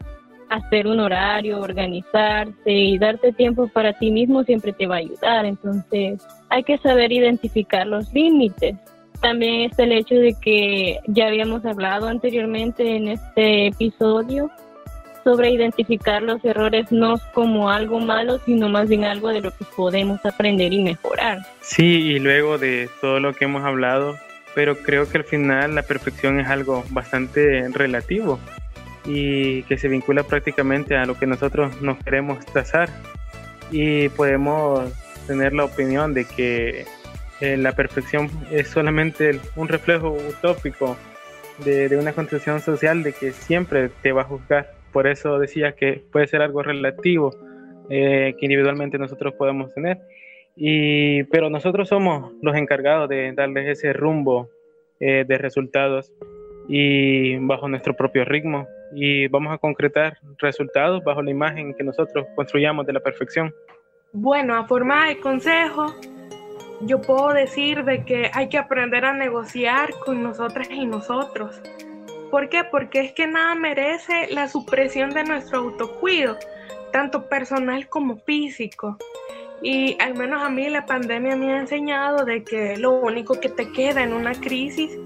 Hacer 0.50 0.86
un 0.86 1.00
horario, 1.00 1.60
organizarse 1.60 2.70
y 2.70 2.98
darte 2.98 3.32
tiempo 3.32 3.68
para 3.68 3.92
ti 3.92 4.10
mismo 4.10 4.42
siempre 4.44 4.72
te 4.72 4.86
va 4.86 4.96
a 4.96 4.98
ayudar. 4.98 5.44
Entonces 5.44 6.26
hay 6.48 6.62
que 6.62 6.78
saber 6.78 7.12
identificar 7.12 7.86
los 7.86 8.12
límites. 8.12 8.76
También 9.20 9.62
está 9.62 9.82
el 9.82 9.92
hecho 9.92 10.14
de 10.14 10.34
que 10.40 11.00
ya 11.08 11.26
habíamos 11.26 11.64
hablado 11.64 12.06
anteriormente 12.06 12.96
en 12.96 13.08
este 13.08 13.66
episodio 13.66 14.50
sobre 15.28 15.50
identificar 15.50 16.22
los 16.22 16.42
errores 16.42 16.90
no 16.90 17.20
como 17.34 17.68
algo 17.68 18.00
malo, 18.00 18.40
sino 18.46 18.70
más 18.70 18.88
bien 18.88 19.04
algo 19.04 19.28
de 19.28 19.42
lo 19.42 19.50
que 19.50 19.66
podemos 19.76 20.24
aprender 20.24 20.72
y 20.72 20.82
mejorar. 20.82 21.40
Sí, 21.60 21.84
y 21.84 22.18
luego 22.18 22.56
de 22.56 22.88
todo 23.02 23.20
lo 23.20 23.34
que 23.34 23.44
hemos 23.44 23.62
hablado, 23.62 24.16
pero 24.54 24.78
creo 24.78 25.06
que 25.06 25.18
al 25.18 25.24
final 25.24 25.74
la 25.74 25.82
perfección 25.82 26.40
es 26.40 26.48
algo 26.48 26.82
bastante 26.88 27.68
relativo 27.68 28.40
y 29.04 29.64
que 29.64 29.76
se 29.76 29.88
vincula 29.88 30.22
prácticamente 30.22 30.96
a 30.96 31.04
lo 31.04 31.18
que 31.18 31.26
nosotros 31.26 31.78
nos 31.82 31.98
queremos 31.98 32.42
trazar 32.46 32.88
y 33.70 34.08
podemos 34.08 34.90
tener 35.26 35.52
la 35.52 35.64
opinión 35.64 36.14
de 36.14 36.24
que 36.24 36.86
eh, 37.42 37.58
la 37.58 37.72
perfección 37.72 38.30
es 38.50 38.68
solamente 38.68 39.38
un 39.56 39.68
reflejo 39.68 40.08
utópico 40.10 40.96
de, 41.58 41.90
de 41.90 41.98
una 41.98 42.14
construcción 42.14 42.62
social 42.62 43.02
de 43.02 43.12
que 43.12 43.32
siempre 43.32 43.90
te 44.00 44.12
va 44.12 44.22
a 44.22 44.24
juzgar 44.24 44.77
por 44.92 45.06
eso 45.06 45.38
decía 45.38 45.72
que 45.72 46.02
puede 46.12 46.26
ser 46.26 46.42
algo 46.42 46.62
relativo 46.62 47.30
eh, 47.90 48.34
que 48.38 48.46
individualmente 48.46 48.98
nosotros 48.98 49.34
podemos 49.34 49.72
tener. 49.74 49.98
Y, 50.56 51.22
pero 51.24 51.50
nosotros 51.50 51.88
somos 51.88 52.32
los 52.42 52.56
encargados 52.56 53.08
de 53.08 53.32
darles 53.32 53.68
ese 53.68 53.92
rumbo 53.92 54.50
eh, 55.00 55.24
de 55.26 55.38
resultados 55.38 56.12
y 56.68 57.36
bajo 57.36 57.68
nuestro 57.68 57.94
propio 57.94 58.24
ritmo 58.24 58.66
y 58.92 59.28
vamos 59.28 59.52
a 59.54 59.58
concretar 59.58 60.18
resultados 60.38 61.02
bajo 61.04 61.22
la 61.22 61.30
imagen 61.30 61.74
que 61.74 61.84
nosotros 61.84 62.26
construyamos 62.34 62.86
de 62.86 62.92
la 62.92 63.00
perfección. 63.00 63.54
Bueno, 64.12 64.56
a 64.56 64.66
forma 64.66 65.08
de 65.08 65.20
consejo, 65.20 65.94
yo 66.82 67.00
puedo 67.00 67.32
decir 67.32 67.84
de 67.84 68.04
que 68.04 68.30
hay 68.32 68.48
que 68.48 68.58
aprender 68.58 69.04
a 69.04 69.12
negociar 69.12 69.90
con 70.04 70.22
nosotras 70.22 70.68
y 70.70 70.86
nosotros 70.86 71.60
¿Por 72.30 72.50
qué? 72.50 72.64
Porque 72.64 73.00
es 73.00 73.12
que 73.12 73.26
nada 73.26 73.54
merece 73.54 74.28
la 74.30 74.48
supresión 74.48 75.10
de 75.10 75.24
nuestro 75.24 75.60
autocuido, 75.60 76.36
tanto 76.92 77.26
personal 77.28 77.88
como 77.88 78.16
físico. 78.16 78.98
Y 79.62 79.96
al 80.00 80.14
menos 80.14 80.42
a 80.42 80.50
mí 80.50 80.68
la 80.68 80.84
pandemia 80.84 81.36
me 81.36 81.54
ha 81.54 81.60
enseñado 81.60 82.24
de 82.24 82.44
que 82.44 82.76
lo 82.76 82.92
único 82.92 83.40
que 83.40 83.48
te 83.48 83.72
queda 83.72 84.02
en 84.02 84.12
una 84.12 84.32
crisis 84.34 84.98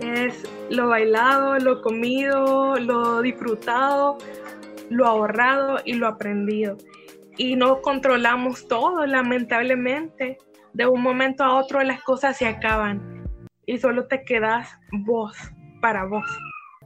es 0.00 0.42
lo 0.70 0.88
bailado, 0.88 1.58
lo 1.58 1.82
comido, 1.82 2.76
lo 2.76 3.20
disfrutado, 3.20 4.16
lo 4.88 5.06
ahorrado 5.06 5.80
y 5.84 5.92
lo 5.92 6.08
aprendido. 6.08 6.78
Y 7.36 7.56
no 7.56 7.82
controlamos 7.82 8.66
todo, 8.68 9.04
lamentablemente. 9.06 10.38
De 10.72 10.86
un 10.86 11.02
momento 11.02 11.44
a 11.44 11.56
otro 11.56 11.82
las 11.82 12.02
cosas 12.02 12.36
se 12.36 12.46
acaban 12.46 13.26
y 13.66 13.78
solo 13.78 14.06
te 14.06 14.24
quedas 14.24 14.68
vos 14.92 15.36
para 15.80 16.04
vos 16.04 16.24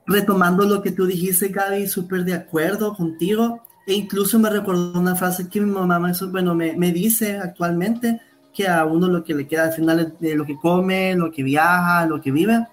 retomando 0.07 0.65
lo 0.65 0.83
que 0.83 0.93
tú 0.93 1.07
dijiste, 1.07 1.49
Gaby, 1.49 1.87
súper 1.87 2.25
de 2.25 2.35
acuerdo 2.35 2.95
contigo. 2.95 3.63
E 3.87 3.95
incluso 3.95 4.39
me 4.39 4.51
recordó 4.51 4.99
una 4.99 5.15
frase 5.15 5.49
que 5.49 5.61
mi 5.61 5.71
mamá 5.71 5.99
me, 5.99 6.13
bueno, 6.31 6.55
me, 6.55 6.75
me, 6.75 6.93
dice 6.93 7.37
actualmente, 7.37 8.21
que 8.55 8.67
a 8.67 8.85
uno 8.85 9.09
lo 9.09 9.25
que 9.25 9.35
le 9.35 9.47
queda 9.47 9.65
al 9.65 9.73
final 9.73 10.15
de 10.19 10.35
lo 10.35 10.47
que 10.47 10.57
come, 10.57 11.15
lo 11.15 11.31
que 11.31 11.43
viaja, 11.43 12.07
lo 12.07 12.21
que 12.21 12.31
vive. 12.31 12.67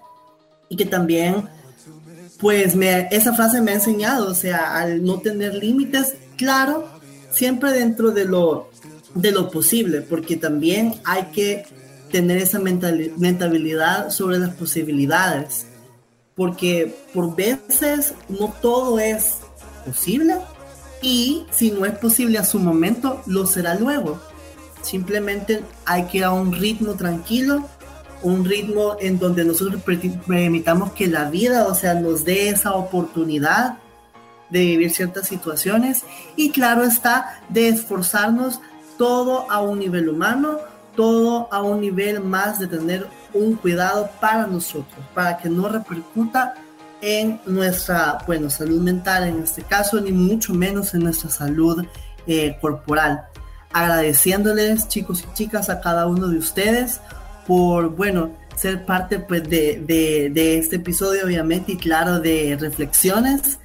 Y 0.68 0.76
que 0.76 0.86
también, 0.86 1.48
pues 2.38 2.74
me, 2.74 3.08
esa 3.10 3.34
frase 3.34 3.60
me 3.60 3.72
ha 3.72 3.74
enseñado, 3.74 4.30
o 4.30 4.34
sea, 4.34 4.78
al 4.78 5.04
no 5.04 5.18
tener 5.18 5.54
límites, 5.54 6.14
claro, 6.36 6.88
siempre 7.30 7.72
dentro 7.72 8.10
de 8.10 8.24
lo, 8.24 8.70
de 9.14 9.32
lo 9.32 9.50
posible, 9.50 10.00
porque 10.00 10.36
también 10.36 10.94
hay 11.04 11.24
que 11.26 11.64
tener 12.10 12.38
esa 12.38 12.58
mentalidad 12.58 14.10
sobre 14.10 14.38
las 14.38 14.54
posibilidades, 14.54 15.66
porque 16.34 16.94
por 17.12 17.34
veces 17.36 18.14
no 18.28 18.52
todo 18.60 18.98
es 18.98 19.38
posible 19.84 20.36
y 21.02 21.44
si 21.50 21.70
no 21.70 21.84
es 21.84 21.98
posible 21.98 22.38
a 22.38 22.44
su 22.44 22.58
momento, 22.58 23.22
lo 23.26 23.46
será 23.46 23.74
luego. 23.74 24.20
Simplemente 24.82 25.62
hay 25.84 26.04
que 26.04 26.18
ir 26.18 26.24
a 26.24 26.32
un 26.32 26.52
ritmo 26.52 26.94
tranquilo, 26.94 27.68
un 28.22 28.44
ritmo 28.44 28.96
en 29.00 29.18
donde 29.18 29.44
nosotros 29.44 29.82
permitamos 29.82 30.92
que 30.92 31.08
la 31.08 31.28
vida, 31.28 31.66
o 31.66 31.74
sea, 31.74 31.94
nos 31.94 32.24
dé 32.24 32.48
esa 32.48 32.74
oportunidad 32.74 33.78
de 34.50 34.60
vivir 34.60 34.90
ciertas 34.92 35.26
situaciones 35.28 36.02
y 36.36 36.50
claro 36.50 36.84
está, 36.84 37.40
de 37.48 37.68
esforzarnos 37.68 38.60
todo 38.96 39.50
a 39.50 39.60
un 39.60 39.78
nivel 39.78 40.08
humano, 40.08 40.58
todo 40.94 41.48
a 41.50 41.62
un 41.62 41.80
nivel 41.80 42.20
más 42.20 42.58
de 42.58 42.66
tener 42.66 43.08
un 43.34 43.56
cuidado 43.56 44.10
para 44.20 44.46
nosotros, 44.46 45.04
para 45.14 45.38
que 45.38 45.48
no 45.48 45.68
repercuta 45.68 46.54
en 47.00 47.40
nuestra, 47.46 48.18
bueno, 48.26 48.48
salud 48.48 48.80
mental 48.80 49.24
en 49.24 49.42
este 49.42 49.62
caso, 49.62 50.00
ni 50.00 50.12
mucho 50.12 50.54
menos 50.54 50.94
en 50.94 51.04
nuestra 51.04 51.30
salud 51.30 51.84
eh, 52.26 52.56
corporal. 52.60 53.24
Agradeciéndoles, 53.72 54.88
chicos 54.88 55.24
y 55.28 55.34
chicas, 55.34 55.68
a 55.68 55.80
cada 55.80 56.06
uno 56.06 56.28
de 56.28 56.38
ustedes 56.38 57.00
por, 57.46 57.90
bueno, 57.96 58.30
ser 58.56 58.84
parte 58.84 59.18
pues, 59.18 59.48
de, 59.48 59.82
de, 59.84 60.30
de 60.30 60.58
este 60.58 60.76
episodio, 60.76 61.24
obviamente, 61.24 61.72
y 61.72 61.76
claro, 61.76 62.20
de 62.20 62.56
reflexiones. 62.60 63.58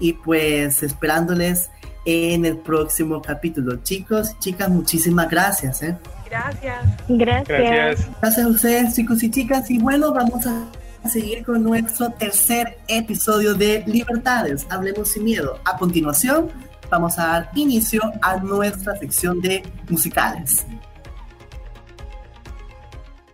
Y 0.00 0.14
pues 0.14 0.82
esperándoles 0.82 1.70
en 2.04 2.44
el 2.44 2.58
próximo 2.58 3.22
capítulo. 3.22 3.76
Chicos 3.82 4.32
y 4.32 4.38
chicas, 4.40 4.68
muchísimas 4.68 5.30
gracias. 5.30 5.82
¿eh? 5.82 5.96
Gracias. 6.26 6.84
Gracias. 7.08 8.08
Gracias 8.20 8.46
a 8.46 8.48
ustedes, 8.48 8.94
chicos 8.94 9.22
y 9.22 9.30
chicas. 9.30 9.70
Y 9.70 9.78
bueno, 9.78 10.12
vamos 10.12 10.46
a 10.46 10.66
seguir 11.08 11.44
con 11.44 11.62
nuestro 11.62 12.10
tercer 12.10 12.78
episodio 12.88 13.54
de 13.54 13.84
Libertades. 13.86 14.66
Hablemos 14.70 15.10
sin 15.10 15.24
miedo. 15.24 15.58
A 15.64 15.76
continuación, 15.76 16.50
vamos 16.90 17.18
a 17.18 17.26
dar 17.26 17.50
inicio 17.54 18.00
a 18.22 18.36
nuestra 18.36 18.96
sección 18.96 19.40
de 19.40 19.62
musicales. 19.88 20.66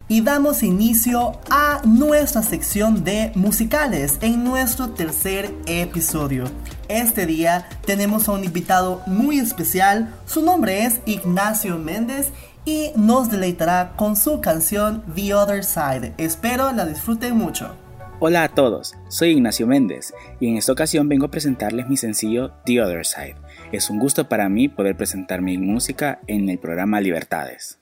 Y 0.08 0.22
damos 0.22 0.64
inicio 0.64 1.38
a 1.50 1.82
nuestra 1.84 2.42
sección 2.42 3.04
de 3.04 3.30
musicales 3.36 4.18
en 4.22 4.42
nuestro 4.42 4.90
tercer 4.90 5.54
episodio. 5.66 6.46
Este 6.88 7.26
día 7.26 7.68
tenemos 7.86 8.28
a 8.28 8.32
un 8.32 8.42
invitado 8.42 9.02
muy 9.06 9.38
especial. 9.38 10.12
Su 10.26 10.42
nombre 10.42 10.84
es 10.84 11.00
Ignacio 11.06 11.78
Méndez 11.78 12.32
y 12.64 12.92
nos 12.96 13.30
deleitará 13.30 13.92
con 13.96 14.16
su 14.16 14.40
canción 14.40 15.02
The 15.14 15.34
Other 15.34 15.64
Side. 15.64 16.14
Espero 16.18 16.72
la 16.72 16.86
disfruten 16.86 17.36
mucho. 17.36 17.74
Hola 18.22 18.44
a 18.44 18.48
todos, 18.48 18.94
soy 19.08 19.30
Ignacio 19.30 19.66
Méndez 19.66 20.12
y 20.40 20.48
en 20.48 20.58
esta 20.58 20.72
ocasión 20.72 21.08
vengo 21.08 21.24
a 21.24 21.30
presentarles 21.30 21.88
mi 21.88 21.96
sencillo 21.96 22.52
The 22.66 22.82
Other 22.82 23.06
Side. 23.06 23.36
Es 23.72 23.88
un 23.88 23.98
gusto 23.98 24.28
para 24.28 24.48
mí 24.50 24.68
poder 24.68 24.94
presentar 24.94 25.40
mi 25.40 25.56
música 25.56 26.20
en 26.26 26.50
el 26.50 26.58
programa 26.58 27.00
Libertades. 27.00 27.78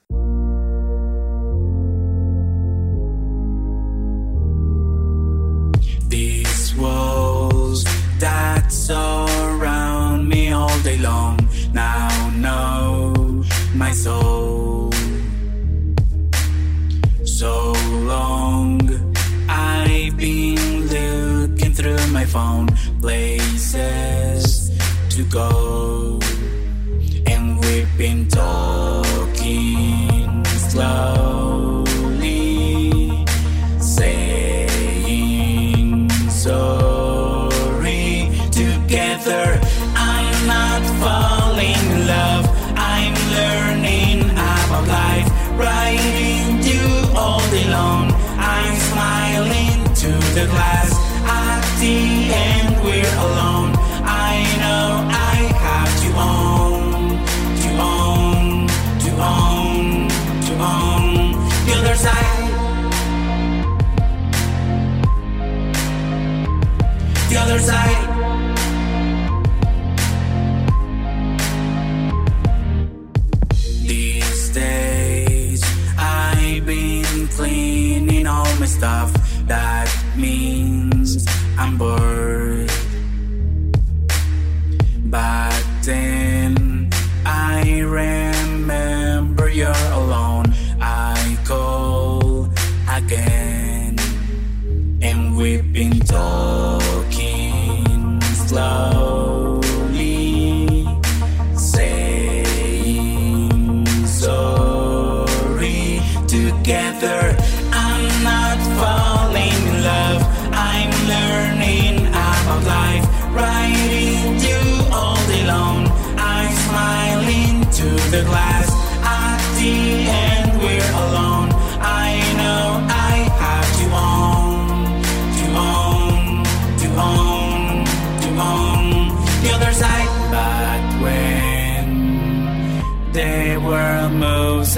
These 6.08 6.76
walls 6.78 7.84
that 8.20 8.70
surround 8.70 10.28
me 10.28 10.52
all 10.52 10.70
day 10.84 10.98
long 10.98 11.36
now 11.72 12.30
know 12.36 13.44
my 13.74 13.92
soul. 13.92 14.47
Looking 21.88 22.12
my 22.12 22.24
phone, 22.24 22.68
places 23.00 24.70
to 25.10 25.24
go, 25.24 26.20
and 27.26 27.58
we've 27.60 27.98
been 27.98 28.28
talking 28.28 29.64
slowly, 30.44 31.17
stuff. 78.78 79.12
That 79.46 79.88
means 80.16 81.26
I'm 81.58 81.76
bored. 81.76 82.70
But 85.04 85.64
then 85.82 86.90
I 87.26 87.80
remember 87.80 89.48
you're 89.50 89.84
alone. 90.02 90.46
I 90.80 91.36
call 91.44 92.48
again, 92.88 93.96
and 95.02 95.36
we've 95.36 95.72
been 95.72 95.98
talking 95.98 96.47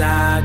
inside 0.01 0.40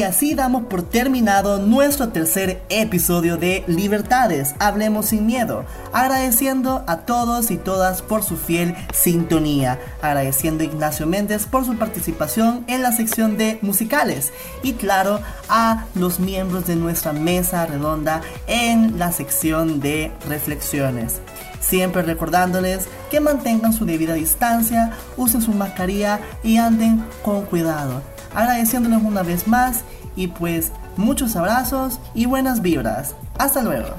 Y 0.00 0.02
así 0.02 0.34
damos 0.34 0.62
por 0.62 0.82
terminado 0.82 1.58
nuestro 1.58 2.08
tercer 2.08 2.62
episodio 2.70 3.36
de 3.36 3.64
Libertades, 3.66 4.54
Hablemos 4.58 5.04
sin 5.08 5.26
Miedo, 5.26 5.66
agradeciendo 5.92 6.84
a 6.86 7.00
todos 7.00 7.50
y 7.50 7.58
todas 7.58 8.00
por 8.00 8.22
su 8.22 8.38
fiel 8.38 8.74
sintonía, 8.94 9.78
agradeciendo 10.00 10.62
a 10.62 10.68
Ignacio 10.68 11.06
Méndez 11.06 11.44
por 11.44 11.66
su 11.66 11.76
participación 11.76 12.64
en 12.66 12.80
la 12.80 12.92
sección 12.92 13.36
de 13.36 13.58
musicales 13.60 14.32
y 14.62 14.72
claro 14.72 15.20
a 15.50 15.84
los 15.94 16.18
miembros 16.18 16.66
de 16.66 16.76
nuestra 16.76 17.12
mesa 17.12 17.66
redonda 17.66 18.22
en 18.46 18.98
la 18.98 19.12
sección 19.12 19.80
de 19.80 20.12
reflexiones. 20.26 21.20
Siempre 21.60 22.00
recordándoles 22.00 22.88
que 23.10 23.20
mantengan 23.20 23.74
su 23.74 23.84
debida 23.84 24.14
distancia, 24.14 24.92
usen 25.18 25.42
su 25.42 25.52
mascarilla 25.52 26.20
y 26.42 26.56
anden 26.56 27.04
con 27.22 27.42
cuidado 27.42 28.00
agradeciéndoles 28.34 29.02
una 29.02 29.22
vez 29.22 29.46
más 29.46 29.84
y 30.16 30.28
pues 30.28 30.72
muchos 30.96 31.36
abrazos 31.36 32.00
y 32.14 32.26
buenas 32.26 32.62
vibras. 32.62 33.14
Hasta 33.38 33.62
luego. 33.62 33.96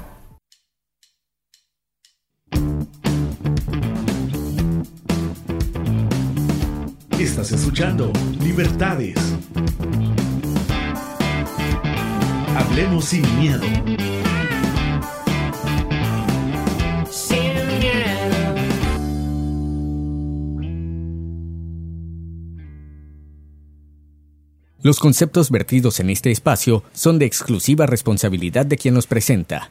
Estás 7.18 7.52
escuchando 7.52 8.12
Libertades. 8.40 9.16
Hablemos 12.56 13.04
sin 13.06 13.22
miedo. 13.38 13.64
Los 24.84 24.98
conceptos 24.98 25.52
vertidos 25.52 26.00
en 26.00 26.10
este 26.10 26.32
espacio 26.32 26.82
son 26.92 27.20
de 27.20 27.24
exclusiva 27.24 27.86
responsabilidad 27.86 28.66
de 28.66 28.76
quien 28.76 28.94
los 28.94 29.06
presenta 29.06 29.70